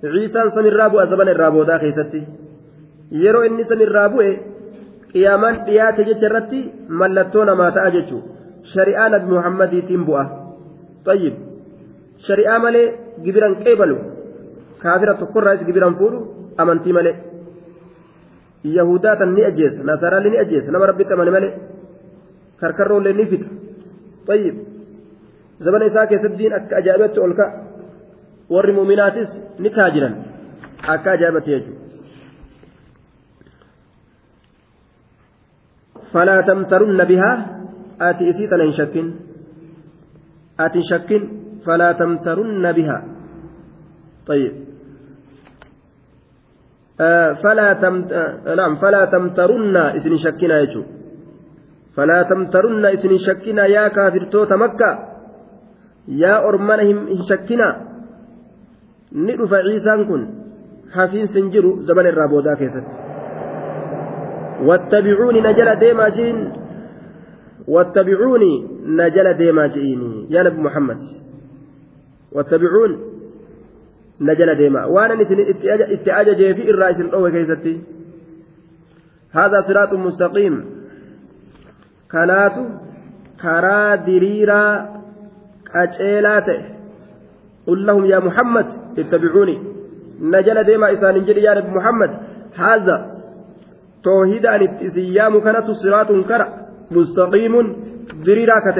ciisaan 0.00 0.50
san 0.54 0.66
irraa 0.66 0.90
bu'a 0.92 1.06
zabana 1.10 1.30
irraa 1.34 1.50
boodaa 1.50 1.78
keessatti 1.78 2.20
yeroo 3.10 3.44
inni 3.48 3.64
san 3.68 3.80
irraa 3.86 4.08
bu'e 4.12 4.32
qiyaamaan 5.12 5.56
dhiyaate 5.66 6.02
jecha 6.08 6.26
irratti 6.28 6.58
mallattoo 7.00 7.44
namaa 7.50 7.70
ta'a 7.76 7.90
jechuudha 7.96 8.28
shari'aa 8.72 9.08
nabi 9.14 9.28
muhammadiitiin 9.38 10.02
bu'a 10.08 10.24
xayyib 11.08 11.34
shari'aa 12.26 12.58
malee 12.64 12.86
gibiran 13.24 13.54
qeebalu 13.62 13.96
kaafira 14.82 15.14
tokkorraas 15.20 15.60
gibiran 15.68 15.94
fuudhu 16.00 16.18
amantii 16.62 16.94
malee 16.98 17.14
yahudaatan 18.78 19.30
ni 19.36 19.42
ajjeessa 19.50 19.80
nasaaraallee 19.90 20.32
ni 20.34 20.38
ajjeessa 20.44 20.70
nama 20.74 20.86
rabbitti 20.90 21.12
amane 21.16 21.30
malee 21.36 21.50
karkarroollee 22.60 23.14
ni 23.18 23.24
fita 23.30 23.48
xayyib 24.28 24.54
zabana 25.64 25.84
isaa 25.90 26.06
keessatti 26.10 26.36
diin 26.40 26.52
akka 26.58 26.72
ajaa'ibatti 26.80 27.18
ol 27.24 27.32
warri 28.54 28.72
muminaatis 28.78 29.28
ni 29.62 29.68
taajilan 29.76 30.14
akka 30.94 31.08
ajaa'ibatti 31.16 31.50
jechuudha. 31.56 31.86
فلا 36.12 36.40
تمترن 36.40 37.00
بها 37.04 37.30
آتي 38.00 38.30
إسيتنا 38.30 38.64
إن 38.64 38.72
شك 38.72 38.94
آتي 40.64 40.80
شك 40.90 41.10
فلا 41.66 41.92
تمترن 41.92 42.72
بها 42.72 42.98
طيب 44.26 44.52
آه، 47.00 47.32
فلا 47.32 47.72
تمت... 47.72 48.12
آه، 48.12 48.54
نعم 48.54 48.76
فلا 48.76 49.04
تمترن 49.04 49.76
إسن 49.76 50.14
شكنا 50.24 50.58
يجو 50.60 50.82
فلا 51.96 52.22
تمترن 52.22 52.84
إسن 52.86 53.12
شكنا 53.26 53.66
يا 53.66 53.88
كافر 53.88 54.24
توت 54.32 54.52
مكة 54.52 54.90
يا 56.08 56.34
أرمنهم 56.48 56.98
إن 57.14 57.20
شكنا 57.28 57.68
ندفع 59.12 59.56
عيسى 59.56 59.92
كن 60.08 60.22
حفين 60.94 61.26
سنجر 61.34 61.64
زمن 61.88 62.06
الرابودا 62.10 62.54
كيست 62.60 62.84
wattabicuuni 64.66 65.40
na 65.40 65.52
jala 65.52 65.74
deemaa 65.76 66.10
ji'in 66.10 66.38
wattabicuuni 67.66 68.50
na 68.96 69.10
jala 69.10 69.34
deemaa 69.34 69.68
ji'in 69.68 70.26
yaa 70.28 70.42
nabi 70.48 70.60
muhammad 70.62 70.98
wattabicuun 72.34 72.92
na 74.20 74.34
jala 74.34 74.54
deemaa 74.54 74.86
waan 74.86 75.20
isin 75.20 75.40
itti 75.94 76.10
ajajeefi 76.12 76.62
irraa 76.74 76.90
isin 76.96 77.10
dhowe 77.14 77.30
keessatti 77.36 77.78
هذا 79.32 79.60
صراط 79.62 79.94
مستقيم 79.94 80.54
kanaatu 82.12 82.62
karaa 83.42 83.96
diriiraa 84.06 84.74
qaceelaa 85.68 86.40
ta'e 86.48 86.60
qul 87.64 87.78
lahum 87.86 88.04
yaa 88.10 88.20
muhammad 88.20 88.66
ittabicuuni 89.02 89.54
na 90.30 90.38
jala 90.46 90.64
deemaa 90.64 90.90
isaaniin 90.96 91.26
jedhi 91.30 91.44
yaa 91.46 91.54
nabi 91.54 91.70
muhammad 91.78 92.10
haadha 92.58 93.17
toohidaan 94.04 94.60
itti 94.66 94.82
isin 94.90 95.06
yaamu 95.16 95.38
kanatu 95.46 95.72
siraatun 95.82 96.22
kara 96.30 96.46
mustaqiimun 96.90 97.66
diriiraa 98.26 98.62
ka 98.66 98.72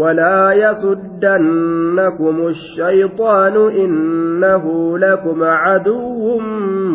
ولا 0.00 0.52
يصدنكم 0.52 2.36
الشيطان 2.48 3.56
إنه 3.82 4.64
لكم 4.98 5.38
عدو 5.44 6.38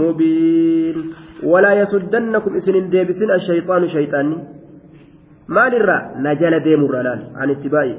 مبين 0.03 0.95
ولا 1.43 1.71
يصدنكم 1.82 2.51
إسن 2.59 2.75
ديبسن 2.93 3.30
الشيطان 3.39 3.82
شيطاني 3.93 4.38
ما 5.55 5.65
للرا 5.69 5.97
نجل 6.27 6.53
ديم 6.65 6.82
الآن 6.86 7.19
عن 7.39 7.47
اتباعي 7.55 7.95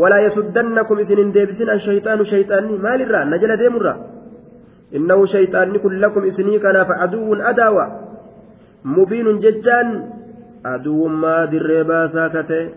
ولا 0.00 0.18
يصدنكم 0.26 0.94
إسن 0.98 1.32
ديبسن 1.36 1.68
الشيطان 1.76 2.18
شيطاني 2.24 2.72
ما 2.84 2.92
للرا 3.00 3.20
نجل 3.32 3.50
ديم 3.62 3.76
الرلال 3.76 3.98
إنه 4.94 5.24
شيطان 5.26 5.78
كن 5.78 5.92
لكم 5.98 6.24
إسني 6.24 6.58
كان 6.58 6.84
فعدو 6.84 7.34
أداوى 7.34 7.86
مبين 8.84 9.38
ججان 9.38 9.88
عدو 10.64 11.06
ما 11.06 11.44
در 11.44 11.82
باساكته 11.82 12.68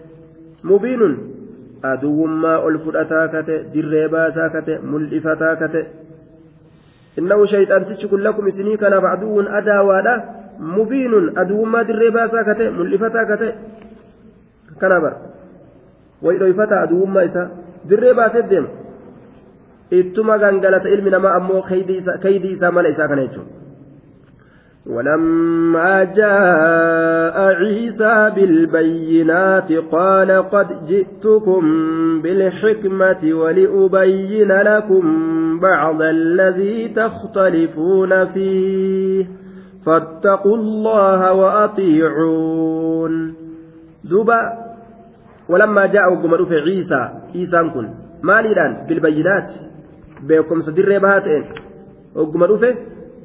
مبين 0.63 1.01
عدو 1.83 2.19
ما 2.25 2.67
ألفت 2.67 2.95
أتاكته 2.95 3.57
در 3.73 3.93
باساكته 4.07 4.75
ملئف 4.91 5.27
أتاكته 5.27 5.83
إنه 7.19 7.39
شيطان 7.45 7.81
تشكن 7.85 8.17
لكم 8.27 8.47
إسني 8.47 8.77
كان 8.77 8.93
فعدو 9.03 9.41
أداوى 9.41 9.97
له 10.07 10.17
مبين 10.77 11.13
عدو 11.39 11.65
ما 11.65 11.81
در 11.87 12.03
باساكته 12.17 12.69
ملئف 12.79 13.03
أتاكته 13.03 13.51
كان 14.81 14.93
بر 15.03 15.13
وإذا 16.21 16.47
يفتى 16.47 16.73
عدو 16.83 17.05
ما 17.05 17.25
إسا 17.25 17.43
در 17.89 18.13
باسد 18.13 18.47
ديمه 18.49 18.67
ittuma 19.91 20.37
gangalata 20.41 20.89
ilmi 20.89 21.09
namaa 21.13 21.35
ammoo 21.41 21.61
kaydii 22.21 22.47
isaa 22.51 22.71
mala 22.71 22.89
isaa 22.89 23.07
kana 23.07 23.25
jechuudha. 23.27 23.51
ولما 24.85 26.03
جاء 26.13 27.37
عيسى 27.41 28.29
بالبينات 28.35 29.71
قال 29.91 30.31
قد 30.49 30.67
جئتكم 30.87 31.61
بالحكمة 32.21 33.33
ولأبين 33.33 34.51
لكم 34.61 35.03
بعض 35.59 36.01
الذي 36.01 36.87
تختلفون 36.95 38.25
فيه 38.25 39.25
فاتقوا 39.85 40.57
الله 40.57 41.33
وأطيعون 41.33 43.33
دوبا 44.03 44.39
ولما 45.49 45.85
جاءوا 45.85 46.15
قمروا 46.15 46.45
في 46.47 46.55
عيسى 46.55 47.09
عيسى 47.35 47.63
كن 47.73 47.89
مالي 48.23 48.49
الآن 48.53 48.85
بالبينات 48.87 49.49
beekumsa 50.23 50.71
dirree 50.75 51.01
bahaa 51.05 51.21
ta'een 51.25 51.45
ogguma 52.21 52.47
dhufe 52.47 52.69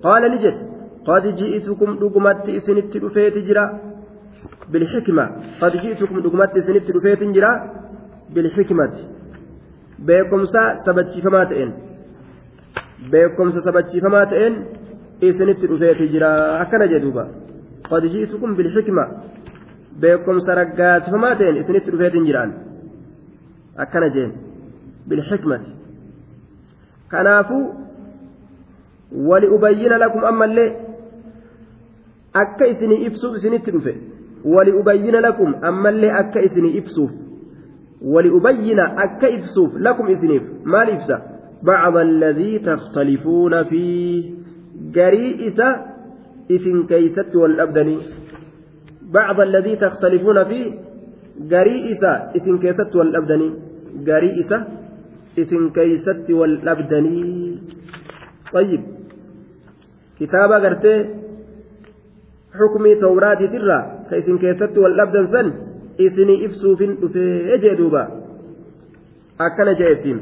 qaala 0.04 0.28
ni 0.32 0.38
jedhe 0.44 0.60
qad 1.08 1.24
ji'itukum 1.38 1.90
dhugumatti 2.00 2.50
isinitti 2.58 2.96
dhufeeti 3.04 3.40
jira 3.48 3.64
bilxikma 4.72 5.24
qad 5.60 5.72
ji'itukum 5.82 6.16
dhugumatti 6.24 6.56
isinitti 6.62 6.90
dhufeetin 6.96 7.30
jira 7.36 7.50
bilxikmati 8.34 9.00
beekumsa 10.06 10.62
sabachiifamaa 10.84 11.46
ta'een 11.50 11.70
beekumsa 13.12 13.60
sabachiifamaa 13.66 14.26
ta'een 14.32 14.54
isinitti 15.28 15.64
dhufeeti 15.70 16.04
jira 16.12 16.30
akkana 16.64 16.86
jedhuuba 16.92 17.24
qad 17.90 18.02
ji'itukum 18.12 18.50
bilxikma 18.58 19.04
beekumsa 20.02 20.50
raggaasifamaa 20.58 21.34
ta'een 21.38 21.56
isinitti 21.62 21.88
dhufeetin 21.90 22.24
jiraan 22.28 22.50
akkana 23.84 24.08
jeen 24.14 24.32
bilxikmati 25.08 25.70
kanaafuu 27.10 27.74
wali 29.28 29.46
ubayyina 29.56 29.98
lakum 29.98 30.24
ammallee 30.30 30.70
akka 32.42 32.66
isinii 32.72 33.04
ibsuuf 33.08 33.36
isinitti 33.36 33.70
dhufe 33.76 33.94
wali 34.54 34.72
ubayyina 34.80 35.20
lakum 35.26 35.54
ammallee 35.70 36.10
akka 36.22 36.40
isinii 36.48 36.74
ibsuuf 36.82 37.10
wali 38.14 38.30
ubayyina 38.38 38.84
akka 39.06 39.28
ibsuuf 39.38 39.72
lakum 39.86 40.08
isiniif 40.16 40.44
maal 40.76 40.88
ibsa 40.96 41.16
بعض 41.62 41.96
الذي 41.96 42.58
تختلفون 42.58 43.64
فيه 43.64 44.30
جريئة 44.94 45.58
إثن 46.56 46.86
كيست 46.86 47.36
والأبدني 47.36 47.98
بعض 49.12 49.40
الذي 49.40 49.76
تختلفون 49.76 50.44
فيه 50.48 50.72
جريئة 51.52 52.12
إثن 52.36 52.58
كيست 52.58 52.96
والأبدني 52.96 53.50
جريئة 54.04 54.79
isin 55.38 55.70
keeysatti 55.70 56.32
wal 56.34 56.58
dhabdanii 56.58 57.58
ayyib 58.58 58.82
kitaaba 60.18 60.58
gartee 60.64 61.00
xukumii 62.58 62.96
tawraatiitirraa 63.04 63.82
ka 64.10 64.14
isin 64.18 64.38
keessatti 64.42 64.82
wal 64.82 64.94
dhabdan 64.98 65.26
san 65.32 65.46
isinii 65.98 66.42
ibsuufin 66.46 66.98
dhufee 67.00 67.58
jee 67.62 67.76
duuba 67.78 68.02
akkana 69.38 69.74
jee 69.78 69.92
ittiin 69.98 70.20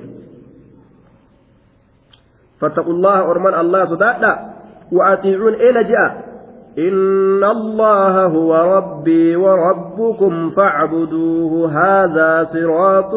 فاتقوا 2.60 2.92
الله 2.92 3.30
أرمان 3.30 3.54
الله 3.54 3.84
صدادا 3.84 4.32
وأطيعون 4.92 5.54
إلى 5.54 5.78
إيه 5.80 5.86
جاء 5.94 6.08
إن 6.78 7.44
الله 7.44 8.14
هو 8.36 8.50
ربي 8.76 9.36
وربكم 9.36 10.32
فاعبدوه 10.50 11.52
هذا 11.80 12.44
صراط 12.44 13.12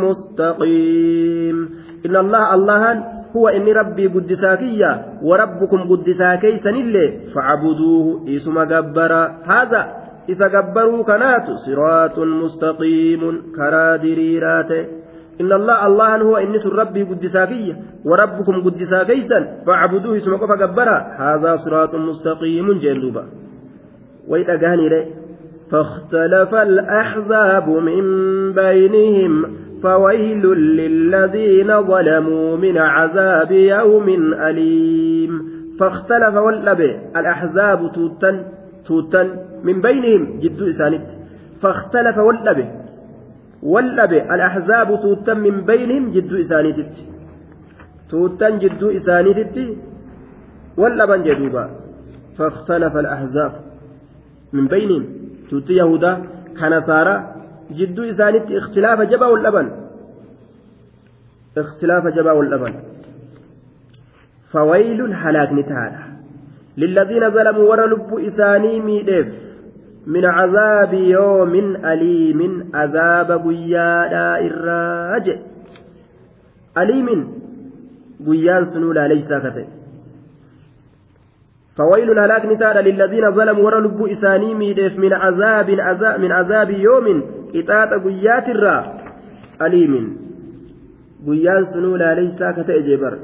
مستقيم 0.00 1.70
إن 2.06 2.16
الله 2.16 2.54
الله 2.54 3.04
هو 3.36 3.48
إني 3.48 3.72
ربي 3.72 4.06
قدساكية 4.06 5.02
وربكم 5.22 5.78
قدساكي 5.90 6.58
سنلي 6.58 7.20
فاعبدوه 7.34 8.24
إسما 8.36 8.64
جبر 8.64 9.12
هذا 9.44 10.04
إذا 10.28 10.48
جبروا 10.48 11.02
كنات 11.04 11.46
صراط 11.66 12.18
مستقيم 12.18 13.42
كرا 13.56 13.94
إن 15.40 15.52
الله 15.52 15.86
الله 15.86 16.16
هو 16.22 16.36
إنس 16.36 16.66
ربي 16.66 17.02
قدساكية 17.02 17.76
وربكم 18.04 18.64
قدساكيسا 18.64 19.62
فاعبدوه 19.66 20.16
إسما 20.16 20.56
جبر 20.56 20.88
هذا 21.18 21.56
صراط 21.56 21.94
مستقيم 21.94 22.72
جلوبا 22.78 23.24
وإذا 24.28 24.78
فاختلف 25.70 26.54
الأحزاب 26.54 27.68
من 27.68 28.04
بينهم 28.52 29.63
فويل 29.84 30.44
للذين 30.80 31.82
ظلموا 31.82 32.56
من 32.56 32.78
عذاب 32.78 33.50
يوم 33.52 34.08
أليم 34.34 35.32
فاختلف 35.80 36.34
واللبي 36.34 36.98
الأحزاب 37.16 37.92
توتن 37.92 38.44
توتن 38.86 39.30
من 39.64 39.80
بينهم 39.82 40.40
جد 40.40 40.62
إسانت 40.62 41.06
فاختلف 41.62 42.18
واللبي 42.18 42.66
واللبي 43.62 44.34
الأحزاب 44.34 44.88
توتن 45.02 45.38
من 45.38 45.64
بينهم 45.64 46.10
جد 46.12 46.32
إسانت 46.32 46.86
توتن 48.10 48.58
جد 48.58 48.82
إسانت 48.82 49.58
واللبن 50.76 51.22
جدوبا 51.22 51.70
فاختلف 52.38 52.96
الأحزاب 52.96 53.52
من 54.52 54.66
بينهم 54.68 55.04
توت 55.50 55.70
يهودا 55.70 56.22
كنصارى 56.60 57.33
jidduu 57.72 58.04
isaanitti 58.04 58.56
ikhtilaafa 58.60 59.04
jabaa 59.06 59.28
wal 59.28 59.42
dhaban 59.42 59.68
ikhtilaafa 61.62 62.10
jabaa 62.16 62.34
wal 62.38 62.48
dhaban 62.50 62.74
fawaylun 64.52 65.12
halaakni 65.12 65.64
taadha 65.64 66.06
lilladhiina 66.76 67.30
zalamuu 67.30 67.68
warra 67.70 67.86
lubbuu 67.86 68.18
isaanii 68.18 68.80
miidheef 68.88 69.28
min 70.16 70.22
cazaabi 70.38 71.10
yoomin 71.12 71.76
aliimin 71.92 72.58
azaaba 72.72 73.38
guyyaadhaa 73.38 74.36
irraa 74.48 75.20
jedhe 75.20 75.42
aliimin 76.74 77.24
guyyaan 78.26 78.66
sunuu 78.72 78.92
laaleysaa 79.00 79.40
ka 79.46 79.50
ta'e 79.56 79.66
فويل 81.78 82.10
هلاك 82.18 82.46
نتالا 82.46 82.80
للذين 82.80 83.30
ظلموا 83.32 83.64
ورا 83.64 83.80
لبو 83.80 84.06
إساني 84.06 84.54
ميدف 84.54 84.98
من 84.98 85.12
عذاب 85.12 85.70
من 86.22 86.32
عذاب 86.32 86.70
يوم 86.70 87.06
qixaaxa 87.54 87.96
guyyaatirraa 88.06 88.82
aliimin 89.64 90.06
guyyaan 91.26 91.64
sunuu 91.72 91.96
laaleysaa 92.02 92.52
ka 92.56 92.62
ta'e 92.68 92.80
jeebar 92.88 93.14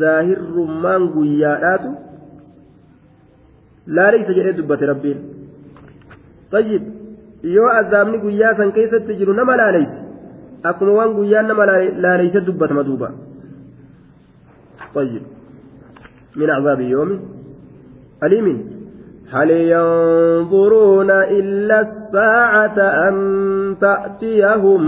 zaahirrummaan 0.00 1.02
guyyaadhaatu 1.16 1.90
laaleysa 3.96 4.32
jedhee 4.38 4.56
dubbate 4.58 4.84
rabbiin 4.92 5.20
tayyib 6.54 6.82
yoo 7.56 7.70
azaabni 7.80 8.18
guyyaa 8.24 8.56
san 8.60 8.70
keessatti 8.76 9.12
jiru 9.20 9.32
nama 9.40 9.54
laaleyse 9.62 9.98
akkuma 10.70 10.92
waan 10.98 11.10
guyyaan 11.18 11.48
nama 11.52 11.64
laaleyse 12.04 12.38
dubbatama 12.48 12.82
duuba 12.88 13.08
tayyib 14.96 15.24
min 16.40 16.48
azaabi 16.58 16.84
yoomi 16.94 17.16
aliimin 18.26 18.58
هل 19.34 19.50
ينظرون 19.50 21.10
إلا 21.10 21.80
الساعة 21.80 22.78
أن 23.08 23.14
تأتيهم 23.80 24.80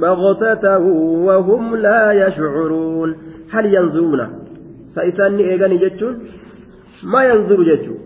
بغتة 0.00 0.78
وهم 1.24 1.76
لا 1.76 2.12
يشعرون 2.26 3.16
هل 3.50 3.74
ينظرون 3.74 4.28
سيسان 4.94 5.36
إيغاني 5.36 5.78
جتشون 5.78 6.18
ما 7.12 7.24
ينظر 7.24 7.62
جتشون 7.62 7.98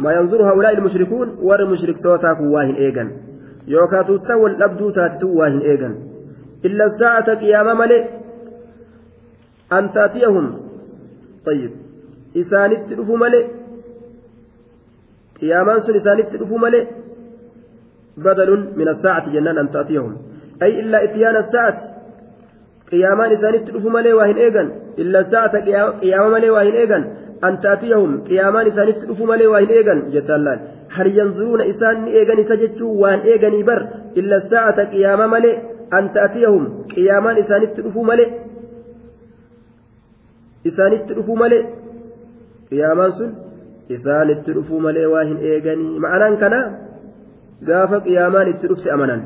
ما 0.00 0.12
ينظر 0.12 0.52
هؤلاء 0.52 0.78
المشركون 0.78 1.36
والمشرك 1.42 2.02
توتاك 2.02 2.40
واهن 2.40 2.74
إيغان 2.74 3.10
يوكا 3.68 4.02
تتوى 4.02 4.50
الأبدو 4.50 4.90
تاتو 4.90 5.28
واهن 5.38 5.58
إيغان 5.58 5.96
إلا 6.64 6.84
الساعة 6.84 7.34
قيام 7.34 7.78
ملئ 7.78 8.04
أن 9.72 9.92
تأتيهم 9.92 10.60
طيب 11.46 11.70
إسانت 12.36 12.92
ملئ 13.08 13.61
قيامان 15.42 15.78
سن 15.86 15.94
إسانيت 16.00 16.28
رفو 16.42 16.56
ملي 16.56 16.80
بدل 18.16 18.50
من 18.76 18.88
الساعة 18.88 19.32
جنان 19.32 19.58
أن 19.58 19.70
تأتيهم 19.70 20.16
أي 20.62 20.80
إلا 20.80 21.04
إتيان 21.04 21.36
الساعة 21.36 21.78
قيامان 22.92 23.32
إسانيت 23.32 23.70
رفو 23.70 23.88
ملي 23.88 24.12
واهن 24.12 24.36
إيغان 24.44 24.68
إلا 24.98 25.18
الساعة 25.20 25.56
قيامان 26.00 26.30
ملي 26.32 26.50
واهن 26.50 26.66
إيغان 26.82 27.04
أن 27.44 27.60
تأتيهم 27.60 28.24
قيامان 28.24 28.66
إسانيت 28.66 28.96
رفو 29.10 29.24
ملي 29.24 29.46
واهن 29.46 29.66
إيغان 29.66 30.10
جتالان 30.14 30.58
هل 30.96 31.18
ينظرون 31.18 31.60
إسان 31.60 32.04
إيغان 32.04 32.44
سجدتوا 32.48 33.00
واهن 33.02 33.18
إيغان 33.18 33.64
بر 33.66 33.82
إلا 34.16 34.36
الساعة 34.36 34.78
قيامان 34.90 35.30
ملي 35.30 35.52
أن 35.98 36.12
تأتيهم 36.12 36.64
قيامان 36.96 37.36
إسانيت 37.38 37.80
رفو 37.80 38.02
ملي 38.02 38.26
إسانيت 40.66 41.12
رفو 41.18 41.34
ملي 41.34 41.58
قيامان 42.70 43.10
سن 43.18 43.32
isaan 43.96 44.28
itti 44.34 44.50
dhufu 44.56 44.80
malee 44.86 45.06
waa 45.14 45.24
hin 45.30 45.38
eeganii 45.52 45.98
ma'anaan 46.04 46.34
kana 46.42 46.60
gaafa 47.68 47.96
qiyyamaan 48.06 48.48
itti 48.52 48.66
dhufsi 48.70 48.88
amanan 48.94 49.20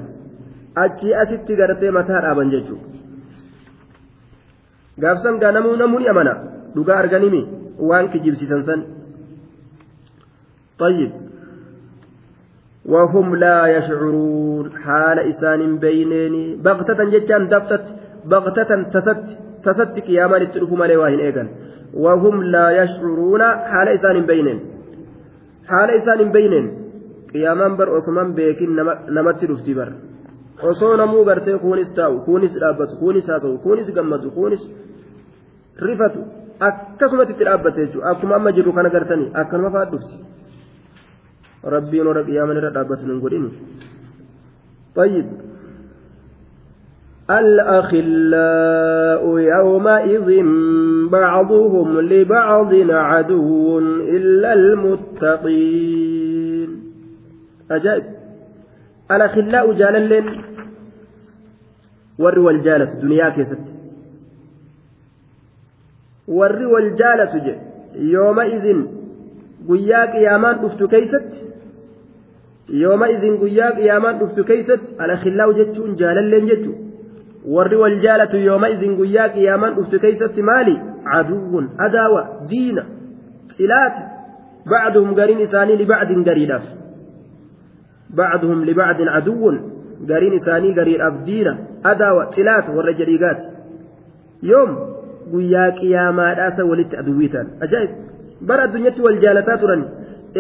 achii 0.85 1.13
asitti 1.23 1.53
gartee 1.61 1.91
mataa 1.99 2.21
dhaaban 2.25 2.49
jechuudha 2.55 2.87
gaafisan 5.03 5.37
kanamu 5.43 5.69
namoonni 5.83 6.09
amanaa 6.13 6.37
dhugaa 6.75 6.99
arganimi 7.03 7.43
waan 7.91 8.07
ki 8.13 8.19
jibsisan 8.25 8.61
san 8.69 8.81
tayyib 10.83 11.13
wahum 12.95 13.27
laa 13.45 13.65
yashacuruun 13.77 14.67
haala 14.87 15.21
isaan 15.33 15.59
hin 15.65 15.75
bayyineen 15.85 16.35
baqtatan 16.67 17.09
jechaan 17.15 17.45
dabsatii 17.55 17.95
baqtatan 18.33 18.81
tasatti 19.65 20.01
qiyyamaan 20.09 20.45
itti 20.47 20.59
dhufu 20.63 20.77
malee 20.83 20.99
waa 21.03 21.11
hin 21.15 21.21
eegani. 21.29 21.51
وهم 21.95 22.37
لا 22.55 22.67
يشعرون 22.83 23.43
حال 23.71 23.89
إسان 23.89 24.17
بينهم 24.31 24.61
حال 25.71 25.91
إسان 25.91 26.21
بينهم 26.37 26.67
قيامان 27.35 27.73
بر 27.79 27.89
أصمان 27.99 28.29
بيكين 28.37 28.71
نمت 29.17 29.41
رفتي 29.51 29.75
بر 29.81 29.93
osoo 30.71 30.97
namuu 30.97 31.25
gartee 31.25 31.59
kuunis 31.59 31.91
taa'u 31.97 32.21
kuunis 32.27 32.53
dhaabbatu 32.61 32.97
kuunis 33.01 33.27
haasa'u 33.31 33.59
kuunis 33.65 33.89
gammadu 33.97 34.31
kuunis 34.37 34.63
rifatu 35.87 36.21
akkasumatti 36.69 37.33
itti 37.35 37.45
dhaabbate 37.49 37.81
jechuudha 37.85 38.11
akkuma 38.13 38.37
amma 38.37 38.51
jirru 38.57 38.73
kana 38.77 38.91
gartanii 38.95 39.29
akkanuma 39.41 39.71
fa'aa 39.75 39.91
dhufti 39.93 40.15
rabbiin 41.75 42.07
warra 42.09 42.23
qiyyaama 42.29 42.53
irra 42.59 42.71
dhaabbatu 42.77 43.03
hin 43.07 43.21
godhini. 43.25 43.51
الأخلاء 47.31 49.39
يومئذ 49.39 50.43
بعضهم 51.11 52.01
لبعض 52.01 52.75
عدو 52.91 53.79
إلا 54.01 54.53
المتقين 54.55 56.83
أجاب 57.71 58.05
الأخلاء 59.11 59.73
جالل 59.73 60.39
ور 62.19 62.39
والجالة 62.39 62.95
دنيا 63.01 63.29
كيست 63.31 63.59
ور 66.29 66.67
والجالة 66.67 67.59
يومئذ 67.95 68.77
قياك 69.69 70.15
يا 70.15 70.37
مان 70.37 70.55
أفت 70.65 70.85
كيست 70.85 71.31
يومئذ 72.69 73.37
قياك 73.41 73.79
يا 73.79 73.99
مان 73.99 74.15
أفت 74.15 74.41
كيست 74.41 74.81
الأخلاء 75.01 75.53
جتشون 75.53 75.95
جالل 75.97 76.47
جتون 76.49 76.86
warri 77.47 77.77
wal 77.81 77.97
jaalatu 78.05 78.39
yooma 78.47 78.69
isin 78.75 78.93
guyyaa 78.99 79.29
qiyaamaan 79.35 79.75
dhufte 79.77 79.99
keeysatti 80.05 80.43
maali 80.51 80.75
caduwwun 81.11 81.65
adaawa 81.87 82.21
diina 82.53 82.83
xilaati 83.57 84.03
bacduhum 84.73 85.13
gariin 85.19 85.41
isaanii 85.47 85.77
libacdin 85.83 86.25
gariidhaaf 86.29 86.67
bacduhum 88.21 88.65
libacdin 88.71 89.09
caduwwun 89.15 89.57
gariin 90.11 90.35
isaanii 90.41 90.73
gariidhaaf 90.81 91.15
diina 91.31 91.53
adaawa 91.95 92.23
xilaat 92.37 92.67
warra 92.77 92.93
jedhiigaati 93.01 93.45
yoom 94.53 94.71
guyyaa 95.33 95.71
qiyaamaadhaasa 95.81 96.61
walitti 96.73 96.97
aduwwii 97.03 97.31
ta'an 97.37 97.49
ajaa'ib 97.69 97.91
bara 98.51 98.63
addunyatti 98.71 99.01
wal 99.09 99.17
jaalataa 99.27 99.59
turan 99.63 99.83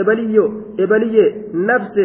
ebaliyyo 0.02 0.44
ebaliyyee 0.84 1.28
nafse 1.70 2.04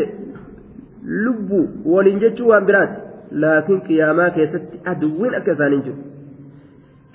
lubbu 1.27 1.59
waliin 1.93 2.19
jechuu 2.23 2.47
waan 2.53 2.65
biraati 2.69 2.99
laakiin 3.39 3.81
qiyaamaa 3.87 4.29
keessatti 4.37 4.77
aduwwiin 4.93 5.35
akka 5.37 5.51
isaanii 5.55 5.81
jiru 5.85 5.99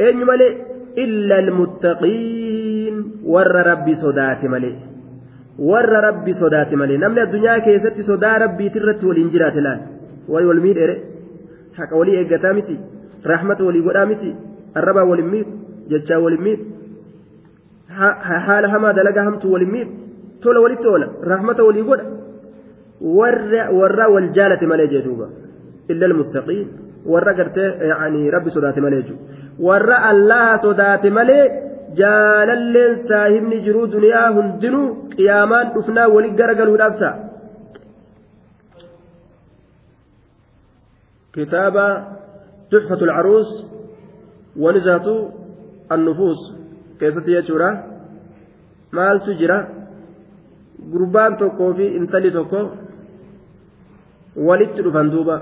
eenyu 0.06 0.24
malee 0.30 0.50
illa 1.04 1.36
almuttaqiin 1.44 2.96
warra 3.34 3.62
rabbi 3.70 3.94
sodaate 4.04 4.48
malee 4.54 4.74
warra 5.72 6.00
rabbi 6.08 6.32
sodaate 6.42 6.74
malee 6.84 6.98
namni 7.04 7.20
addunyaa 7.26 7.58
keessatti 7.68 8.02
sodaa 8.10 8.36
rabbiiti 8.44 8.78
irratti 8.84 9.04
waliin 9.12 9.30
jiraate 9.36 9.60
laal 9.68 9.80
wayi 10.34 10.46
wal 10.52 10.60
miidheere 10.66 10.96
haqa 11.78 11.94
walii 12.02 12.16
eeggataa 12.22 12.54
miti 12.62 12.74
rahmata 13.34 13.62
walii 13.70 13.82
godhaa 13.90 14.06
miti 14.14 14.30
arrabaa 14.78 15.04
waliin 15.12 15.28
miif 15.36 15.48
jechaa 15.94 16.18
waliin 16.26 16.42
miif 16.48 16.60
haala 18.46 18.66
hamaa 18.76 18.92
dalagaa 19.00 19.24
hamtuu 19.30 19.52
waliin 19.56 19.72
miif 19.78 19.88
tola 20.42 20.60
walitti 20.68 20.88
oola 20.94 21.08
rahmata 21.32 21.64
walii 21.72 21.84
godha 21.90 22.04
warra 23.80 24.04
wal 24.14 24.26
jaalate 24.36 24.66
malee 24.66 24.86
jee 24.94 25.02
duuba. 25.08 25.26
إلا 25.90 26.06
المتقين 26.06 26.66
ورقرت 27.06 27.56
يعني 27.80 28.30
ربي 28.30 28.50
صدات 28.50 28.78
مليجو 28.78 29.14
ورأى 29.60 30.10
الله 30.10 30.56
صدات 30.62 31.06
مليجو 31.06 31.54
jaalalleen 31.96 32.96
saahibni 33.08 33.58
jiruu 33.64 33.84
duniyaa 33.92 34.26
hundinuu 34.36 34.86
qiyaamaan 35.12 35.66
dhufnaa 35.74 36.08
wali 36.14 36.30
garagaluudhaaf 36.40 36.94
ta'a. 37.00 37.12
kitaaba 41.34 41.84
tuxfatu 42.70 43.02
alcaruus 43.10 43.48
wanizatu 44.64 45.14
annufuus 45.96 46.38
keessatti 47.02 47.30
jechuudha 47.38 47.70
maaltu 48.98 49.30
jira 49.40 49.58
gurbaan 50.92 51.32
tokkoo 51.44 51.72
fi 51.80 51.84
intalli 52.00 52.30
tokko 52.38 52.60
walitti 54.50 54.80
dhufan 54.88 55.08
duuba. 55.16 55.36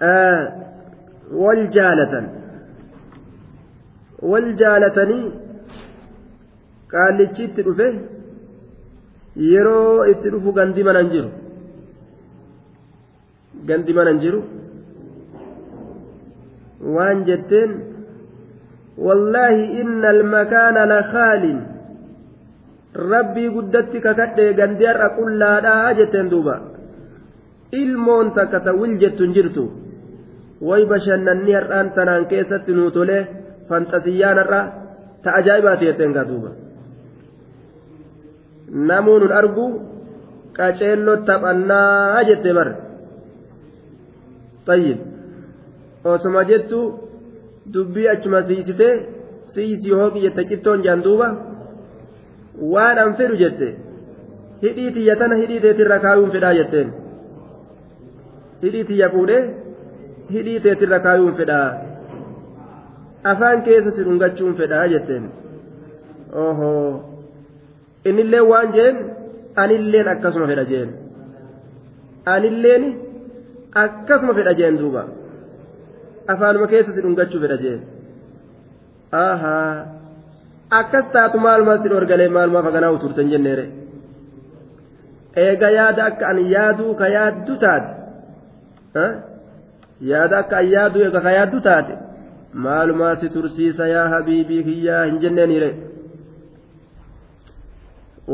waljaalatan 0.00 2.26
waljaalatanii 4.22 5.30
qaalichi 6.92 7.44
itti 7.44 7.62
dhufe 7.62 7.88
yeroo 9.36 10.04
itti 10.12 10.28
dhufu 10.30 10.52
gandi 10.52 10.82
manan 10.84 11.10
jiru 11.12 11.28
gandi 13.68 13.92
manan 13.94 14.20
jiru 14.20 14.42
waan 16.94 17.24
jetteen 17.24 17.72
wallaahi 18.98 19.80
inna 19.80 20.08
almakaana 20.08 20.86
lakaalin 20.86 21.60
rabbii 22.94 23.48
guddatti 23.50 24.00
kakadhe 24.00 24.52
gandi 24.58 24.84
har'a 24.86 25.08
qullaadhaa 25.18 25.92
jetteen 25.96 26.30
duuba 26.30 26.60
ilmoon 27.72 28.32
takka 28.34 28.60
ta 28.60 28.72
wil 28.72 28.98
jettu 29.00 29.22
hin 29.24 29.34
jirtu 29.34 29.72
way 30.60 30.84
bashannanni 30.92 31.52
har'aan 31.52 31.90
tanaan 31.94 32.26
keessatti 32.28 32.72
nuu 32.72 32.90
tolee 32.90 33.24
fanxasiyyaan 33.68 34.38
har'a 34.38 34.62
ta 35.24 35.30
ajaa'ibaati 35.38 35.84
jetteen 35.86 36.12
gaduuba 36.12 36.50
namuu 38.88 39.18
nun 39.18 39.32
argu 39.32 39.64
qaceelloo 40.56 41.16
taphannaa 41.26 42.22
jette 42.24 42.52
bar 42.54 42.74
tayyib 44.66 44.98
osoma 46.04 46.42
jettu 46.44 47.00
dubbii 47.72 48.08
achuma 48.08 48.42
siisitee 48.42 48.94
siisii 49.54 49.92
hooqi 49.94 50.20
jette 50.20 50.44
cittoon 50.48 50.82
jaan 50.84 51.02
duuba 51.04 51.28
waan 52.72 52.98
an 52.98 53.14
fedhu 53.16 53.36
jette 53.36 53.74
hidhii 54.62 54.90
tiyya 54.92 55.16
tana 55.16 55.34
hidhii 55.34 55.60
teetirra 55.60 55.98
kaayuun 55.98 56.30
fedhaa 56.32 56.52
jetteen 56.54 56.92
hidhii 58.62 58.84
tiyya 58.84 59.08
fuudhee 59.10 59.65
hidhii 60.34 60.60
teetirra 60.60 60.98
kaayuun 61.02 61.34
fedhaa 61.40 61.68
afaan 63.32 63.58
keessa 63.68 63.90
si 63.96 64.02
dhungachuun 64.08 64.54
fedhaa 64.60 64.86
jetteen 64.94 65.24
ohoo 66.44 66.90
innillee 68.10 68.42
waan 68.52 68.68
jeen 68.76 68.96
anilleen 69.64 70.08
akkasuma 70.14 70.46
fedha 70.52 70.64
jeen 70.72 70.88
anilleen 72.36 72.84
akkasuma 73.84 74.34
fedha 74.40 74.52
jeen 74.62 74.74
duuba 74.80 75.02
afaanuma 76.34 76.66
keessa 76.74 76.92
si 76.98 77.06
dhungachuu 77.06 77.40
fedha 77.44 77.56
jeen 77.64 77.80
ahaa 79.24 79.68
akkas 80.80 81.06
taatu 81.18 81.38
maalumaa 81.46 81.78
si 81.84 81.88
dhorgalee 81.94 82.28
maalumaaf 82.38 82.66
haganaa 82.72 82.90
uturtan 82.96 83.30
jenneere 83.34 83.66
eega 85.46 85.70
yaada 85.78 86.02
akka 86.10 86.24
ani 86.30 86.44
yaaduu 86.56 86.92
ka 87.00 87.06
yaaddu 87.16 87.54
taate. 87.64 87.92
yaada 90.02 90.38
akka 90.38 90.58
an 90.58 90.66
yaadu 90.70 90.98
eega 91.04 91.20
ka 91.22 91.30
yaaddu 91.32 91.60
taate 91.60 91.94
maalumaa 92.52 93.16
si 93.16 93.28
tursiisa 93.30 93.88
yaa 93.88 94.08
habiibii 94.14 94.62
kiyyaa 94.64 95.04
hin 95.04 95.18
jenneeniire 95.22 95.70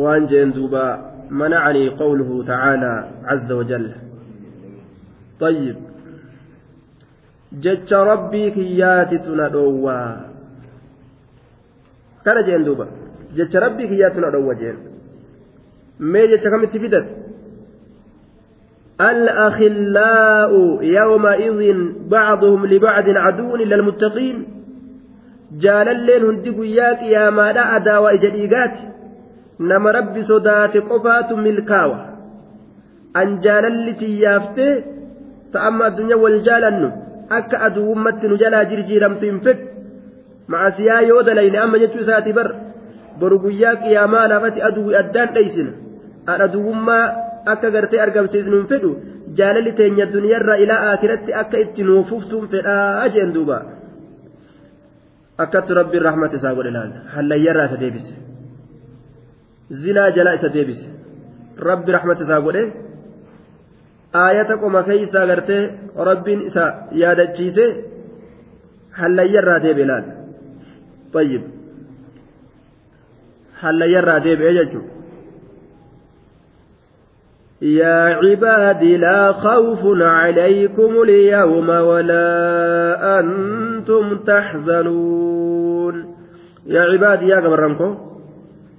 waan 0.05 0.27
jeen 0.33 0.53
duuba 0.57 0.83
manacanii 1.43 1.91
qawluhu 2.05 2.45
tacaalaa 2.53 2.97
caza 3.27 3.57
wajalla 3.63 3.93
طيب 5.43 5.77
جج 7.63 7.91
ربي 7.95 8.45
كياتي 8.55 9.19
سنا 9.19 9.49
دوّا 9.49 10.17
كان 12.25 12.39
جين 12.47 12.65
دوبا 12.65 12.87
جج 13.37 13.57
ربي 13.57 13.85
كياتي 13.89 14.15
سنا 14.17 14.31
دوّا 14.31 14.55
جين 14.55 14.77
ما 16.01 16.25
جج 16.25 16.45
كم 16.49 16.65
تفيدت 16.65 17.07
الأخلاء 19.01 20.79
يومئذ 20.83 21.93
بعضهم 22.09 22.67
لبعض 22.67 23.05
عدو 23.09 23.55
إلا 23.57 23.77
المتقين 23.77 24.45
jaalalleen 25.63 26.23
hundi 26.29 26.51
guyyaa 26.59 26.93
qiyaamaadha 27.01 27.63
adaawaa 27.77 28.13
ija 28.17 28.29
dhiigaati 28.35 28.83
nama 29.71 29.93
rabbi 29.97 30.23
sodaate 30.31 30.81
qofaatu 30.91 31.37
milkaawa 31.47 31.99
an 33.21 33.29
jaalalli 33.47 33.93
tiyyaaftee 34.03 34.71
ta 35.53 35.59
amma 35.71 35.83
addunyaa 35.93 36.19
wal 36.25 36.39
jaalannu 36.49 36.89
akka 37.39 37.57
aduwummatti 37.69 38.27
nu 38.33 38.37
jalaa 38.45 38.65
jirjiiramtu 38.71 39.25
hin 39.31 39.41
fedhu 39.45 39.65
macasiyaa 40.55 41.01
yoo 41.11 41.21
dalayne 41.29 41.59
amma 41.65 41.81
jechuu 41.85 42.01
isaati 42.07 42.33
bar 42.41 42.49
boru 43.21 43.37
guyyaa 43.45 43.75
qiyaamaa 43.85 44.27
laafati 44.35 44.59
aduu 44.71 44.89
addaan 45.03 45.29
dheysina 45.35 45.73
adhaduwummaa 46.37 47.07
akka 47.51 47.69
gartee 47.77 47.99
argamsiisnuun 48.07 48.67
fedhu 48.73 48.91
jaalalli 49.39 49.73
teenya 49.79 50.07
irraa 50.39 50.57
ilaa 50.65 50.87
akiratti 50.95 51.31
akka 51.43 51.57
itti 51.65 51.83
nuufuftuun 51.89 52.47
fedhaa 52.53 53.09
jeen 53.15 53.31
duuba 53.35 53.59
akkattu 55.43 55.73
rabbiin 55.81 56.03
rahmata 56.09 56.37
isaa 56.39 56.55
godhe 56.59 56.71
laal 56.77 57.67
isa 57.69 57.79
deebise 57.83 58.13
zinaa 59.83 60.11
jalaa 60.17 60.33
isa 60.39 60.49
deebise 60.57 60.87
rabbi 61.69 61.91
rahmata 61.97 62.23
isaa 62.27 62.41
godhe 62.47 62.63
ayata 64.25 64.55
qoma 64.63 64.81
keeysaa 64.89 65.27
gartee 65.31 65.63
rabbiin 66.09 66.41
isa 66.49 66.65
yaadachiise 67.03 67.65
hallayyaarraa 68.99 69.61
deebi'e 69.65 69.87
laal 69.91 70.05
xayyib 71.15 71.43
hallayyaarraa 73.63 74.21
deebi'e 74.27 74.53
jechuudha. 74.59 74.91
يا 77.63 78.15
عبادي 78.15 78.97
لا 78.97 79.33
خوف 79.33 79.79
عليكم 80.03 81.03
اليوم 81.03 81.69
ولا 81.69 82.29
أنتم 83.21 84.19
تحزنون 84.27 86.05
يا 86.67 86.81
عبادي 86.81 87.27
يا 87.29 87.37
قبرانكو 87.41 87.95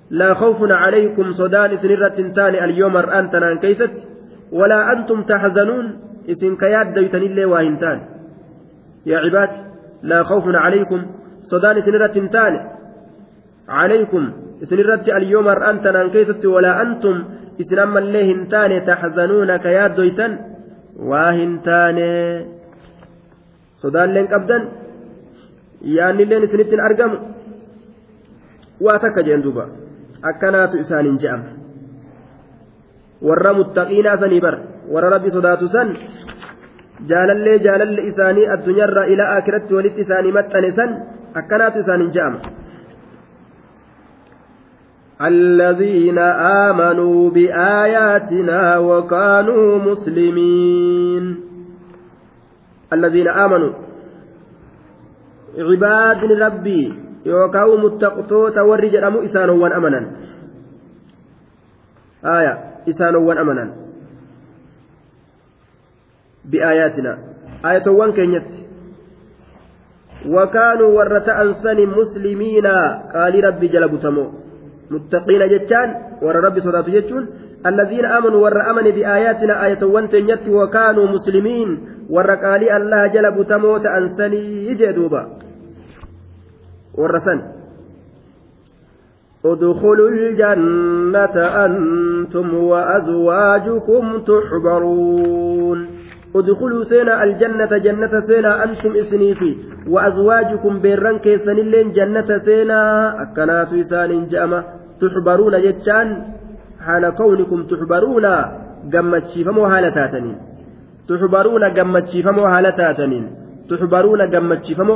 لا 0.10 0.34
خوف 0.34 0.57
عليكم 0.61 1.31
صدان 1.31 1.77
سنرة 1.77 2.31
تاني 2.35 2.65
اليوم 2.65 2.97
أنتنا 2.97 3.51
أن 3.51 3.57
كيفت 3.57 4.07
ولا 4.51 4.91
أنتم 4.91 5.23
تحزنون 5.23 5.99
إسن 6.30 6.55
كياد 6.55 6.93
ديتني 6.93 7.26
اللي 7.26 7.45
واهنتان 7.45 8.01
يا 9.05 9.18
عبادي 9.18 9.57
لا 10.03 10.23
خوف 10.23 10.43
عليكم 10.47 11.05
صدان 11.41 11.81
سنرة 11.81 12.27
تاني 12.31 12.60
عليكم 13.69 14.31
سنرة 14.64 15.18
اليوم 15.18 15.47
أنتنا 15.47 16.01
أن 16.01 16.10
كيفت 16.10 16.45
ولا 16.45 16.81
أنتم 16.81 17.23
isin 17.61 17.77
ammallee 17.85 18.23
hin 18.31 18.41
taane 18.53 18.77
taxzanuuna 18.89 19.55
ka 19.63 19.69
yaaddoytan 19.77 20.31
waa 21.09 21.31
hin 21.39 21.53
taane 21.67 22.07
sodaalleen 23.81 24.27
qabdan 24.34 24.61
yaannilleen 25.97 26.43
isinittiin 26.47 26.85
argamu 26.88 27.17
waa 28.85 28.97
takka 29.03 29.21
jeen 29.27 29.41
duuba 29.45 29.63
akkanaatu 30.30 30.75
isaaniin 30.84 31.17
je'ama 31.23 31.49
warra 33.27 33.51
muttaqiinaa 33.59 34.21
sanii 34.23 34.41
bar 34.45 34.55
warra 34.93 35.09
rabbi 35.15 35.30
sodaatu 35.38 35.65
san 35.75 35.88
jaalallee 37.09 37.57
jaalalle 37.65 38.01
isaanii 38.11 38.45
addunyaarra 38.55 39.03
ilaa 39.13 39.31
akiratti 39.39 39.71
walitti 39.77 40.01
isaanii 40.05 40.35
maxxane 40.39 40.69
san 40.80 40.89
akkanaatu 41.41 41.77
isaaniin 41.84 42.11
je'ama 42.15 42.39
الذين 45.28 46.20
آمنوا 46.70 47.30
بآياتنا 47.30 48.78
وكانوا 48.78 49.78
مسلمين 49.80 51.40
الذين 52.94 53.28
آمنوا 53.28 53.74
عباد 55.58 56.18
ربي 56.24 56.94
يوكاو 57.26 57.78
متقطوت 57.78 58.58
والرجال 58.58 59.04
أمو 59.04 59.20
إسانوا 59.24 59.64
وأمنا 59.64 60.12
آية 62.26 62.58
إسانوا 62.90 63.22
وأمنا 63.22 63.74
بآياتنا 66.45 67.18
آية 67.66 67.88
وان 67.88 68.12
كينيت 68.12 68.52
وكانوا 70.28 70.88
ورة 70.98 71.26
أنسان 71.44 71.88
مسلمين 71.88 72.66
قال 73.14 73.44
ربي 73.44 73.68
جلبتمو 73.68 74.32
متقين 74.91 75.47
جتان 75.49 75.95
ور 76.22 76.35
ربي 76.35 76.60
صدات 76.60 76.89
جتون 76.89 77.27
الذين 77.65 78.05
آمنوا 78.05 78.43
ور 78.43 78.61
أمن 78.72 78.91
بآياتنا 78.91 79.65
آية 79.65 79.84
وانتنيت 79.84 80.47
وكانوا 80.49 81.07
مسلمين 81.07 81.80
ورقالي 82.10 82.69
قالي 82.69 82.77
الله 82.77 83.07
جلب 83.07 83.47
تموت 83.49 83.85
أنسني 83.85 84.68
يجدوبا 84.68 85.27
ورسن 86.97 87.41
ادخلوا 89.45 90.10
الجنة 90.10 91.38
أنتم 91.65 92.53
وأزواجكم 92.53 94.18
تحبرون 94.19 96.02
ادخلوا 96.39 96.84
سينا 96.91 97.14
الجنة 97.26 97.72
جنة 97.85 98.14
سينا 98.30 98.51
أنتم 98.65 98.91
إسنيفي 99.01 99.51
وأزواجكم 99.93 100.73
بيران 100.85 101.15
كيسانيلين 101.26 101.88
جنة 101.97 102.30
سينا 102.47 102.80
أكنات 103.23 103.72
إسان 103.81 104.11
جأمة 104.34 104.60
تحبرون 105.01 105.55
جتشان 105.65 106.07
حال 106.85 107.03
كونكم 107.19 107.60
تحبرون 107.72 108.26
قمت 108.93 109.26
شيفمو 109.34 109.64
هالتاتنين 109.73 110.38
تحبرون 111.10 111.64
قمت 111.77 112.05
شيفمو 112.14 112.43
هالتاتنين 112.53 113.26
تحبرون 113.69 114.22
قمت 114.35 114.61
شيفمو 114.68 114.95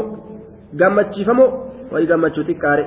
قمت 0.82 1.10
شيفمو 1.16 1.46
وي 1.92 2.04
قمت 2.12 2.34
شتكاري 2.36 2.86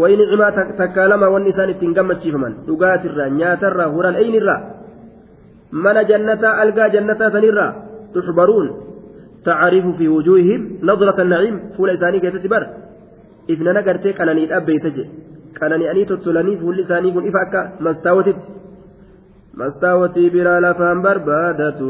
وإن 0.00 0.18
عما 0.30 0.48
تكالما 0.82 1.26
والنسان 1.32 1.68
تنقمت 1.80 2.18
شيفمن 2.24 2.52
دقات 2.68 3.02
الرا 3.08 3.24
نيات 3.36 3.62
الرا 3.70 3.84
هرا 3.94 4.08
الأين 4.12 4.34
الرا 4.40 4.56
من 5.72 6.04
جنة 6.04 6.62
ألقى 6.62 6.90
جنة 6.90 7.20
سنرة 7.34 7.84
تحبرون 8.14 8.66
تعرف 9.44 9.86
في 9.98 10.08
وجوههم 10.08 10.78
نظرة 10.82 11.22
النعيم 11.22 11.60
فول 11.76 11.90
إساني 11.90 12.20
كيست 12.20 12.46
بر 12.46 12.66
إفنانا 13.50 13.80
قرتي 13.80 14.12
قناني 14.12 14.44
الأبي 14.44 14.78
تجي 14.78 15.04
قناني 15.60 15.90
أني 15.90 16.04
تتلني 16.04 16.56
فول 16.60 16.80
إساني 16.80 17.10
كن 17.12 17.24
إفعك 17.28 17.54
مستاوتت 17.82 18.36
مستاوتي 19.54 20.30
بلا 20.30 20.60
لفهم 20.60 21.02
بربادة 21.02 21.80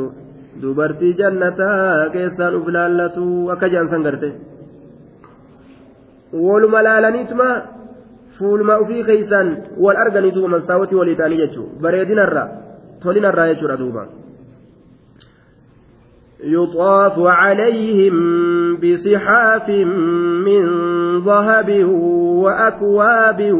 dubartii 0.62 1.12
jannataa 1.18 2.10
keessaan 2.14 2.54
uf 2.58 2.66
laallatu 2.74 3.22
akka 3.54 3.68
jaansan 3.74 4.02
garte 4.06 4.28
waluma 6.46 6.80
laalaniituma 6.86 7.48
fuuluma 8.38 8.74
ufii 8.82 9.02
keeysaan 9.08 9.48
wal 9.84 9.96
arganii 10.04 10.32
duuba 10.34 10.48
mastaawwatii 10.54 10.98
walii 11.00 11.16
ta'anii 11.20 11.40
jechuu 11.42 11.64
bareedinarraa 11.86 12.46
tolina 13.02 13.28
irraa 13.34 13.46
jechuudha 13.52 14.06
يطاف 16.44 17.14
عليهم 17.18 18.14
بصحاف 18.82 19.68
من 20.46 20.64
ذهب 21.20 21.84
وأكواب 22.42 23.50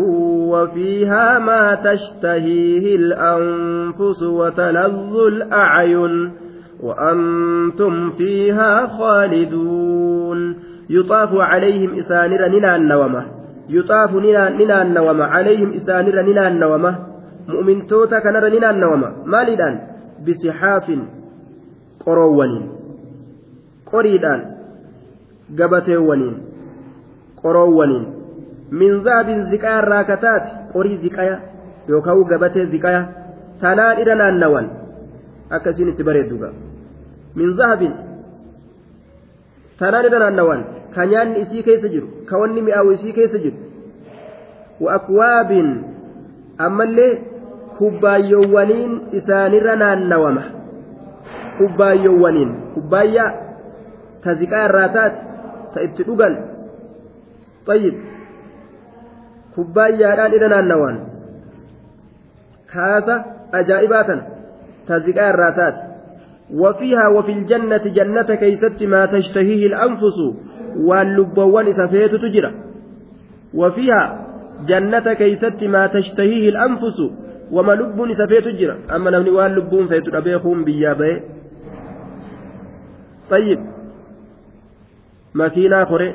وفيها 0.52 1.38
ما 1.38 1.74
تشتهيه 1.74 2.96
الأنفس 2.96 4.22
وتلذ 4.22 5.14
الأعين 5.28 6.32
وأنتم 6.80 8.10
فيها 8.10 8.86
خالدون 8.86 10.56
يطاف 10.90 11.30
عليهم 11.34 11.98
إسانرا 11.98 12.48
نلا 12.48 12.76
النومة 12.76 13.26
يطاف 13.68 14.14
نلا 14.14 14.82
النومة 14.82 15.24
عليهم 15.24 15.72
إسانرا 15.72 16.22
نلا 16.22 16.48
النومة 16.48 17.11
mu'mintoota 17.48 18.20
kanarra 18.20 18.50
ni 18.50 18.58
naannawama 18.60 19.12
maaliidhaan 19.24 19.78
bisixaafin 20.24 21.02
qoroowwaniin 22.04 22.66
qoriidhaan 23.90 24.40
gabateewwaniin 25.60 26.36
qoroowwaniin 27.42 28.06
min 28.70 29.02
zaabin 29.04 29.44
ziqaa 29.54 29.78
irraa 29.82 30.04
kataati 30.10 30.52
qorii 30.74 30.98
ziqaya 31.06 31.40
yookaan 31.88 32.22
gabatee 32.34 32.66
ziqaya 32.76 33.00
tanaan 33.64 34.00
irra 34.04 34.14
naannawan 34.22 34.66
akkasiin 35.58 35.88
itti 35.94 36.04
bareedduga 36.10 36.48
min 37.40 37.54
zahabin 37.56 37.92
tanaan 39.82 40.04
irra 40.10 40.18
naannawan 40.24 40.60
ka 40.94 41.06
nyaanni 41.10 41.40
isii 41.46 41.62
keessa 41.66 41.88
jiru 41.96 42.08
ka 42.30 42.38
wanni 42.44 42.62
mi'aawu 42.62 42.92
isii 42.96 43.12
keessa 43.18 43.38
jiru 43.44 43.56
wa 44.86 44.92
akwaabin 45.00 45.68
ammallee 46.68 47.12
kubbaayyoowwaniin 47.82 48.92
isaanirra 49.18 49.74
naannawama 49.82 50.42
kubbaayyoowwaniin 51.58 52.50
kubbaayyaa 52.74 53.28
ta 54.24 54.30
ziqaa 54.40 54.64
irraa 54.68 54.88
taate 54.96 55.18
ta 55.74 55.78
itti 55.86 56.02
dhugan 56.08 56.34
xayyib 57.70 57.96
kubbaayyaadhaan 59.56 60.32
irra 60.38 60.48
naannawan 60.52 60.96
kaasa 62.74 63.14
ajaa'ibaa 63.60 64.04
tana 64.10 64.22
ta 64.92 65.00
ziqaa 65.08 65.30
irraa 65.36 65.54
taate 65.62 65.80
وفيها 66.62 67.04
وفي 67.16 67.32
الجنة 67.38 67.84
جنة 67.98 68.30
كيست 68.42 68.78
ما 68.92 69.02
تشتهيه 69.14 69.62
الأنفس 69.70 70.18
واللبوان 70.88 71.66
سفيت 71.80 72.14
تجرى 72.24 72.50
وفيها 73.54 74.02
جنة 74.70 75.06
كيست 75.20 75.60
ما 75.74 75.82
تشتهيه 75.86 76.44
الأنفس 76.52 76.98
wama 77.52 77.74
lubbuun 77.76 78.10
isa 78.10 78.26
feetu 78.28 78.52
jira 78.58 78.76
amma 78.96 79.10
namni 79.14 79.30
waan 79.36 79.54
lubbuun 79.54 79.88
feetu 79.90 80.10
dhabee 80.14 80.36
kun 80.44 80.64
biyyaa 80.66 80.94
bahe 81.00 81.14
tayyib 83.32 83.66
makiinaa 85.40 85.84
kore 85.90 86.06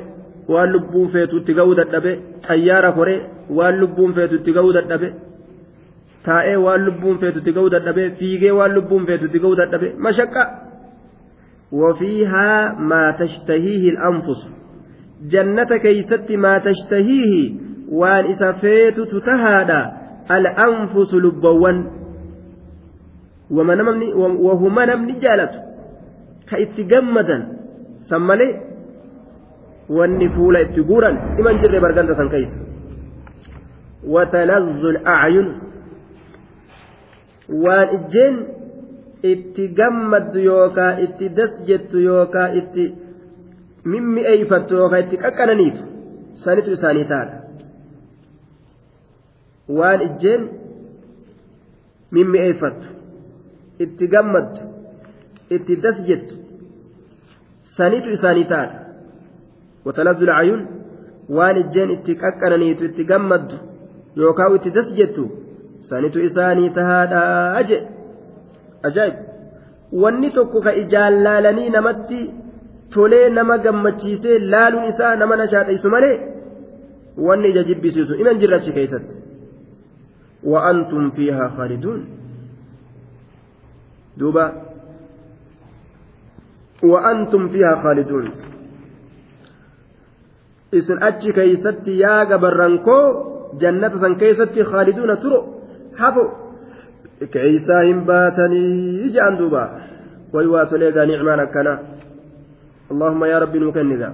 waan 0.54 0.72
lubbuun 0.76 1.08
feetutti 1.16 1.52
ga'uu 1.58 1.76
dadhabe 1.80 2.12
xayyaara 2.48 2.90
kore 2.98 3.14
waan 3.58 3.78
lubbuun 3.82 4.12
feetutti 4.18 4.50
ga'uu 4.56 4.72
dadhabe 4.78 5.08
taa'ee 6.28 6.56
waan 6.66 6.80
lubbuun 6.88 7.16
feetutti 7.24 7.50
ga'uu 7.58 7.70
dadhabe 7.74 8.04
fiigee 8.22 8.52
waan 8.62 8.74
lubbuun 8.78 9.06
feetutti 9.12 9.38
ga'uu 9.46 9.58
dadhabe 9.62 9.92
mashaqqa 10.08 10.44
وفيها 11.72 12.80
ما 12.90 13.10
تشتهيه 13.10 13.88
الأنفس 13.94 14.40
جنة 15.32 15.76
كيست 15.76 16.30
ما 16.32 16.58
تشتهيه 16.58 17.52
وان 17.88 18.24
إسا 18.32 18.52
فيتت 18.52 19.16
تهادا 19.16 19.97
al'aanfusu 20.28 21.16
lubbawwan 21.20 21.78
wahuma 23.50 24.84
namni 24.86 25.14
jaalatu 25.24 25.58
ka 26.48 26.56
itti 26.60 26.84
gammadan 26.90 27.42
san 28.08 28.20
malee 28.28 28.52
wanni 29.88 30.28
fuula 30.36 30.60
itti 30.68 30.82
guuran 30.84 31.16
dhima 31.40 31.54
jiree 31.60 31.80
barganta 31.84 32.12
san 32.18 32.28
keessa 32.32 32.58
watanazzu 34.14 34.88
acyun 35.14 35.48
waan 37.64 37.88
ijjeen 37.96 38.34
itti 39.24 39.64
gammaddu 39.78 40.38
yookaa 40.48 40.92
itti 41.08 41.24
das 41.36 41.52
jettu 41.66 41.96
yookaa 42.08 42.48
itti 42.60 42.84
mimmi'eeyfattu 43.90 44.72
yookaa 44.80 45.00
itti 45.08 45.16
qaqqananiif 45.24 45.76
sanitu 46.44 46.70
isaanii 46.76 47.08
taadha 47.12 47.37
waan 49.76 50.00
ijjeen 50.08 50.48
mimmi'eeffattu 52.16 52.88
itti 53.86 54.06
gammaddu 54.14 54.62
itti 55.56 55.74
das 55.82 55.96
jettu 56.08 56.34
sanitu 57.76 58.08
isaanii 58.16 58.44
taa'adha 58.54 59.86
watanazzul 59.86 60.32
ayun 60.40 60.60
waan 61.40 61.56
ijjeen 61.64 61.90
itti 61.96 62.12
qaqqananiitu 62.24 62.84
itti 62.90 63.02
gammaddu 63.12 63.56
yookaan 64.22 64.54
itti 64.60 64.70
das 64.78 64.88
jettu 65.00 65.24
sanitu 65.92 66.18
isaanii 66.30 66.70
tahaadhaa 66.80 67.62
jee 67.72 67.82
ajaa'ib 68.90 69.16
wanni 70.02 70.28
tokko 70.40 70.58
ka 70.66 70.72
ijaan 70.84 71.12
laalanii 71.24 71.70
namatti 71.76 72.18
tolee 72.94 73.24
nama 73.38 73.54
gammachiisee 73.64 74.38
laaluun 74.52 74.84
isaa 74.94 75.16
nama 75.22 75.34
nashaadheessu 75.44 75.88
malee 75.96 76.14
wanni 77.30 77.48
ija 77.56 77.62
jibbisiisu 77.70 78.12
iman 78.22 78.38
jirrachi 78.44 78.72
keessatti. 78.80 79.24
وأنتم 80.44 81.10
فيها 81.10 81.48
خالدون 81.48 82.04
دوبا 84.16 84.52
وأنتم 86.82 87.48
فيها 87.48 87.82
خالدون 87.82 88.30
isin 90.72 91.00
achi 91.00 91.32
keeysatti 91.32 91.96
yaa 92.04 92.24
gabarran 92.30 92.74
koo 92.84 93.00
jannata 93.60 93.96
san 94.02 94.14
keessatti 94.20 94.60
khaaliduuna 94.70 95.16
turo 95.22 95.38
hafo 96.00 96.24
keeysaa 97.34 97.80
hin 97.88 98.00
baatanii 98.10 99.08
je'an 99.14 99.34
duuba 99.38 99.62
way 100.34 100.46
waasolee 100.52 100.90
gaa 100.96 101.06
nicmaan 101.10 101.40
akkana 101.46 101.72
allaahumma 102.92 103.26
yaa 103.32 103.40
rabbi 103.44 103.58
nuu 103.62 103.72
kennida 103.78 104.08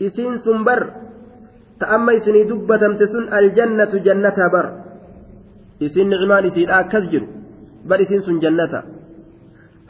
إسين 0.03 0.33
سنبر 0.47 0.81
تأما 1.81 2.17
إسني 2.17 2.43
دبة 2.51 2.83
تسن 3.01 3.25
الجنة 3.39 3.93
جنة 4.07 4.39
بر 4.55 4.67
إسين 5.83 6.09
نعمان 6.11 6.45
إسين 6.47 6.71
آكس 6.71 7.05
بل 7.89 8.01
إسين 8.05 8.19
سن 8.25 8.39
جنة 8.45 8.73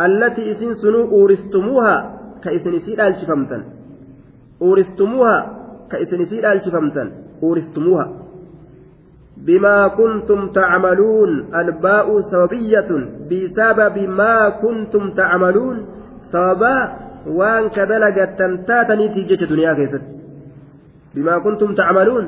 التي 0.07 0.43
إسين 0.53 0.75
سنو 0.83 1.01
أورثتموها 1.17 1.97
كإسن 2.45 2.75
إسين 2.81 3.01
ألشفمتن 3.01 3.63
أورثتموها 4.65 5.39
كإسن 5.91 6.21
إسين 6.25 6.45
ألشفمتن 6.53 7.09
أورثتموها 7.43 8.07
bimaa 9.43 9.91
kun 9.99 10.23
tumtaamaluun 10.27 11.49
albaa'uu 11.53 12.23
sababiyya 12.31 12.87
sun 12.89 13.27
biisaba 13.29 13.91
bimaa 13.91 14.51
kun 14.63 14.87
tumtaamaluun 14.91 15.79
sababaa 16.31 16.81
waan 17.35 17.71
ka 17.75 17.83
dalaga 17.91 18.27
tantaataniitii 18.39 19.25
jecha 19.31 19.47
duniyaa 19.51 19.75
keessatti 19.81 20.15
bimaa 21.15 21.39
kun 21.43 21.57
tumtaamaluun. 21.59 22.27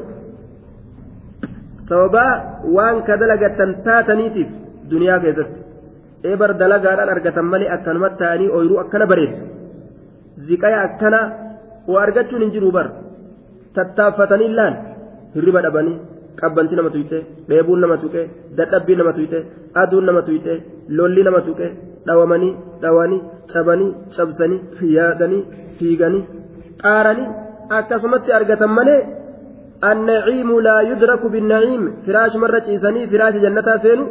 sababaa 1.88 2.32
waan 2.76 3.02
ka 3.06 3.14
dalaga 3.22 3.48
tantaataniitiif 3.58 4.48
duniyaa 4.90 5.20
keessatti 5.22 5.60
eebar 6.28 6.54
dalagaadhaan 6.58 7.08
argatan 7.14 7.44
malee 7.52 7.70
akkanuma 7.74 8.08
ta'anii 8.18 8.48
ooyiruu 8.56 8.82
akkana 8.82 9.06
bareeda 9.10 9.38
ziqayya 10.48 10.78
akkanaa 10.88 11.24
u 11.90 11.96
argachuun 12.04 12.42
hin 12.42 12.52
jiruubar 12.58 12.86
tattaafatanii 13.74 14.52
laan 14.58 14.74
hirriba 15.34 15.60
dhabanii. 15.62 15.98
qabbanti 16.40 16.74
nama 16.76 16.90
tuyte 16.94 17.16
beebuun 17.48 17.80
nama 17.84 17.96
tuqe 18.02 18.22
dadhabbii 18.58 18.96
nama 19.00 19.12
tuyte 19.16 19.38
aduun 19.82 20.04
nama 20.08 20.20
tuyte 20.28 20.52
lolli 20.96 21.22
nama 21.28 21.40
tuqe 21.46 21.66
dhawamanii 22.06 22.52
dhawanii 22.82 23.20
cabanii 23.52 23.90
cabsanii 24.16 24.58
yaadanii 24.96 25.42
fiiganii 25.78 26.22
qaaranii 26.82 27.26
akkasumatti 27.78 28.30
argatan 28.38 28.70
malee 28.78 28.98
annaciimu 29.90 30.54
laa 30.66 30.80
yudraku 30.90 31.26
binnaciim 31.34 31.82
firaachumarra 32.04 32.60
ciisanii 32.68 33.04
firaacha 33.12 33.38
jannataa 33.46 33.78
seenu 33.86 34.04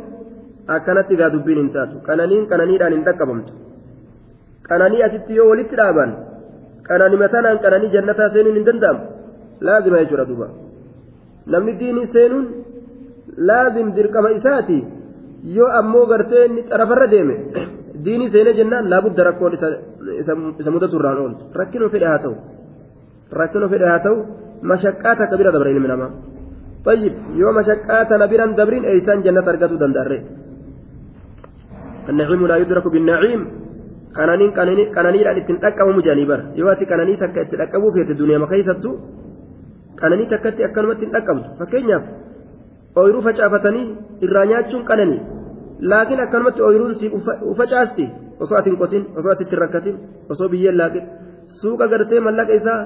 akkanatti 0.76 1.15
gaa 1.22 1.30
dubbiin 1.35 1.57
hin 1.64 1.69
taatu 1.77 1.95
qananiin 2.10 2.43
qananiidhaan 2.52 2.93
hin 2.97 3.03
dhaqqabamtu 3.07 3.53
qananii 4.69 5.02
asitti 5.10 5.31
yoo 5.41 5.47
walitti 5.53 5.76
dhaabaan 5.81 6.11
qananimatanaan 6.89 7.57
qananii 7.65 7.89
jannataa 7.97 8.30
seenuun 8.35 8.57
hin 8.61 8.65
danda'amu 8.69 9.02
laazima 9.68 9.97
jechuudha 10.06 10.26
duuba 10.30 10.47
namni 11.53 11.73
diinii 11.80 12.07
seenuun 12.13 12.45
laazim 13.49 13.88
dirqama 13.97 14.30
isaati 14.39 14.77
yoo 15.55 15.69
ammoo 15.81 16.05
gartee 16.11 16.41
inni 16.47 16.61
xarafarra 16.72 17.07
deeme 17.13 17.35
diinii 18.05 18.30
seenee 18.34 18.53
jennaan 18.59 18.84
laabudda 18.91 19.22
rakkoon 19.30 19.51
isa 20.61 20.69
mudatu 20.76 20.95
irraan 20.99 21.17
ooltu 21.23 21.43
rakkino 21.59 21.85
fedhe 21.95 22.07
haa 22.11 22.22
ta'u 22.23 22.34
rakkino 23.39 23.65
fedhe 23.73 23.85
haa 23.91 23.99
ta'u 24.05 24.15
mashaqqaa 24.72 25.15
takka 25.19 25.35
bira 25.39 25.51
dabra 25.55 25.72
ilmi 25.76 25.89
namaa 25.93 26.13
طيب 26.91 27.13
يوم 27.39 27.55
مشقة 27.59 27.95
تنا 28.09 28.26
بران 28.31 28.49
دبرين 28.59 28.84
إيسان 28.91 29.17
جنة 29.26 29.41
أرقته 29.49 29.76
دندرة 29.84 30.19
النعيم 32.09 32.41
لا 32.51 32.55
يدرك 32.61 32.85
بالنعيم 32.93 33.41
كانانين 34.17 34.49
كانانين 34.57 34.88
كانانين 34.95 35.23
أن 35.30 35.35
تنتقم 35.47 35.88
مجانبر 35.97 36.39
يواتي 36.59 36.85
كانانين 36.91 37.17
تكتلقبوا 37.22 37.91
في 37.93 37.99
الدنيا 38.15 38.38
ما 38.41 38.47
كيستو 38.51 38.91
qananii 40.01 40.27
takkatti 40.34 40.63
akkanumatti 40.67 41.05
hin 41.07 41.13
dhaqqabdu 41.15 41.51
fakkeenyaaf 41.61 42.05
ooyiruu 43.01 43.22
facaafatanii 43.27 43.85
irraa 44.27 44.45
nyaachuun 44.51 44.84
qananii 44.89 45.22
laakiin 45.91 46.22
akkanumatti 46.26 46.61
ooyiruun 46.67 46.93
si 46.99 47.05
ufacaasti 47.53 48.05
osoo 48.45 48.55
ati 48.59 48.69
hin 48.72 48.77
qotin 48.84 49.03
osoo 49.22 49.31
ati 49.35 49.43
itti 49.47 49.55
rakkatin 49.63 49.95
osoo 50.35 50.47
biyyeen 50.53 50.76
laaqin 50.81 51.05
suuqa 51.61 51.85
gartee 51.93 52.19
mallaqa 52.27 52.53
isaa 52.61 52.80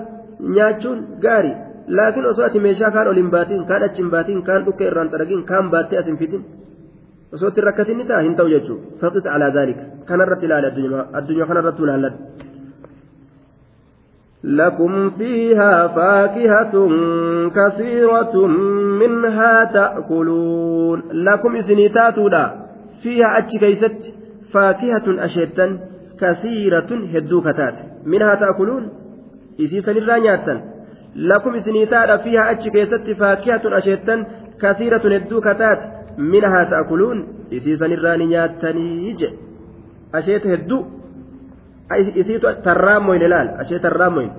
nyaachuun 0.57 0.99
gaarii 1.25 1.55
laakiin 1.99 2.25
osoo 2.31 2.43
ati 2.49 2.59
meeshaa 2.65 2.91
kaan 2.97 3.07
ol 3.13 3.17
hin 3.21 3.29
baatin 3.35 3.61
kaan 3.71 3.81
achi 3.89 3.99
hin 4.03 4.09
baatin 4.15 4.39
kaan 4.51 4.61
dhukkee 4.67 4.87
irraan 4.91 5.07
xaragin 5.15 5.41
kaan 5.53 5.65
baattee 5.73 5.97
as 6.01 6.07
hin 6.11 6.17
fitin 6.23 6.41
osoo 7.39 7.47
itti 7.53 7.61
rakkatin 7.69 7.95
ni 8.01 8.05
ta'a 8.11 8.21
hin 8.27 8.35
ta'u 8.41 8.47
jechuudha 8.53 8.83
faqis 9.01 9.25
alaa 9.37 9.51
zaalika 9.57 9.83
kanarratti 10.09 10.45
ilaali 10.49 10.67
addunyaa 11.17 11.49
kanarratti 11.53 11.81
ulaalladhu. 11.87 12.17
lakum 14.43 15.17
isinii 21.55 21.89
taatuudha 21.89 22.49
fi 23.03 23.21
haa 23.21 23.31
achi 23.35 23.59
keessatti 23.59 24.13
faakihaa 24.53 24.99
tun 24.99 25.19
asheettan 25.19 25.79
hedduu 27.11 27.41
kataate 27.41 27.83
mina 28.05 28.25
haa 28.25 28.35
ta'a 28.37 28.53
kuluun 28.53 28.89
isiisan 29.57 29.97
irraa 29.97 30.17
nyaatan. 30.19 30.61
Lakum 31.15 31.55
isinii 31.55 31.85
taatuudha 31.87 32.23
fi 32.23 32.35
haa 32.35 32.49
achi 32.49 32.71
keesatti 32.71 33.15
faakihaa 33.15 33.59
tun 33.59 33.73
asheettan 33.73 34.25
kasiira 34.61 34.99
hedduu 35.09 35.41
kataate 35.41 35.89
mina 36.17 36.49
haa 36.49 36.65
ta'a 36.65 36.83
kuluun 36.83 37.27
isiisan 37.51 37.91
irraa 37.91 38.17
nyaatan. 38.17 38.85
isiitu 41.97 42.45
tarraa 42.63 42.99
moyne 43.01 43.25
ashee 43.57 43.79
tarraa 43.81 44.29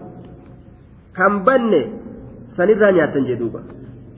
kan 1.16 1.32
banne 1.44 1.80
sanirraa 2.56 2.92
nyaattan 2.94 3.26
jee 3.28 3.38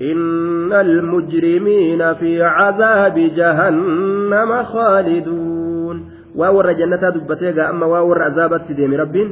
إن 0.02 0.72
المجرمين 0.72 2.02
في 2.14 2.32
عذاب 2.42 3.16
جهنم 3.38 4.50
خالدون 4.62 5.96
واور 6.36 6.66
جنة 6.72 6.96
دبتيغا 7.14 7.64
أما 7.70 7.86
واور 7.86 8.22
عذابت 8.22 8.66
ديم 8.72 8.94
ربين 8.94 9.28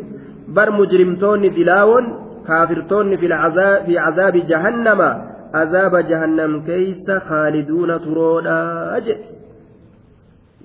بر 0.54 0.70
مجرمتون 0.70 1.40
دلاون 1.56 2.04
كافرتون 2.46 3.16
في 3.16 3.26
العذاب 3.26 3.76
في 3.86 3.98
عذاب 3.98 4.34
جهنم 4.50 5.00
عذاب 5.54 5.94
جهنم 6.10 6.62
كيس 6.66 7.10
خالدون 7.10 7.90
ترودا 8.04 8.58
أجئ 8.96 9.16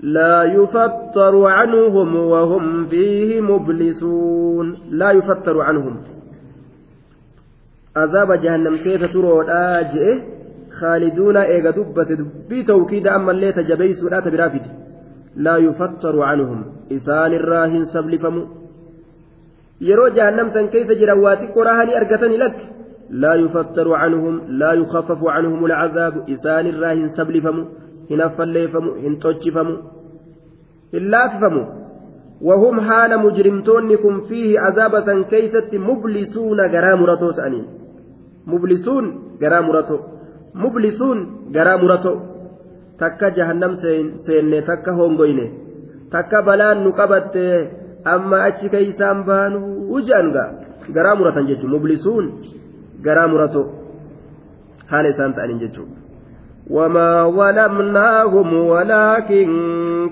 لا 0.02 0.42
يفتر 0.42 1.44
عنهم 1.46 2.16
وهم 2.16 2.86
فيه 2.86 3.40
مبلسون 3.40 4.76
لا 4.90 5.10
يفتر 5.10 5.60
عنهم 5.60 6.02
عذاب 7.96 8.32
جهنم 8.32 8.76
كيف 8.76 9.12
ترون 9.12 9.50
إيه؟ 9.50 10.22
خالدون 10.70 11.36
إيغا 11.36 11.70
دبة 11.70 12.18
بتوكيد 12.50 13.06
أما 13.06 13.32
اللي 13.32 13.52
تجبيس 13.52 14.04
ولا 14.04 14.20
تبرافد 14.20 14.60
لا 15.36 15.56
يفتر 15.56 16.22
عنهم 16.22 16.64
إسان 16.92 17.32
الراهن 17.32 17.84
سبلفم 17.84 18.46
يرو 19.80 20.08
جهنم 20.08 20.48
سن 20.50 20.66
كيف 20.66 20.86
جرواتك 20.92 21.56
وراهني 21.56 21.96
أرقتني 21.98 22.36
لك 22.36 22.68
لا 23.10 23.34
يفتر 23.34 23.92
عنهم 23.92 24.42
لا 24.48 24.72
يخفف 24.72 25.24
عنهم 25.24 25.64
العذاب 25.64 26.30
إسان 26.30 26.66
الراهن 26.66 27.12
سبلفم 27.14 27.64
hin 28.10 28.22
falleeffamuu 28.36 28.94
hin 28.96 29.16
tochiifamuu 29.18 29.78
hin 30.92 31.10
lafifamu 31.10 31.62
waahuum 32.48 32.78
haana 32.90 33.18
mujirimtoonni 33.18 33.96
kun 33.96 34.20
fi 34.28 34.58
azaa 34.58 34.88
basan 34.90 35.24
keessatti 35.24 35.78
mubilii 35.78 36.24
suuna 36.24 36.68
garaa 36.68 36.96
muratoo 36.96 37.32
ta'anii. 37.32 37.64
Mubilii 38.46 39.10
garaa 41.52 41.78
murato 41.78 42.22
takka 42.98 43.30
jahannan 43.30 43.74
seennee 44.26 44.62
takka 44.62 44.92
hongeenee 44.92 45.50
takka 46.10 46.42
balaan 46.42 46.78
nu 46.84 46.92
qabatte 46.92 47.70
amma 48.04 48.44
achi 48.48 48.68
kaisaan 48.68 49.24
baanuu 49.24 49.90
wujjaan 49.92 50.30
ga'a. 50.32 50.48
Garaa 50.94 51.14
muratan 51.18 51.46
jechuun 51.48 51.70
mubilii 51.70 52.32
garaa 53.04 53.28
murato 53.28 53.60
haala 54.90 55.08
isaan 55.08 55.34
ta'anii 55.34 55.58
jechuudha. 55.58 56.05
وما 56.70 57.28
ظلمناهم 57.28 58.54
ولكن 58.54 59.50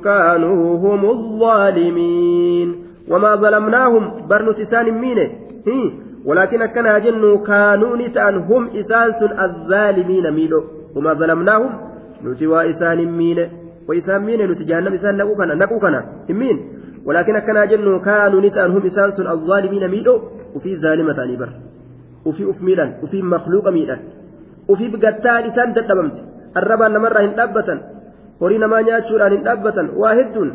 كانوا 0.04 0.78
هم 0.78 1.10
الظالمين 1.10 2.76
وما 3.10 3.34
ظلمناهم 3.36 4.26
برنس 4.28 4.60
إسان 4.60 4.90
مين 4.90 5.28
ولكن 6.24 6.62
أكنا 6.62 6.98
جن 6.98 7.38
كانوا 7.46 7.96
نتأن 7.96 8.36
هم 8.38 8.68
إسان 8.68 9.40
الظالمين 9.44 10.30
ميلو 10.34 10.64
وما 10.96 11.12
ظلمناهم 11.12 11.70
نتوى 12.24 12.70
إسان 12.70 13.04
مين 13.12 13.48
وإسان 13.88 14.20
مين 14.24 14.50
نتجهنم 14.50 14.92
إسان 14.94 15.16
نقوكنا 15.16 15.54
نقوكنا 15.54 16.04
مين 16.28 16.56
ولكن 17.06 17.36
أكنا 17.36 17.64
جن 17.64 18.00
كانوا 18.00 18.40
نتأن 18.40 18.70
هم 18.70 18.82
إسان 18.86 19.10
الظالمين 19.28 19.88
ميلو 19.90 20.20
وفي 20.54 20.76
ظالمة 20.76 21.22
أني 21.24 21.36
بر 21.36 21.50
وفي 22.24 22.50
أف 22.50 22.62
ميلان 22.62 22.94
وفي 23.02 23.22
مخلوق 23.22 23.68
ميلان 23.68 23.98
وفي 24.68 24.88
بقتال 24.88 25.28
إسان 25.50 25.74
تتبمت 25.74 26.33
arrabaan 26.60 26.92
namarraa 26.96 27.22
hin 27.26 27.34
dhaabbatan 27.40 27.78
horii 28.40 28.60
namaa 28.64 28.82
nyaachuudhaan 28.88 29.34
hin 29.36 29.42
dhaabbatan 29.50 29.86
waa 30.04 30.14
hedduun 30.20 30.50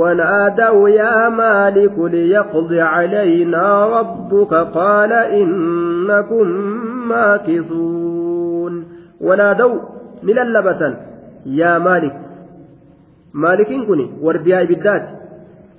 ونادوا 0.00 0.88
يا 0.88 1.28
مالك 1.28 1.94
ليقض 2.00 2.72
علينا 2.72 3.86
ربك 3.98 4.54
قال 4.54 5.12
إنكم 5.12 6.44
ماكثون 7.08 8.72
ونادوا 9.20 9.78
نللبة 10.24 10.94
يا 11.46 11.78
مالك 11.78 12.14
مالك 13.34 13.68
كني 13.88 14.06
ورديا 14.20 14.62
إبدات 14.62 15.02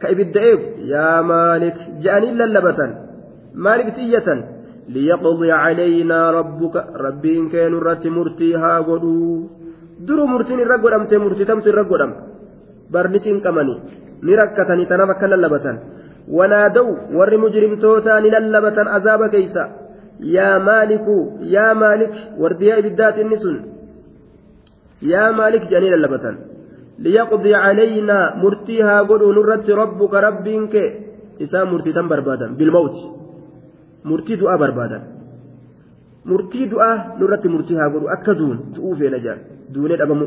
كإبدائك 0.01 0.61
يا 0.79 1.21
مالك 1.21 1.75
جاني 2.03 2.31
للبة 2.31 2.77
مالك 3.55 3.87
سية 3.95 4.27
ليقضي 4.93 5.51
علينا 5.63 6.19
ربك 6.39 6.75
ربين 7.05 7.43
كان 7.53 7.73
رت 7.87 8.03
مرتي 8.17 8.55
ها 8.61 8.73
غدو 8.87 9.23
درو 10.07 10.23
مرتين 10.33 10.59
رغدم 10.71 11.03
تي 11.09 11.17
مرتي 11.23 11.45
تمت 11.49 11.67
رغدم 11.79 12.11
برنسين 12.93 13.39
كمني 13.45 13.73
نركتني 14.27 14.85
تنا 14.89 15.05
بكن 15.11 15.29
لبتن 15.43 15.75
ونادوا 16.37 16.91
ور 17.17 17.31
مجرم 17.43 17.73
توتا 17.83 18.15
للبتن 18.23 18.87
عذاب 18.95 19.21
كيسا 19.33 19.63
يا 20.37 20.51
مالك 20.69 21.07
يا 21.55 21.67
مالك 21.83 22.13
ورديا 22.41 22.75
بالذات 22.85 23.17
النسون 23.25 23.55
يا 25.13 25.25
مالك 25.39 25.63
جنين 25.71 25.93
للبتن 25.93 26.35
ليقضي 27.05 27.53
علينا 27.65 28.17
مرتيها 28.43 28.95
غدو 29.09 29.27
نرت 29.37 29.67
ربك 29.83 30.13
ربك 30.27 30.73
إسام 31.43 31.65
مرتي 31.73 31.91
تم 31.97 32.07
بربادا 32.11 32.47
بالموت 32.59 32.95
murtii 34.09 34.37
du'aa 34.41 34.57
barbaadan 34.63 35.01
murtii 36.31 36.67
du'aa 36.71 36.93
nurratti 37.19 37.47
murtii 37.55 37.77
haa 37.79 37.89
godhu 37.93 38.07
akka 38.15 38.33
duun 38.39 38.57
du'uu 38.75 38.95
feena 38.99 39.19
jaa 39.25 39.35
duunee 39.73 39.97
dhabamu 40.01 40.25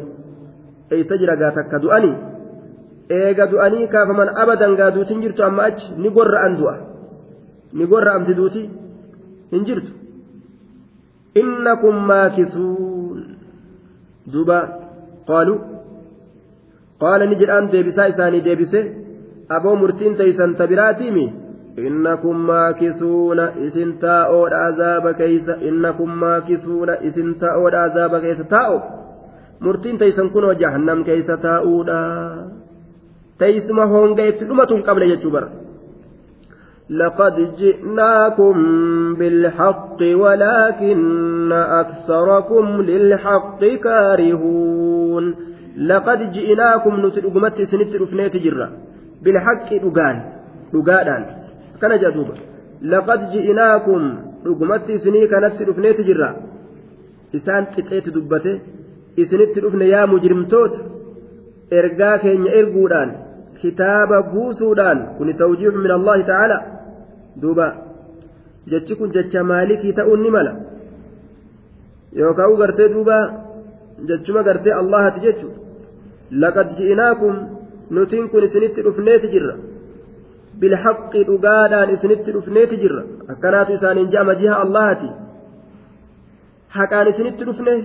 eessa 0.96 1.16
jira 1.20 1.36
gaa 1.42 1.52
takka 1.58 1.76
du'anii 1.84 2.14
eega 3.18 3.44
du'anii 3.52 3.86
kaafaman 3.94 4.28
abadan 4.42 4.72
gaa 4.80 4.90
duutiin 4.96 5.20
jirtu 5.24 5.44
amma 5.48 5.62
achi 5.68 5.84
ni 6.02 6.08
gorra'an 6.18 6.52
du'a 6.60 6.74
ni 7.78 7.84
gorra'amti 7.92 8.32
duuti 8.40 8.62
hin 9.54 9.62
jirtu 9.70 9.90
innakum 11.42 11.96
maakisuun 12.12 13.24
duuba 14.32 14.58
qaaluu 15.30 15.58
qaala 17.02 17.24
ni 17.28 17.34
jedhaan 17.40 17.64
deebisaa 17.74 18.08
isaanii 18.14 18.44
deebise 18.48 18.80
aboo 19.56 19.76
murtiin 19.82 20.14
taysan 20.22 20.50
tabiraatiimi 20.62 21.26
إنكم 21.86 22.46
ماكثون 22.46 23.40
إسن 23.40 23.98
تاؤ 23.98 24.46
العذاب 24.46 25.08
كيس 25.10 25.48
إنكم 25.48 26.20
ماكثون 26.20 26.90
إسن 26.90 27.36
تاؤ 27.40 27.68
العذاب 27.68 28.18
كيس 28.18 28.38
تاؤ 28.48 28.80
مرتين 29.60 29.98
تيسن 29.98 30.28
كنوا 30.34 30.52
جهنم 30.54 31.04
كيس 31.04 31.26
تاؤنا 31.26 32.02
تيسما 33.38 33.84
هون 33.84 34.14
قيت 34.14 34.42
أمة 34.42 34.72
قبل 34.88 35.02
يجبر 35.02 35.44
لقد 36.90 37.36
جئناكم 37.60 38.54
بالحق 39.18 39.96
ولكن 40.22 41.52
أكثركم 41.52 42.64
للحق 42.82 43.60
كارهون 43.64 45.34
لقد 45.78 46.20
جئناكم 46.36 46.92
نسل 47.06 47.26
أمة 47.36 47.58
سنت 47.70 47.96
رفنيت 48.02 48.36
جرة 48.44 48.68
بالحق 49.22 49.70
رقان 49.84 50.16
رقادان 50.74 51.37
kana 51.80 51.96
jedhuuba 52.02 53.14
ji'inaa 53.32 53.76
kun 53.86 54.02
dhugumatti 54.44 54.92
isinii 54.98 55.26
kanatti 55.32 55.64
dhufneeti 55.68 56.02
jirra 56.08 56.28
isaan 57.38 57.64
qixeetti 57.74 58.10
dubbate 58.16 58.52
isinitti 59.22 59.60
dhufne 59.62 59.86
yaa 59.94 60.06
mujrimtoota 60.12 60.80
ergaa 61.80 62.16
keenya 62.22 62.50
erguudhaan 62.60 63.10
kitaaba 63.60 64.18
buusuudhaan 64.32 64.98
kun 65.16 65.28
tawjiihu 65.40 65.78
min 65.84 65.90
allahi 65.98 66.22
ta'ala 66.32 66.56
duuba 67.42 67.66
jechi 68.70 68.92
kun 68.98 69.10
jecha 69.16 69.44
maalikii 69.52 69.92
ta'uun 69.98 70.20
ni 70.24 70.30
mala 70.36 70.52
yookaan 72.20 72.56
gartee 72.60 72.88
duuba 72.94 73.18
jechuma 74.08 74.40
gartee 74.48 74.74
allahati 74.80 75.20
jechuudha 75.26 75.58
laqad 76.42 76.68
kun 77.20 77.34
nutiin 77.94 78.26
kun 78.32 78.44
isinitti 78.48 78.80
dhufneeti 78.86 79.28
jirra 79.34 79.54
بالحق 80.60 81.12
دغادان 81.28 81.88
اسنت 81.94 82.30
دفنيت 82.36 82.72
جرا 82.82 83.02
اكنات 83.34 83.70
اسانين 83.70 84.08
جاء 84.12 84.24
مجيها 84.28 84.56
اللهتي 84.62 85.10
حقان 86.76 87.06
اسنت 87.12 87.40
دفنه 87.48 87.78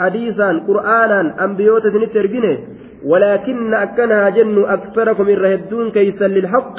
حديثا 0.00 0.48
قرانا 0.68 1.20
انبيوت 1.44 1.84
اسنت 1.86 2.16
ارجنه 2.22 2.54
ولكن 3.10 3.74
اكنها 3.84 4.28
جن 4.38 4.58
اكثركم 4.76 5.28
الرهدون 5.34 5.86
كيسا 5.90 6.24
للحق 6.36 6.74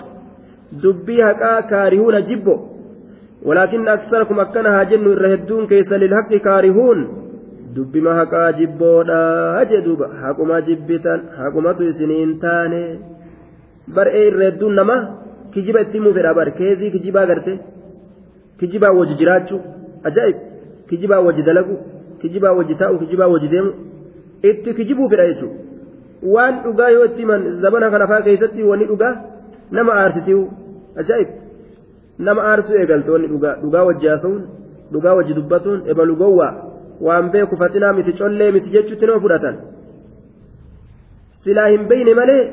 دبيها 0.84 1.32
كا 1.40 1.52
كارهون 1.72 2.16
جبو 2.30 2.56
ولكن 3.48 3.88
اكثركم 3.88 4.40
اكنها 4.40 4.84
جن 4.84 5.06
الرهدون 5.16 5.68
كيسا 5.68 5.96
للحق 6.04 6.32
كارهون 6.36 7.00
dubbima 7.78 8.12
haqaa 8.20 8.50
jibboodha 8.58 9.24
jedhuba 9.72 10.06
haquma 10.24 10.58
jibbitan 10.68 11.20
haqumatu 11.40 11.84
isiniin 11.90 12.32
taane 12.44 12.84
bar'ee 13.96 14.24
irreedduun 14.30 14.74
nama 14.80 14.96
kijiba 15.54 15.80
ittiin 15.86 16.04
muufedha 16.06 16.32
bar 16.40 16.48
keezii 16.60 16.90
kijibaa 16.96 17.26
garte 17.32 17.54
kijibaa 18.60 18.92
waji 19.00 19.14
jiraachuu 19.22 19.62
ajaa'ib 20.10 20.38
kijibaa 20.90 21.22
waji 21.28 21.42
dalagu 21.48 21.76
kijibaa 22.22 22.54
waji 22.60 22.74
taa'u 22.82 22.96
kijibaa 23.02 23.30
waji 23.34 23.48
deemu 23.54 23.72
itti 24.50 24.70
kijibuu 24.78 25.08
fedha 25.12 25.26
jechuudha 25.30 25.58
waan 26.36 26.54
dhugaa 26.66 26.90
yoo 26.96 27.06
itti 27.10 27.20
himan 27.26 27.42
zabana 27.64 27.88
kana 27.94 28.06
faa 28.12 28.22
keessatti 28.28 28.64
wanni 28.72 28.86
dhugaa 28.92 29.12
nama 29.78 29.92
aarsitiu 30.02 30.40
ajaa'ib 31.02 31.30
nama 32.28 32.42
aarsuu 32.50 32.76
eegalte 32.82 33.10
wanni 33.16 33.28
dhugaa 33.34 33.54
dhugaa 33.64 33.84
wajji 33.90 34.08
haasa'uun 34.12 34.44
dhugaa 34.94 35.14
wajji 35.20 35.34
dubbatuun 35.40 35.80
ebalu 35.92 36.16
gowwaa 36.22 36.52
waan 37.06 37.28
beeku 37.34 37.56
faxinaa 37.62 37.94
miti 37.98 38.14
collee 38.20 38.52
miti 38.56 38.70
jechuutti 38.76 39.06
nama 39.10 39.20
fudhatan 39.26 39.56
silaa 41.44 41.68
hin 41.74 41.84
beeyne 41.90 42.14
malee. 42.22 42.44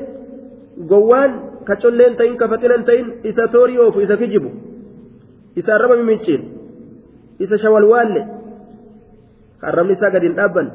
gowwaan 0.77 1.31
ka 1.67 1.75
collee 1.81 2.07
hin 2.09 2.15
ta'in 2.19 2.35
ka 2.37 2.47
faxina 2.51 2.75
hin 2.77 2.85
ta'in 2.89 3.05
isa 3.29 3.47
toorii 3.55 3.77
oofu 3.83 4.01
isa 4.05 4.15
kijibu 4.21 4.49
isa 5.55 5.71
arraba 5.75 5.95
mimicciin 5.97 6.41
isa 7.39 7.57
shawalwaalle 7.63 8.21
arrabni 9.61 9.93
isaa 9.97 10.09
gadi 10.11 10.27
hin 10.27 10.35
dhaabban 10.39 10.67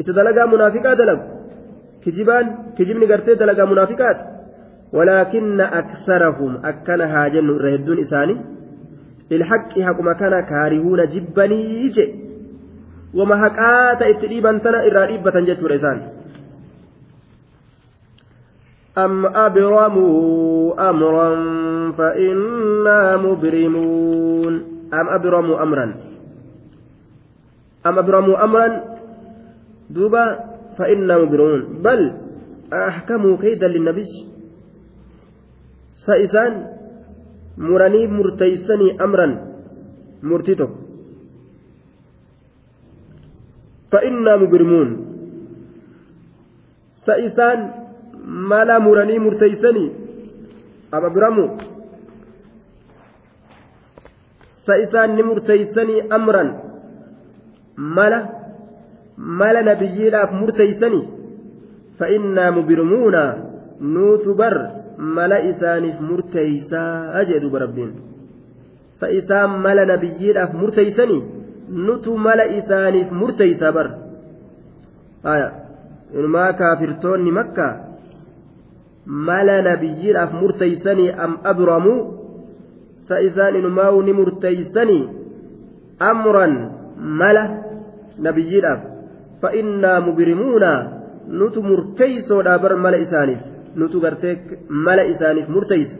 isa 0.00 0.12
dalagaa 0.12 0.46
munaafiqaa 0.54 0.94
dalagu 1.00 1.22
kijibaan 2.02 2.46
kijibni 2.76 3.06
gartee 3.12 3.34
dalagaa 3.42 3.66
munaafiqaati 3.72 4.24
walaakinna 4.96 5.64
aksarahum 5.80 6.52
akkana 6.70 7.06
haa 7.12 7.30
jennu 7.34 7.54
irra 7.58 7.70
hedduun 7.74 7.98
isaanii 8.04 8.38
lilhaqqi 9.32 9.80
haquma 9.88 10.14
kana 10.22 10.38
kaarihuuna 10.50 11.06
jibbanii 11.14 11.90
je 11.96 12.04
wama 13.18 13.36
haqaata 13.44 14.04
itti 14.12 14.26
dhiiban 14.32 14.58
tana 14.64 14.84
irraa 14.88 15.06
dhiibbatan 15.10 15.46
jechuudha 15.50 15.76
isaanii 15.80 16.08
أم 18.98 19.26
أبرموا 19.26 20.90
أمرا 20.90 21.28
فإنا 21.92 23.16
مبرمون 23.16 24.54
أم 24.94 25.08
أبرموا 25.08 25.62
أمرا 25.62 25.94
أم 27.86 27.98
أبرموا 27.98 28.44
أمرا 28.44 28.84
دوبا 29.90 30.40
فإنا 30.78 31.18
مبرمون 31.18 31.80
بل 31.82 32.12
أحكموا 32.72 33.36
كيدا 33.36 33.68
للنبي 33.68 34.28
سائسان 36.06 36.66
مرني 37.58 38.06
مرتيسني 38.06 39.00
أمرا 39.04 39.26
مرتتك 40.22 40.70
فإنا 43.92 44.36
مبرمون 44.36 44.88
سائسان 47.06 47.81
mala 48.24 48.80
muranii 48.80 49.18
murteeysanii 49.18 49.90
ababiramu 50.92 51.44
sa 54.66 54.76
isaan 54.78 55.16
ni 55.18 55.22
murteeysanii 55.22 56.04
amran 56.18 56.52
mala 57.98 58.18
mala 59.16 59.62
nabiyyiidhaaf 59.70 60.32
murteeysanii 60.40 61.04
fa'innaa 61.98 62.50
mubirmuuna 62.58 63.22
nuutu 63.94 64.34
bar 64.34 64.54
mala 65.18 65.38
isaaniif 65.52 66.00
murteeysaa 66.10 67.24
jee 67.30 67.40
duba 67.46 67.58
rabbiin 67.66 67.92
sa 69.00 69.10
isaan 69.20 69.60
mala 69.66 69.84
nabiyyiidhaaf 69.94 70.52
murteeysanii 70.64 71.22
nutu 71.86 72.16
mala 72.28 72.44
isaaniif 72.58 73.10
murteeysaa 73.22 73.72
bar 73.76 73.88
inumaa 76.20 76.52
kaafirtoonni 76.52 77.32
makkaa 77.38 77.72
mala 79.06 79.62
nabiyyiidhaaf 79.62 80.32
murteeysanii 80.32 81.10
am 81.24 81.38
abramuu 81.42 81.98
sa 83.08 83.18
isaan 83.18 83.56
inumaa'u 83.58 84.02
ni 84.02 84.12
murteeysanii 84.12 85.08
amran 86.10 86.52
mala 87.18 87.42
nabiyyiidhaaf 88.26 88.80
fa 89.40 89.50
innaa 89.60 90.00
mubirimuuna 90.06 90.70
nutu 91.40 91.62
murteeysoodhaa 91.62 92.58
bar 92.58 92.76
mala 92.76 92.96
isaaniif 92.96 93.40
nutu 93.76 94.00
gartee 94.00 94.36
mala 94.68 95.02
isaaniif 95.04 95.48
murteeysa 95.48 95.96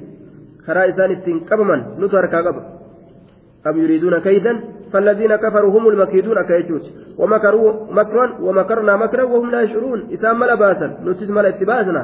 karaa 0.67 0.87
isaan 0.95 1.11
ittiin 1.11 1.41
qabaman 1.51 1.83
nutu 1.99 2.17
harkaa 2.17 2.43
qaba 2.49 2.63
am 3.65 3.77
yuriiduuna 3.81 4.21
kaydan 4.21 4.57
فالذين 4.93 5.37
كفروا 5.37 5.71
هم 5.77 5.89
المكيدون 5.89 6.39
أكيدوت 6.39 6.85
ومكروا 7.19 7.73
مكرا 7.99 8.27
ومكرنا 8.41 8.97
مكرا 8.97 9.23
وهم 9.25 9.51
لا 9.51 9.63
يشعرون 9.63 10.01
إسام 10.15 10.39
ملا 10.39 10.55
باسا 10.55 10.87
نسيس 11.05 11.31
ملا 11.31 11.49
اتباسنا 11.49 12.03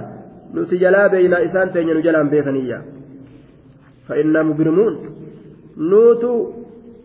nuti 0.52 0.76
jalaa 0.78 1.08
beeynaa 1.08 1.38
isaan 1.48 1.70
teenye 1.72 1.94
nu 1.94 2.00
jalaan 2.02 2.28
beekaniyya 2.30 2.78
fa'innaa 4.08 4.42
mubirmuun 4.44 4.94
nuutu 5.76 6.54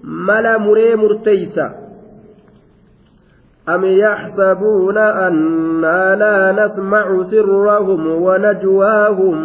mala 0.04 0.60
muree 0.60 0.96
murteeysa 0.96 1.84
أم 3.64 3.86
يحسبون 3.86 4.98
أنا 4.98 6.16
لا 6.16 6.36
نسمع 6.52 7.06
سرهم 7.32 8.04
ونجواهم 8.26 9.38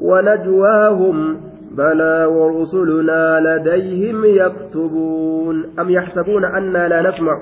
ونجواهم 0.00 1.16
بلى 1.78 2.16
ورسلنا 2.36 3.22
لديهم 3.40 4.22
يكتبون 4.24 5.56
أم 5.80 5.90
يحسبون 5.90 6.44
أنا 6.44 6.88
لا 6.88 7.00
نسمع 7.10 7.34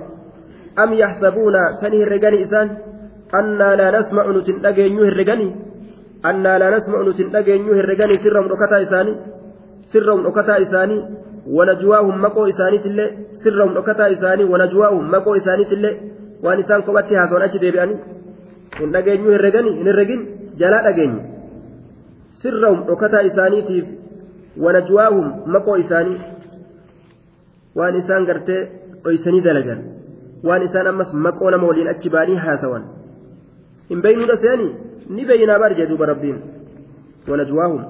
أم 0.83 0.93
يحسبون 0.95 1.55
سنه 1.81 2.01
الرجال 2.07 2.35
إسان 2.35 2.69
أنا 3.35 3.77
لا 3.77 4.01
نسمع 4.01 4.23
نتنقى 4.37 4.83
ينهي 4.83 5.09
الرجال 5.09 5.41
annaa 6.23 6.59
laa 6.59 6.71
nasma'u 6.71 7.05
nutin 7.05 7.31
dhageenyu 7.33 7.75
herreganii 7.79 8.19
sirra 8.19 8.43
mudhokataa 8.43 8.79
isaanii 8.87 9.15
sirra 9.93 10.17
mudhokataa 10.17 10.57
isaanii 10.67 11.01
wanajwaahum 11.57 12.17
maqoo 12.25 12.47
isaaniitillee 12.53 13.09
sirra 13.43 13.67
mudhokataa 13.67 14.09
isaanii 14.17 14.45
wanajwaahum 14.53 15.05
maqoo 15.17 15.35
isaaniitillee 15.43 15.95
waan 16.45 16.61
isaan 16.65 16.83
kophatti 16.83 17.15
haasawan 17.21 17.43
achi 17.49 17.59
deebi'anii 17.67 17.97
hin 18.81 18.91
dhageenyu 18.97 19.31
herreganii 19.37 19.73
hin 19.79 19.87
herregin 19.93 20.21
jalaa 20.65 20.83
dhageenyu 20.87 21.21
sirra 22.43 22.73
mudhokataa 22.81 23.23
isaaniitiif 23.31 23.87
wanajwaahum 24.67 25.27
maqoo 25.59 25.77
isaanii 25.87 26.19
waan 27.81 27.95
isaan 28.03 28.27
gartee 28.33 28.61
dhoysanii 29.09 29.43
dalagan 29.49 29.81
waan 30.51 30.63
isaan 30.71 30.87
ammas 30.95 31.11
maqoo 31.29 31.51
nama 31.57 31.67
waliin 31.75 31.89
achi 31.97 32.11
baanii 32.17 32.35
haasawan 32.49 32.89
hin 33.91 34.03
beeynuudha 34.05 34.37
seeni 34.45 34.69
ni 35.17 35.23
beeynaa 35.31 35.59
baar 35.63 35.73
jee 35.79 35.87
duuba 35.91 36.07
rabbiin 36.13 36.39
wanajwaahum 37.31 37.83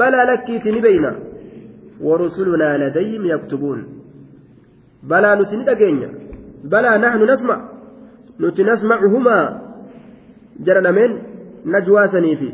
balaa 0.00 0.24
lakkiiti 0.30 0.68
ni 0.74 0.80
beeyna 0.86 1.10
warusulunaa 2.08 2.72
ladayhim 2.84 3.24
yaktubuun 3.32 3.80
balaa 5.14 5.34
nuti 5.40 5.56
ni 5.60 5.64
dhageenya 5.70 6.08
balaa 6.74 6.98
nahnu 7.06 7.24
nasma 7.32 7.56
nuti 8.44 8.62
nasmacuhumaa 8.70 9.44
jara 10.68 10.80
dhameen 10.88 11.12
najwaasaniifi 11.76 12.50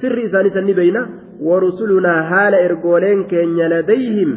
sirri 0.00 0.22
isaanii 0.30 0.50
san 0.58 0.64
ni 0.70 0.74
beeyna 0.80 1.06
warusulunaa 1.48 2.20
haala 2.32 2.56
ergooleen 2.68 3.20
keenya 3.34 3.68
ladayhim 3.74 4.30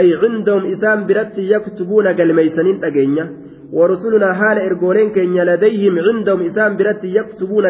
ay 0.00 0.08
cindahum 0.22 0.64
isaan 0.76 1.00
biratti 1.10 1.50
yaktubuuna 1.54 2.10
galmeeysaniin 2.20 2.80
dhageenya 2.84 3.24
haala 3.72 5.44
ladayhim 5.48 6.40
isaan 6.46 6.78
biratti 6.78 7.08
yaktubuuna 7.14 7.68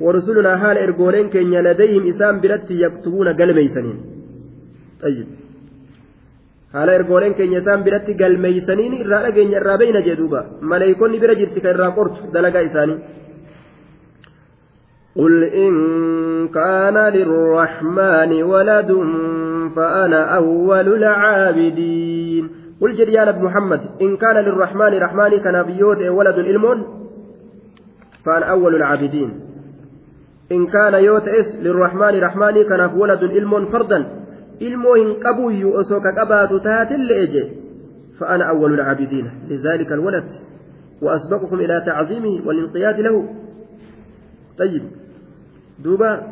warra 0.00 0.20
suuraa 0.20 0.56
haala 0.56 0.80
ergooreenkeenyaa 0.80 1.62
ladeyiniin 1.64 1.64
ladayhim 1.64 2.04
isaan 2.14 2.40
biratti 2.42 2.74
haala 6.72 7.26
isaan 7.60 7.84
biratti 7.84 8.14
galmeessaninii 8.14 9.00
irra 9.00 9.20
dhageenyaa 9.22 9.64
raabeyna 9.68 10.00
jeeduudha 10.06 10.40
malee 10.70 10.94
konni 11.00 11.18
bira 11.22 11.34
jirti 11.40 11.60
ka 11.64 11.68
irraa 11.74 11.90
qortu 11.98 12.20
dalagaa 12.34 12.62
isaani 12.70 12.94
qul 15.18 15.34
in 15.64 15.74
kaana 16.58 17.04
raaxmani 17.34 18.42
wala 18.52 18.76
duunfaa 18.90 19.90
ana 20.04 20.18
awwaal 20.38 20.88
ula 20.96 21.10
caabidiin. 21.22 22.44
قل 22.80 22.96
جد 22.96 23.08
يا 23.08 23.24
نبي 23.24 23.38
محمد 23.44 23.80
إن 24.00 24.16
كان 24.16 24.36
للرحمن 24.36 24.98
رحمن 24.98 25.38
كان 25.40 25.62
بيوت 25.62 25.96
إيه 25.96 26.10
ولد 26.10 26.38
إلمون 26.38 27.08
فأنا 28.26 28.46
أول 28.50 28.74
العابدين 28.76 29.40
إن 30.52 30.66
كان 30.66 30.94
يوت 31.04 31.22
إس 31.28 31.60
للرحمن 31.60 32.18
رحمن 32.20 32.64
كان 32.64 32.80
ولد 32.80 33.22
إلمون 33.22 33.66
فردا 33.72 34.18
إلمو 34.62 34.94
إن 34.94 35.14
قبوي 35.14 35.54
يؤسوك 35.54 36.02
قبات 36.06 36.62
تات 36.64 36.90
لأجي 36.90 37.52
فأنا 38.20 38.44
أول 38.50 38.74
العابدين 38.74 39.30
لذلك 39.48 39.92
الولد 39.92 40.24
وأسبقكم 41.02 41.56
إلى 41.60 41.80
تعظيمه 41.86 42.46
والانقياد 42.46 43.00
له 43.00 43.28
طيب 44.58 44.82
دوبا 45.84 46.26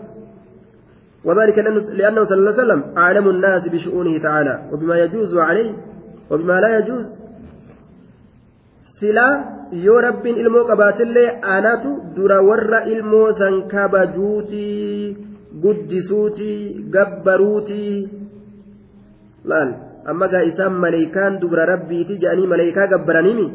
وذلك 1.24 1.59
لأنه 1.93 2.24
صلى 2.24 2.35
الله 2.39 2.52
عليه 2.52 2.62
وسلم 2.64 2.85
أعلم 2.98 3.28
الناس 3.28 3.68
بشؤونه 3.68 4.18
تعالى 4.18 4.70
وبما 4.73 4.98
يجوز 4.98 5.36
عليه 5.39 5.74
وبما 6.31 6.61
لا 6.61 6.78
يجوز 6.78 7.07
silaa 8.97 9.69
yoo 9.85 10.01
rabbiin 10.01 10.39
ilmoo 10.40 10.62
qabaatillee 10.65 11.27
anatu 11.55 11.89
dura 12.16 12.36
warra 12.43 12.78
ilmoo 12.93 13.32
san 13.39 13.55
kabajuutii 13.73 15.16
guddisuutii 15.62 16.86
gabbaruutii 16.94 17.98
laal 19.53 19.74
amma 20.12 20.28
gaa 20.32 20.40
isaan 20.51 20.73
maleekaan 20.85 21.36
dubra 21.43 21.66
rabbiiti 21.73 22.16
jedhanii 22.23 22.47
maleekaa 22.55 22.86
gabbaraniimi 22.94 23.47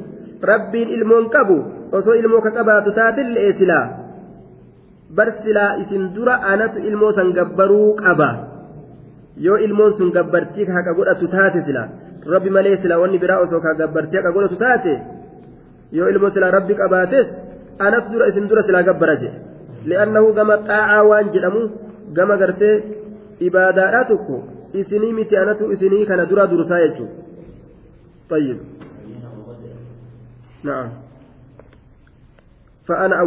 rabbiin 0.51 0.89
ilmoon 0.97 1.29
qabu 1.35 1.57
osoo 1.91 2.15
ilmoo 2.21 2.41
ka 2.41 2.51
qabaatu 2.59 2.91
taatillee 2.99 3.49
silaa 3.63 3.85
bar 5.15 5.31
silaa 5.43 5.73
isin 5.85 6.07
dura 6.15 6.37
anatu 6.53 6.79
ilmoo 6.89 7.11
san 7.11 7.33
gabbaruu 7.33 7.93
qaba. 8.03 8.29
yoo 9.37 9.57
ilmoon 9.57 9.93
sun 9.97 10.11
gabbartii 10.11 10.65
ka 10.65 10.73
haqa 10.73 10.93
godhatu 10.97 11.27
taate 11.35 11.59
sila 11.65 11.83
rabbi 12.33 12.49
malee 12.49 12.77
sila 12.81 12.97
wanni 13.01 13.19
biraa 13.23 13.39
osoo 13.45 13.59
ka 13.65 13.73
gabbartii 13.79 14.17
haqa 14.19 14.31
godhatu 14.35 14.55
taate 14.63 14.93
yoo 15.97 16.07
ilmoo 16.13 16.29
sila 16.31 16.51
rabbi 16.51 16.73
qabaates 16.75 17.27
anas 17.79 18.05
dura 18.11 18.27
isin 18.29 18.47
dura 18.49 18.63
silaa 18.63 18.83
gabbara 18.83 19.15
jedhe 19.21 19.37
li'annahu 19.89 20.33
gama 20.37 20.55
xaa'aa 20.67 21.01
waan 21.09 21.31
jedhamu 21.33 21.61
gama 22.17 22.35
gartee 22.41 22.77
ibaadaadhaa 23.47 24.05
tokko 24.11 24.37
isinii 24.79 25.13
miti 25.13 25.37
anatu 25.43 25.71
isinii 25.73 26.05
kana 26.09 26.25
dura 26.31 26.47
dursaa 26.51 26.79
jechuudha 26.83 27.13
tayyib 28.31 28.59
na'am 30.65 30.91
fa'aana 32.87 33.21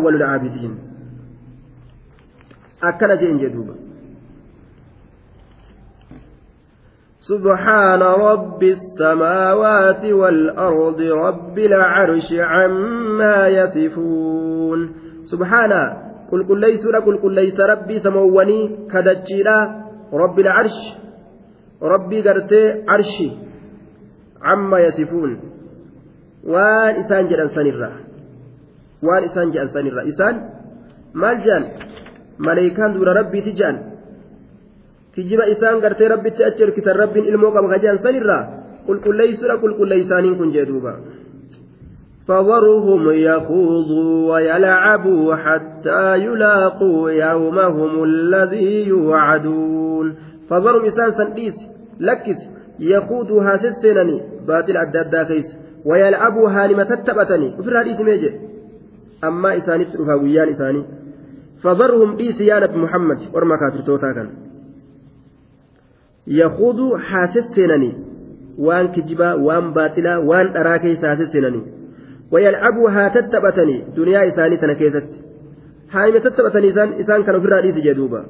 سبحان 7.30 8.02
رب 8.02 8.62
السماوات 8.62 10.04
والأرض 10.04 11.00
رب 11.00 11.58
العرش 11.58 12.28
عما 12.32 13.48
يصفون 13.48 14.78
سبحان 15.32 15.72
قل 16.30 16.40
قل 16.48 16.58
ليس 16.60 16.84
قل 17.06 17.16
قل 17.22 17.32
ليس 17.34 17.60
ربي 17.60 18.00
سموني 18.00 18.58
كدجيلا 18.92 19.56
رب 20.12 20.38
العرش 20.40 20.78
ربي 21.82 22.28
قرتي 22.28 22.62
عرشي 22.88 23.30
عما 24.42 24.78
يصفون 24.86 25.30
وان 26.52 26.94
إسان 27.02 27.24
جل 27.28 27.40
سنرة 27.56 27.90
وان 29.02 29.22
إسان 29.28 29.50
جل 29.50 29.68
سنرة 29.68 30.00
إسان 30.08 30.34
مال 31.14 31.36
جان 31.44 31.62
ملائكان 32.38 32.92
دون 32.92 33.08
ربي 33.08 33.40
تجان 33.46 33.93
kijiba 35.14 35.46
isaan 35.46 35.78
gartee 35.82 36.08
rabbitti 36.12 36.42
achi 36.48 36.62
erkisan 36.66 36.96
rabbiin 37.00 37.26
ilmoo 37.30 37.52
qaba 37.56 37.68
kajean 37.74 37.98
sanirraa 38.04 38.42
qulqulleeysuudha 38.86 39.56
qulqulleeysaaniin 39.62 40.36
kun 40.36 40.52
jee 40.52 40.66
duuba 40.70 40.92
يخوضوا 42.24 43.52
ويلعبوا 44.32 45.34
حتى 45.44 46.02
يلاقوا 46.24 47.02
يومهم 47.10 47.94
الذي 48.10 48.72
يوعدون 48.94 50.06
فذرهم 50.48 50.84
إسان 50.90 51.10
سنديس 51.20 51.56
لكس 52.00 52.38
يخوضوا 52.92 53.40
هاسسنني 53.48 54.16
باتل 54.48 54.76
أدادا 54.82 55.22
كيس 55.28 55.48
ويلعبوا 55.84 56.46
هانمة 56.54 56.84
تتبتني 56.90 57.48
وفي 57.58 57.68
الحديث 57.70 58.00
ميجي 58.08 58.30
أما 59.28 59.50
إساني 59.58 59.84
تروها 59.84 60.14
ويان 60.14 60.48
إساني 60.54 60.82
فذرهم 61.62 62.10
إيس 62.24 62.40
يا 62.40 62.56
نبي 62.62 62.76
محمد 62.84 63.18
ورما 63.34 63.56
كافر 63.60 63.80
توتا 63.86 64.10
yaquudu 66.26 66.90
haasas 67.08 67.48
seenanii 67.54 67.94
waan 68.66 68.88
kijibaa 68.94 69.34
waan 69.46 69.72
baaxilaa 69.76 70.18
waan 70.30 70.52
dharaa 70.52 70.78
keessa 70.84 71.08
haasas 71.08 71.32
seenanii 71.32 71.62
wayalcabuu 72.32 72.86
haa 72.96 73.10
tattaphatanii 73.16 73.82
duniyaa 73.96 74.22
isaanii 74.30 74.56
tana 74.62 74.74
keessatti 74.74 75.18
haa 75.94 76.04
hime 76.06 76.20
tattaphatanii 76.26 76.70
isaan 76.70 76.90
isaan 77.04 77.24
kan 77.24 77.36
ofirraa 77.40 77.60
dhiisi 77.68 77.82
jee 77.88 77.94
duuba 78.00 78.24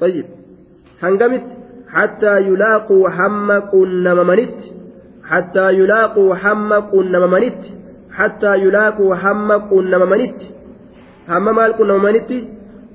طيب 0.00 0.24
هنجمت 1.02 1.46
حتى 1.88 2.34
يلاقوا 2.48 3.08
هم 3.08 3.50
قنم 3.52 4.26
منت 4.26 4.60
حتى 5.24 5.70
يلاقوا 5.72 6.34
هم 6.44 6.72
قنم 6.72 7.30
منت 7.30 7.60
حتى 8.10 8.54
يلاقوا 8.64 9.14
هم 9.14 9.52
قنم 9.52 10.08
منت 10.10 10.40
هم 11.28 11.54
مال 11.56 11.72
قنم 11.72 12.02
منت 12.02 12.30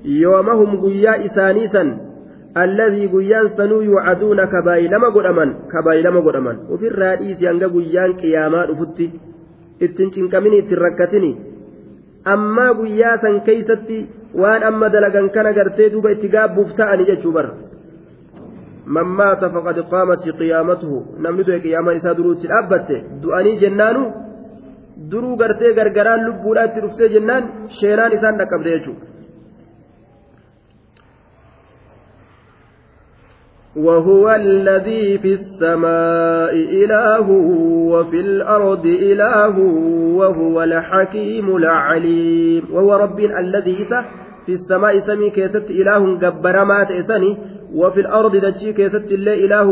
يومهم 0.04 0.70
قيا 0.84 1.26
إسانيسا 1.26 1.84
alladhii 2.62 3.08
guyyaan 3.14 3.48
sanuu 3.58 3.80
yuucaduuna 3.90 4.44
kabaayilama 4.54 5.08
godhaman 5.16 5.50
kabaayilama 5.72 6.20
godhaman 6.26 6.56
ofirraa 6.74 7.14
dhiisi 7.20 7.44
hanga 7.50 7.68
guyyaan 7.74 8.12
qiyaamaa 8.20 8.64
dhufutti 8.70 9.06
ittiin 9.86 10.10
cinqamini 10.16 10.56
ittiin 10.62 10.80
rakkatini 10.86 11.30
ammaa 12.34 12.68
guyyaa 12.80 13.16
san 13.24 13.36
keeysatti 13.48 13.98
waan 14.42 14.62
amma 14.70 14.86
dalagan 14.94 15.26
kana 15.36 15.50
gartee 15.58 15.88
duuba 15.94 16.08
itti 16.14 16.28
gaabbuuf 16.34 16.70
ta'ani 16.80 17.04
jechuu 17.10 17.32
mammaa 17.36 18.86
man 18.98 19.08
maata 19.18 19.46
faqad 19.56 19.78
qaamati 19.92 20.30
qiyaamatuhu 20.40 20.98
namni 21.26 21.42
du'e 21.50 21.60
qiyaamaan 21.66 21.96
isaa 22.00 22.14
duruu 22.20 22.24
duruutti 22.32 22.48
dhaabbatte 22.54 22.96
du'anii 23.24 23.54
jennaanu 23.64 24.02
duruu 25.12 25.34
gartee 25.42 25.72
gargaraan 25.80 26.20
lubbuudhaa 26.28 26.66
itti 26.70 26.80
dhuftee 26.86 27.08
jennaan 27.16 27.42
sheenaan 27.80 28.12
isaan 28.18 28.34
dhaqqabde 28.42 28.72
وهو 33.76 34.30
الذي 34.30 35.18
في 35.18 35.34
السماء 35.34 36.52
إله 36.54 37.30
وفي 37.92 38.20
الأرض 38.20 38.86
إله 38.86 39.58
وهو 40.16 40.62
الحكيم 40.62 41.56
العليم 41.56 42.62
وهو 42.72 42.94
رب 42.96 43.20
الذي 43.20 43.84
في 44.46 44.52
السماء 44.52 44.98
سمي 45.06 45.30
كيست 45.30 45.70
إله 45.70 45.98
ما 46.64 46.84
تئسني 46.84 47.36
وفي 47.74 48.00
الأرض 48.00 48.36
دجي 48.36 48.72
كيست 48.72 49.06
الله 49.12 49.34
إله 49.34 49.64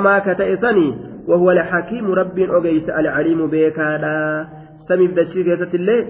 ما 0.00 0.18
كتئسني 0.18 0.94
وهو 1.28 1.50
الحكيم 1.50 2.06
رب 2.12 2.38
أجيس 2.38 2.90
العليم 2.90 3.50
بيكادا 3.50 4.46
سمي 4.88 5.06
دجي 5.06 5.44
كيست 5.44 5.74
الله 5.74 6.06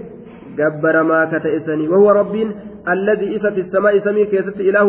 ما 1.03 1.25
كتئسني 1.25 1.87
وهو 1.87 2.11
رب 2.11 2.35
الذي 2.89 3.35
إسى 3.35 3.51
في 3.51 3.59
السماء 3.59 3.97
سمي 3.97 4.25
كيست 4.25 4.59
إله 4.59 4.83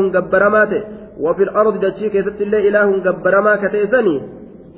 ما 0.51 0.64
تئسني 0.64 1.02
وفي 1.23 1.43
الأرض 1.43 1.81
دجي 1.81 2.09
كيست 2.09 2.40
الله 2.40 2.59
إله 2.69 2.89
جبرما 3.07 3.57
كتئسني 3.69 4.23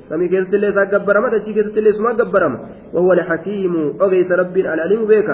سمي 0.09 0.27
كيست 0.27 0.53
الله 0.53 0.69
إذا 0.69 0.83
جبرما 0.83 1.27
دجي 1.35 1.53
كيست 1.53 1.77
الله 1.77 1.89
اسمه 1.89 2.11
جبرما 2.13 2.59
وهو 2.93 3.13
الحكيم 3.13 3.71
أغيث 4.01 4.31
رب 4.31 4.57
العليم 4.57 5.05
بك 5.07 5.29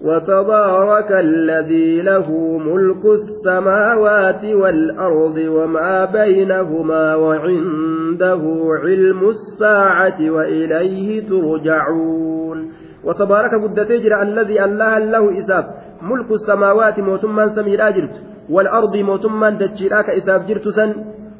وتبارك 0.00 1.10
الذي 1.12 2.02
له 2.02 2.58
ملك 2.58 3.04
السماوات 3.04 4.44
والأرض 4.44 5.36
وما 5.36 6.04
بينهما 6.04 7.14
وعنده 7.16 8.42
علم 8.84 9.20
الساعة 9.28 10.30
وإليه 10.30 11.28
ترجعون 11.28 12.72
وتبارك 13.04 13.54
قد 13.54 13.86
تجرى 13.88 14.22
الذي 14.22 14.64
الله 14.64 14.98
له 14.98 15.38
إساب 15.38 15.64
ملك 16.02 16.30
السماوات 16.30 17.00
موتما 17.00 17.48
سمي 17.48 17.74
الأجرت 17.74 18.22
والأرض 18.54 18.96
موتما 18.96 19.50
دجيراك 19.60 20.08
اذا 20.18 20.34
جرت 20.48 20.66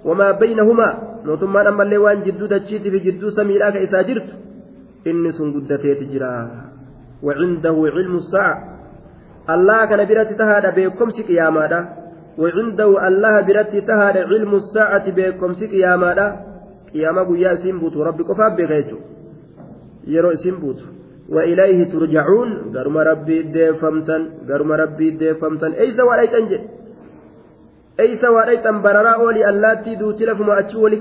وما 0.09 0.29
بينهما 0.31 0.89
موتما 1.29 1.61
أما 1.69 1.83
اللي 1.83 1.99
وان 2.05 2.19
جدو 2.27 2.47
دجيت 2.55 2.83
في 2.93 2.99
جدو 3.07 3.31
سميراك 3.37 3.77
إساب 3.85 4.05
جرت 4.09 4.27
إني 5.11 5.31
سن 5.37 5.49
قدتي 5.61 5.95
تجرا 6.01 6.35
وعنده 7.27 7.77
علم 7.97 8.15
الساعة 8.23 8.57
الله 9.55 9.79
كان 9.91 10.03
برتي 10.09 10.35
تهادى 10.41 10.71
بكم 10.89 11.11
سك 11.17 11.29
يا 11.41 11.49
مادا 11.57 11.81
وعنده 12.41 12.91
الله 13.09 13.35
برتي 13.47 13.81
تهادى 13.89 14.21
علم 14.31 14.53
الساعة 14.63 15.07
بكم 15.17 15.53
سك 15.61 15.73
يا 15.87 15.95
مادا 16.05 16.27
قيامة 16.93 17.21
قيا 17.37 17.53
سنبوت 17.63 17.95
ربك 18.09 18.29
فاب 18.39 18.53
بغيتو 18.59 18.97
يرو 20.15 20.31
سنبوت 20.43 20.81
وإليه 21.35 21.81
ترجعون 21.93 22.51
قرم 22.75 22.97
ربي 23.11 23.37
ديفمتن 23.55 24.23
قرم 24.49 24.71
ربي 24.83 25.07
ديفمتن 25.21 25.73
أي 25.83 25.91
سوى 25.97 26.15
أي 26.21 26.27
تنجد 26.35 26.63
أيس 28.01 28.23
waa 28.25 28.47
dhayxan 28.47 28.77
bararaa 28.83 29.19
ooli 29.27 29.41
allaattii 29.51 29.97
duuti 30.03 30.27
lafuma 30.27 30.57
achi 30.61 30.77
wali 30.77 30.99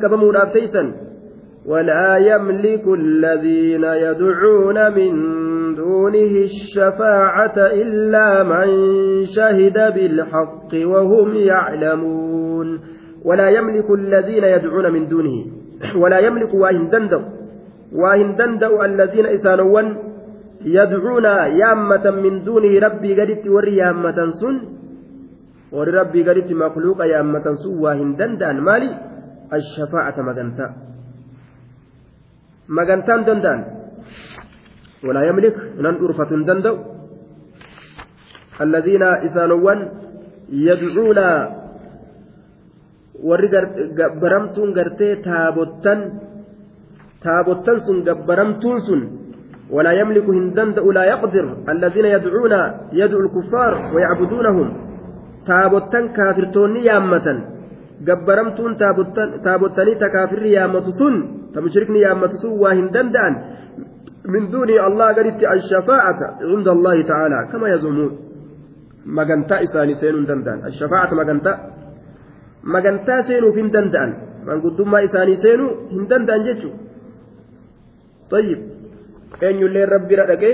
ولا 1.65 2.17
يملك 2.17 2.85
الذين 2.87 3.83
يدعون 3.83 4.77
من 4.93 5.13
دونه 5.75 6.33
الشفاعة 6.49 7.57
إلا 7.57 8.43
من 8.43 8.69
شهد 9.35 9.77
بالحق 9.93 10.71
وهم 10.75 11.35
يعلمون 11.35 12.67
ولا 13.25 13.49
يملك 13.49 13.91
الذين 13.91 14.43
يدعون 14.43 14.91
من 14.91 15.07
دونه 15.07 15.35
ولا 16.01 16.19
يملك 16.19 16.53
واهن 16.53 16.89
دندو 16.89 17.21
واهن 17.95 18.35
دندو 18.35 18.83
الذين 18.83 19.25
إسانوا 19.25 19.81
يدعون 20.65 21.25
يامة 21.61 22.05
من 22.09 22.43
دونه 22.43 22.79
ربي 22.87 23.21
قدت 23.21 23.43
وري 23.49 23.75
يامة 23.75 24.17
سن 24.41 24.55
warri 25.71 25.91
rabbii 25.91 26.23
gaditti 26.23 26.53
makluuqa 26.55 27.05
yaammatan 27.07 27.55
sun 27.59 27.75
waa 27.79 27.95
hin 27.99 28.15
danda'an 28.17 28.59
maali 28.63 28.87
ashafaacata 29.57 30.23
magantaa 30.23 30.71
magantaan 32.67 33.25
danda'an 33.27 33.61
walaa 35.03 35.25
yamlik 35.27 35.55
nan 35.85 35.99
dhuurfatu 35.99 36.33
hin 36.37 36.45
danda'u 36.47 36.77
alladiina 38.67 39.09
isaanowwan 39.29 39.79
yadcuuna 40.69 41.25
warri 43.27 43.49
gabbaramtuun 43.99 44.71
gartee 44.79 45.13
taabottan 45.29 45.99
taabottan 47.27 47.83
sun 47.85 48.03
gabbaramtuun 48.07 48.81
sun 48.89 49.01
ولا 49.75 49.91
يملك 49.91 50.23
هندن 50.23 50.79
ولا 50.79 51.03
يقدر 51.03 51.45
الذين 51.69 52.05
يدعون 52.15 52.53
يدعو 53.01 53.19
الكفار 53.19 53.71
ويعبدونهم 53.95 54.67
taabottan 55.47 56.05
kaafirtoonni 56.17 56.81
yaammatan 56.89 57.37
gabbaramtuun 58.09 58.73
taabottanii 59.45 59.95
ta 60.01 60.07
kaafirri 60.15 60.49
yaammatu 60.57 60.91
sun 60.99 61.15
ta 61.53 61.57
mushrikni 61.65 61.99
yaammatu 62.05 62.35
sun 62.43 62.51
waa 62.63 62.73
hin 62.79 62.87
danda'an 62.95 63.33
min 64.33 64.43
duuni 64.53 64.75
allah 64.87 65.07
gaditti 65.17 65.45
ashafaa'ata 65.55 66.25
cinda 66.49 66.71
allahi 66.77 67.03
ta'aala 67.11 67.37
kama 67.51 67.65
yazumuun 67.73 68.11
magantaa 69.19 69.59
isaanii 69.67 69.97
seenuu 70.01 70.19
hin 70.21 70.29
danda'an 70.31 70.59
ashafaa'ata 70.71 71.13
magantaa 71.21 71.55
magantaa 72.75 73.19
seenuuf 73.29 73.55
hin 73.61 73.69
danda'an 73.77 74.11
manguddummaa 74.49 75.01
isaanii 75.09 75.37
seenuu 75.45 75.71
hin 75.93 76.03
danda'an 76.11 76.41
jechuudha. 76.49 76.79
طيب 78.33 78.59
eenyullee 79.47 79.85
rabbi 79.95 80.13
dhaqee 80.19 80.53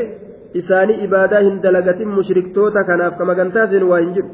isaanii 0.61 0.97
ibaadaa 1.05 1.41
hin 1.47 1.55
dalagatin 1.63 2.09
mushriktoota 2.17 2.81
kanaaf 2.89 3.13
ka 3.19 3.23
magantaa 3.31 3.65
seenu 3.71 3.87
waa 3.91 4.01
hin 4.03 4.11
jiru 4.17 4.29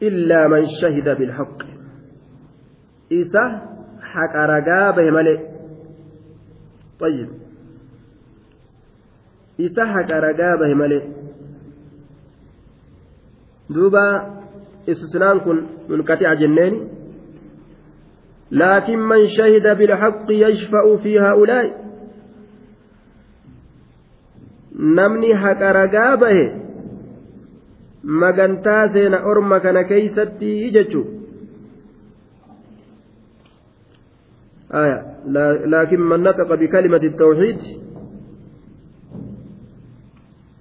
illaa 0.00 0.48
man 0.48 0.68
shahida 0.76 1.14
bilhaqi 1.16 1.66
isa 3.10 3.42
haqa 4.12 4.40
ragaa 4.52 4.92
bahe 4.96 5.10
malee 5.12 5.38
ayyib 7.06 7.30
isa 9.66 9.82
haqa 9.94 10.20
ragaa 10.20 10.60
bahe 10.60 10.74
malee 10.80 11.02
duuba 13.74 14.04
istisnaan 14.86 15.38
kun 15.44 15.58
munqaxi'a 15.88 16.34
jenneeni 16.44 16.80
laakin 18.58 19.00
man 19.08 19.22
shahida 19.36 19.72
bilhaqi 19.80 20.34
yashfa'u 20.44 20.92
fi 21.02 21.12
haa'ulaa'i 21.24 21.70
namni 24.96 25.30
haqa 25.42 25.68
ragaa 25.72 26.14
bahe 26.20 26.65
magantaa 28.06 28.88
seena 28.94 29.18
orma 29.30 29.60
kana 29.60 29.84
keeysatti 29.84 30.70
jechu 30.70 31.02
آية 34.72 35.16
لكن 35.66 36.00
من 36.00 36.22
نطق 36.22 36.54
بكلمة 36.54 36.96
التوحيد 37.02 37.58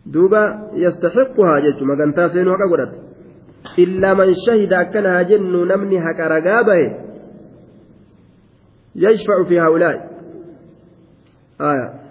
دوبا 0.05 0.69
يستحقها 0.73 1.59
جت 1.59 1.81
مغنتا 1.83 2.27
سين 2.27 2.47
وكغدت 2.47 2.93
إلا 3.79 4.13
من 4.13 4.33
شهد 4.47 4.73
أكنها 4.73 5.21
جن 5.21 5.43
نمني 5.67 5.97
هكرغابه 5.99 6.81
يشفع 8.95 9.43
في 9.47 9.59
هؤلاء 9.59 10.11
آية 11.61 12.04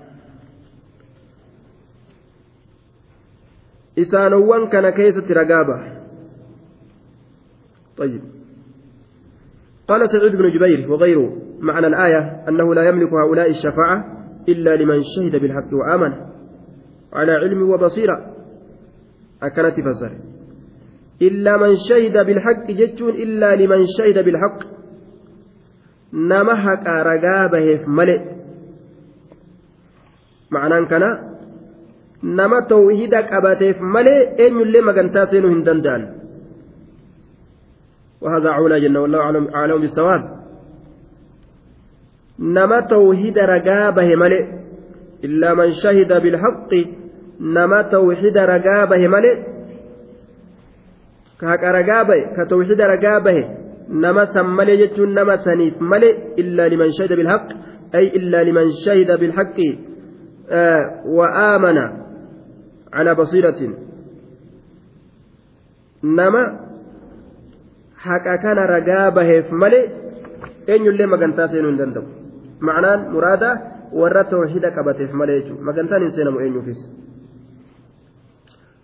isaanowwan 4.02 4.66
kana 4.72 4.90
keessatti 4.98 5.32
ragaa 5.34 5.62
ba'a 5.66 5.86
قال 9.88 10.10
سعيد 10.10 10.36
بن 10.36 10.48
جبير 10.54 10.90
وغيره 10.92 11.36
معنى 11.60 11.86
الآية 11.86 12.44
أنه 12.48 12.74
لا 12.74 12.88
يملك 12.88 13.12
هؤلاء 13.12 13.50
الشفاعة 13.50 14.24
إلا 14.48 14.76
لمن 14.76 15.00
شهد 15.02 15.36
بالحق 15.40 15.74
وآمن 15.74 16.12
على 17.12 17.32
علم 17.32 17.70
وبصيرة 17.70 18.34
أكلت 19.42 19.74
فزر 19.80 20.12
إلا 21.22 21.56
من 21.56 21.74
شهد 21.88 22.26
بالحق 22.26 22.70
جتون 22.70 23.10
إلا 23.10 23.56
لمن 23.56 23.86
شهد 23.98 24.24
بالحق 24.24 24.58
نمحك 26.12 26.86
رقابه 26.86 27.84
ملئ 27.86 28.20
معنى 30.50 30.86
كان 30.86 31.02
nama 32.24 32.58
tawhida 32.72 33.18
qabateef 33.30 33.76
malee 33.80 34.32
eenyullee 34.44 34.80
magantaa 34.90 35.26
seenuu 35.30 35.50
hin 35.54 35.64
danda'an 35.68 36.04
وهذا 38.24 38.50
عولى 38.50 38.80
جنة 38.80 39.00
والله 39.00 39.18
أعلم 39.20 39.44
أعلم 39.54 39.80
بالصواب 39.80 40.22
نما 42.40 42.80
توحيد 42.80 43.38
رقابه 43.38 44.16
ملئ 44.16 44.42
إلا 45.24 45.54
من 45.54 45.68
شهد 45.82 46.12
بالحق 46.22 46.72
نما 47.40 47.82
توحيد 47.82 48.36
رقابه 48.38 49.08
ملئ 49.08 49.36
كهك 51.40 51.64
رقابه 51.78 52.18
كتوحيد 52.44 52.80
رقابه 52.80 53.34
نما 54.04 54.24
سملي 54.34 54.74
جتون 54.86 55.08
نما 55.14 55.54
نيف 55.58 55.74
ملئ 55.92 56.14
إلا 56.42 56.64
لمن 56.72 56.88
شهد 56.98 57.12
بالحق 57.18 57.48
أي 57.94 58.04
إلا 58.18 58.44
لمن 58.44 58.64
شهد 58.86 59.10
بالحق 59.20 59.56
آه 60.50 60.84
وآمن 61.06 61.78
على 62.94 63.14
بصيرة 63.14 63.76
نما 66.04 66.60
حقا 67.96 68.36
كان 68.36 68.56
رقابه 68.58 69.40
في 69.40 69.54
ملي 69.54 69.88
أين 70.68 70.84
يلي 70.86 71.06
مقنتا 71.06 71.46
سينون 71.46 71.76
دندو 71.76 72.02
معنى 72.60 73.08
مرادة 73.10 73.60
ورى 73.92 74.24
توحيد 74.24 74.64
قبته 74.66 75.06
في 75.06 75.12
ملي 75.16 75.52
مقنتا 75.60 75.98
نسينم 75.98 76.38
أين 76.38 76.58
يفيس 76.58 76.80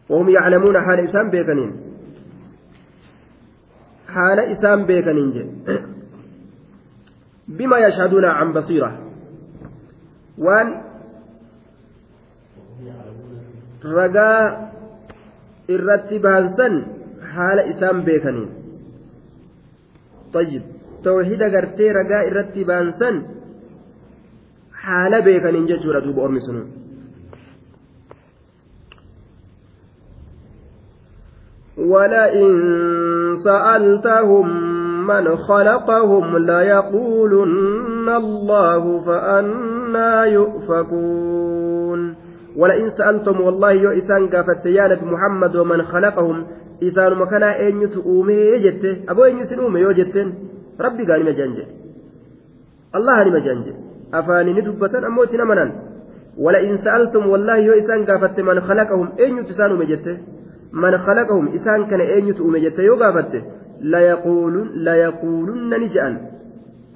وهم 0.09 0.28
يعلمون 0.28 0.81
حال 0.81 1.01
إسام 1.01 1.31
بيكنين 1.31 1.73
حال 4.09 4.39
إسام 4.41 4.87
بيكنين 4.87 5.62
بما 7.49 7.78
يشهدون 7.78 8.24
عن 8.24 8.53
بصيرة 8.53 8.99
وأن 10.39 10.90
ragaa 13.85 14.70
irratti 15.74 16.19
baansan 16.20 16.74
haala 17.35 17.62
isaan 17.66 18.02
beekaniin 18.05 18.48
tayyib 20.32 20.62
tawxiida 21.05 21.48
gartee 21.52 21.93
ragaa 21.93 22.23
irratti 22.27 22.65
baansan 22.69 23.24
haala 24.85 25.20
beekaniin 25.27 25.66
jechuudha 25.69 26.01
duuba 26.05 26.23
ormi 26.28 26.40
sunuu 26.40 26.66
ولئن 31.78 32.51
سألتهم 33.44 34.47
من 35.07 35.36
خلقهم 35.36 36.36
ليقولن 36.39 38.09
الله 38.09 38.82
فأنا 39.07 40.24
يؤفكون 40.24 42.01
ولئن 42.57 42.91
سألتم 42.91 43.41
والله 43.41 43.71
يو 43.73 43.91
إسان 43.91 44.27
قافت 44.29 44.67
يا 44.67 44.89
نبي 44.89 45.05
محمد 45.07 45.57
ومن 45.57 45.83
خلقهم 45.83 46.47
إسان 46.83 47.13
مكان 47.19 47.43
أين 47.43 47.83
يتؤومي 47.83 48.59
جت 48.59 48.85
أبو 49.09 49.25
أين 49.25 49.39
يسنومي 49.39 49.81
يو 49.81 49.91
جتين 49.93 50.35
ربي 50.81 51.05
قال 51.13 51.25
مجانج 51.25 51.59
الله 52.95 53.23
لما 53.25 53.39
جانج 53.39 53.67
أفاني 54.15 54.53
ندبة 54.53 54.99
أموتنا 55.07 55.45
منان 55.45 55.71
ولئن 56.39 56.77
سألتم 56.79 57.27
والله 57.29 57.57
يو 57.57 57.73
إسان 57.81 58.05
قافت 58.07 58.41
من 58.41 58.61
خلقهم 58.61 59.09
أين 59.21 59.37
يتسانومي 59.39 59.87
جت 59.91 60.07
من 60.73 60.99
خلقهم 60.99 61.45
إسان 61.49 61.87
كان 61.87 62.01
أين 62.01 62.29
يتؤومي 62.29 62.61
جت 62.65 62.79
يو 62.79 62.95
قافت 63.03 63.33
ليقولن 63.81 64.67
ليقولن 64.87 65.71
نجأن 65.83 66.15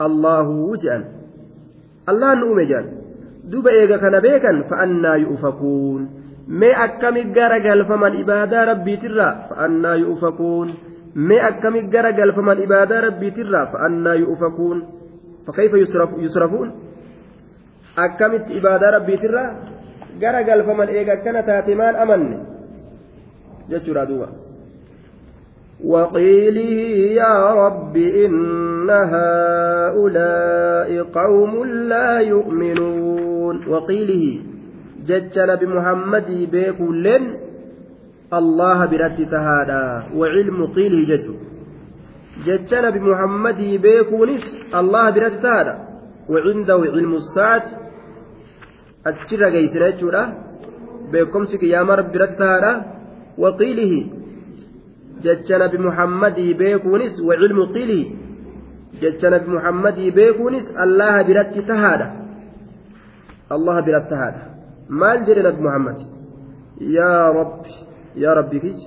الله 0.07 0.49
وجأن 0.49 1.05
الله 2.09 2.35
نؤمي 2.35 2.65
جان 2.71 3.04
duba 3.51 3.71
eega 3.73 3.99
kana 4.03 4.21
beekan 4.25 4.65
fa'annaa 4.69 5.17
yu'ufakuun 5.25 6.03
mee 6.61 6.73
akkamit 6.87 7.33
gara 7.37 7.59
galfaman 7.61 8.15
ibaadaa 8.23 8.65
rabbiitirraa 8.73 9.35
fa'annaa 9.51 9.97
yu'ufakuun 10.05 10.69
mee 11.15 11.41
akkamit 11.51 11.91
gara 11.93 12.13
galfaman 12.13 12.59
ibaadaa 12.67 13.01
rabbiitirraa 13.09 13.67
fa'annaa 13.73 14.15
yu'ufakuun 14.23 14.79
fakkaifa 15.47 15.77
yusrafuun 16.25 16.71
akkamitti 18.07 18.53
ibaadaa 18.61 18.91
rabbiitirraa 18.99 19.51
gara 20.21 20.41
galfaman 20.49 20.89
eega 20.97 21.13
akkana 21.19 21.43
taate 21.43 21.75
maal 21.77 21.97
amanne 21.97 22.39
jechuudha 23.69 24.07
duuba. 24.07 24.29
وقيله 25.93 26.75
يا 27.23 27.37
رب 27.53 27.97
إن 27.97 28.91
هؤلاء 29.15 30.91
قوم 31.03 31.53
لا 31.65 32.11
يؤمنون 32.19 33.69
وقيله 33.69 34.25
ججل 35.09 35.51
بمحمد 35.57 36.29
بكل 36.53 37.07
الله 38.39 38.79
برد 38.91 39.19
تهادا 39.33 39.85
وعلم 40.21 40.59
قيله 40.77 41.01
جد 41.17 41.27
ججل 42.47 42.85
بمحمد 42.97 43.59
بكل 43.85 44.31
الله 44.81 45.05
برد 45.15 45.37
تهادا 45.43 45.75
وعنده 46.33 46.75
علم 46.95 47.13
الساعة 47.23 47.63
أتشرق 49.09 49.49
جيسنا 49.57 49.89
بكم 49.91 50.33
بيكمسك 51.13 51.63
يا 51.75 51.81
مرب 51.89 52.07
برت 52.15 52.35
تهادا 52.41 52.73
وقيله 53.43 53.93
jecha 55.25 55.59
nabi 55.59 55.79
muhammadii 55.81 56.53
beekuunis 56.55 57.15
wa 57.29 57.35
cilmu 57.41 57.65
qilii 57.75 58.05
jecha 59.01 59.31
nabi 59.33 59.49
muhammadii 59.57 60.11
beekuunis 60.19 60.67
allaha 60.85 61.19
biratti 61.29 61.61
tahaadha 61.71 62.09
allaha 63.57 63.81
biratti 63.87 64.11
tahaadha 64.13 64.43
maal 65.01 65.19
jedhe 65.27 65.43
nabi 65.49 65.61
muhammad 65.67 65.99
yaa 66.99 67.27
rabbi 67.39 67.73
yaa 68.23 68.35
rabbi 68.41 68.59
kij 68.67 68.81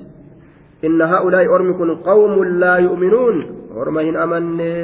إن 0.84 1.01
هؤلاء 1.01 1.45
أرمكم 1.55 1.89
قوم 2.09 2.34
لا 2.64 2.76
يؤمنون 2.77 3.35
أرمهن 3.81 4.15
أمني 4.15 4.81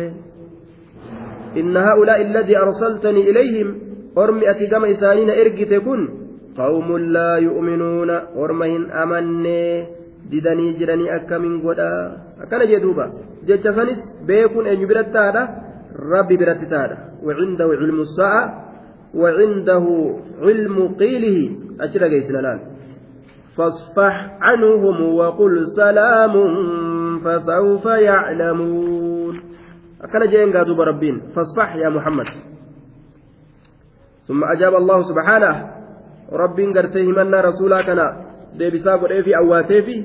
إن 1.60 1.78
هؤلاء 1.78 2.22
الذي 2.22 2.58
أرسلتني 2.58 3.22
إليهم 3.30 3.68
أرمي 4.18 4.52
أتقام 4.52 4.86
إسانين 4.86 5.30
إرقتكن 5.30 6.02
قوم 6.58 6.98
لا 6.98 7.38
يؤمنون 7.38 8.10
أرمهن 8.44 8.82
أمني 8.92 9.68
didanii 10.30 10.78
jiranii 10.80 11.10
akkamiin 11.12 11.60
godhaa 11.60 12.40
akkana 12.44 12.66
jee 12.70 12.80
duuba 12.84 13.06
jecha 13.48 13.72
sanis 13.78 14.00
beekuun 14.28 14.66
eenyu 14.70 14.88
biratti 14.90 15.14
taa'adha 15.18 15.44
rabbi 16.14 16.36
biratti 16.41 16.68
taa'adha 16.74 16.98
wacindahu 17.28 17.76
cilmu 17.82 18.06
sa'a 18.18 18.40
wacindahu 19.22 19.94
cilmu 20.45 20.84
qiilihi 21.02 21.41
achi 21.84 21.98
dhageessina 22.04 22.41
laal 22.48 22.62
فاصفح 23.58 24.14
عنهم 24.48 24.98
waqul 25.22 25.56
سلام 25.82 26.34
فسوف 27.26 27.86
يعلمون 27.86 29.36
أكن 30.04 30.22
جين 30.34 30.50
قادوا 30.58 30.76
بربين 30.76 31.16
فاصفح 31.38 31.76
يا 31.76 31.90
محمد 31.94 32.26
ثم 34.28 34.41
أجاب 34.44 34.74
الله 34.76 35.00
سبحانه 35.10 35.54
ربين 36.34 36.74
قرتيه 36.78 37.06
من 37.14 37.30
رسولا 37.36 37.82
كان 37.86 38.02
deebisaa 38.58 38.98
godhee 39.02 39.22
fi 39.26 39.32
awwaatee 39.38 39.82
fi 39.86 39.95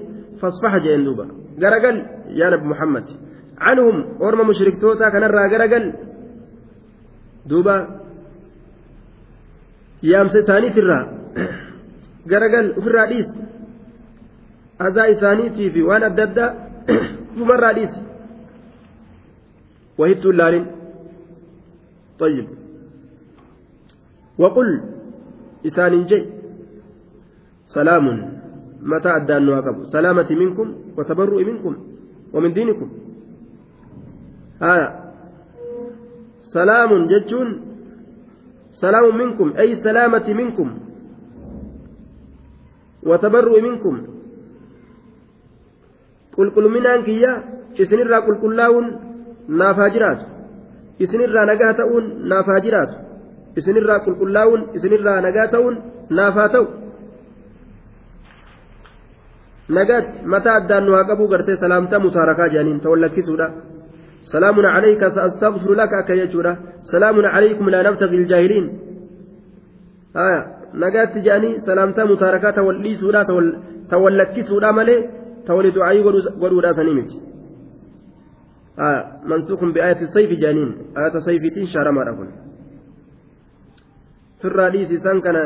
fasfaha 0.42 0.78
jeen 0.84 1.04
duuba 1.04 1.24
garagal 1.62 1.96
yaa 2.38 2.50
nabi 2.52 2.66
muhammad 2.72 3.06
canhum 3.64 3.96
orma 4.26 4.44
mushriktootaa 4.50 5.10
kanarraa 5.14 5.48
garagal 5.54 5.86
duuba 7.50 7.74
yaamsa 10.10 10.36
isaaniitirraa 10.44 11.02
garagal 12.32 12.66
ofirraa 12.78 13.06
dhiis 13.12 13.30
azaa 14.86 15.06
isaaniitii 15.14 15.68
fi 15.74 15.80
waan 15.90 16.02
adda 16.10 16.22
addaa 16.28 16.50
ufumarraa 17.34 17.74
dhiis 17.78 17.94
wahittuu 20.00 20.32
laalin 20.40 20.66
طيب 22.24 22.46
وقل 24.38 24.70
إسان 25.66 26.04
جي 26.10 26.22
سلام 27.64 28.06
mataa 28.88 29.14
addaan 29.20 29.44
nu 29.44 29.52
haa 29.54 29.62
qabu 29.68 29.84
salaamati 29.94 30.34
minkum 30.36 30.68
watabarru'i 30.96 31.44
minkum 31.44 31.74
wamin 32.32 32.54
diinikum 32.56 32.88
haya 34.60 34.88
salaamun 36.54 37.08
jechuun 37.12 37.50
salaamun 38.82 39.16
minkum 39.22 39.52
ay 39.64 39.76
salaamati 39.86 40.34
minkum 40.40 40.68
watabarru'i 43.10 43.62
minkum 43.68 43.96
qulqulminaan 46.36 47.04
kiyya 47.08 47.32
isinirraa 47.84 48.22
qulqullaa'uun 48.28 48.88
naaf 49.60 49.76
haa 49.84 49.92
jiraatu 49.96 50.24
isinirraa 51.06 51.46
nagaa 51.52 51.74
ta'uun 51.82 52.04
naaf 52.32 52.46
haa 52.52 52.64
jiraatu 52.66 52.96
isinirraa 53.60 54.00
qulqullaa'uun 54.06 54.62
isinirraa 54.80 55.18
nagaa 55.28 55.48
ta'uun 55.54 55.74
naaf 56.18 56.36
haa 56.40 56.52
ta'u 56.56 56.66
nagaatti 59.76 60.24
mataa 60.34 60.56
addaan 60.60 60.82
nu 60.86 60.92
haa 60.96 61.08
qabu 61.10 61.24
gartee 61.32 61.56
salaamtaa 61.62 62.00
musaarakaa 62.06 62.46
jedhaniin 62.52 62.80
ta'u 62.84 62.94
lakkisuudha 63.04 63.48
salaamun 64.32 64.64
calayka 64.74 65.08
sa'astaghfiru 65.16 65.74
laka 65.80 65.96
akka 66.02 66.14
jechuudha 66.20 66.52
salaamun 66.92 67.24
calaykum 67.34 67.66
laa 67.74 67.82
nabtaqi 67.88 68.16
iljaahiliin 68.20 68.66
haya 70.18 70.40
nagaatti 70.84 71.18
jedhanii 71.26 71.54
salaamtaa 71.66 72.06
musaarakaa 72.12 72.52
ta 72.58 72.62
wal 72.66 72.78
dhiisuudha 72.84 73.20
ta 73.90 73.96
wal 74.02 74.16
lakkisuudha 74.20 74.70
malee 74.78 75.00
ta 75.46 75.52
wali 75.56 75.70
ducaayii 75.76 76.02
godhuudhaa 76.42 76.74
sanii 76.78 76.96
miti 77.00 77.16
haya 78.80 79.00
mansuukun 79.30 79.70
bi'aayati 79.76 80.04
sayfi 80.16 80.34
jedhaniin 80.42 80.70
ayata 81.00 81.18
sayfiitiin 81.26 81.66
shaaramaadha 81.74 82.12
kun 82.18 82.28
firraa 84.40 84.70
dhiisi 84.74 84.94
isaan 85.00 85.20
kana 85.26 85.42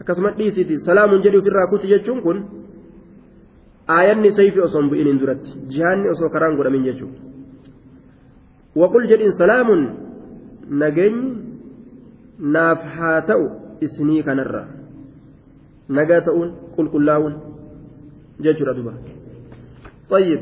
akkasuma 0.00 0.30
dhiisiiti 0.38 0.74
salaamun 0.88 1.22
jedhi 1.24 1.38
ofirraa 1.42 1.66
kuti 1.72 1.86
jechuun 1.94 2.20
kun 2.26 2.38
aayanni 3.96 4.30
sayfi 4.38 4.60
osoo 4.66 4.80
hin 4.80 4.90
bu'iniin 4.92 5.18
duratti 5.22 5.50
jihaanni 5.74 6.08
osoo 6.14 6.28
karaan 6.34 6.56
godhamin 6.56 6.84
jechuudha 6.88 7.18
waqul 8.80 9.04
jedhin 9.12 9.32
salaamun 9.38 9.82
nageenyi 10.80 11.28
naaf 12.56 12.80
haa 12.96 13.20
ta'u 13.30 13.46
isinii 13.88 14.22
kanarra 14.28 14.60
nagaa 16.00 16.20
ta'uun 16.30 16.48
qulqullaa'uun 16.80 17.34
jechuudha 18.48 18.74
duba 18.80 18.94
طيب 20.10 20.40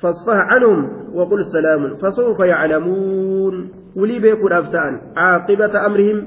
فاصفح 0.00 0.34
عنهم 0.52 0.80
وقل 1.14 1.44
سلام 1.44 1.82
فسوف 1.96 2.40
يعلمون 2.40 3.54
ولي 3.96 4.18
بيكون 4.18 4.52
أفتان 4.52 5.00
عاقبة 5.16 5.86
أمرهم 5.86 6.26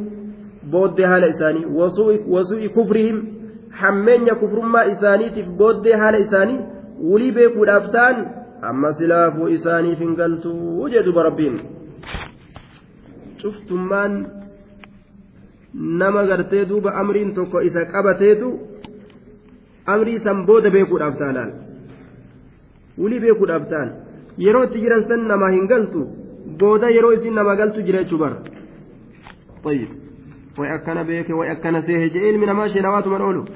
بود 0.71 1.01
هالة 1.01 1.29
إساني 1.29 1.63
وسوء 1.65 2.67
كفرهم 2.75 3.17
hammeenya 3.77 4.35
kufrummaa 4.35 4.83
isaaniitiif 4.93 5.47
booddee 5.57 5.95
haala 6.03 6.17
isaanii 6.25 6.59
wulii 7.09 7.31
beekuudhaaf 7.37 7.91
ta'an 7.97 8.23
amma 8.71 8.93
silaafuu 9.01 9.47
isaaniif 9.57 9.99
hin 10.05 10.15
galtu 10.21 10.53
jedhu 10.95 11.23
rabbiin 11.27 11.59
cuftummaan 13.43 14.19
nama 16.03 16.23
gartee 16.31 16.65
duuba 16.73 16.93
amriin 17.03 17.33
tokko 17.41 17.61
isa 17.69 17.85
qabateetu 17.93 18.53
amrii 19.97 20.19
san 20.27 20.45
booda 20.49 20.69
beekuudhaaf 20.77 21.17
ta'an 21.23 21.51
wulii 23.03 23.19
beekuudhaaf 23.27 23.69
ta'an 23.75 23.89
yeroo 24.47 24.63
itti 24.69 24.79
jiran 24.87 25.03
san 25.13 25.19
nama 25.31 25.49
hin 25.55 25.67
galtu 25.73 26.03
booda 26.63 26.89
yeroo 26.97 27.13
isin 27.21 27.33
nama 27.41 27.55
galtu 27.63 27.81
jirechuu 27.91 28.17
bara. 28.17 28.37
way 30.59 30.69
akkana 30.77 31.03
beeke 31.07 31.33
way 31.39 31.49
akkana 31.55 31.81
seehe 31.89 32.09
jee 32.17 32.27
ilmi 32.33 32.51
namaa 32.51 32.69
sheerawaatuma 32.75 33.23
dhoolu 33.25 33.49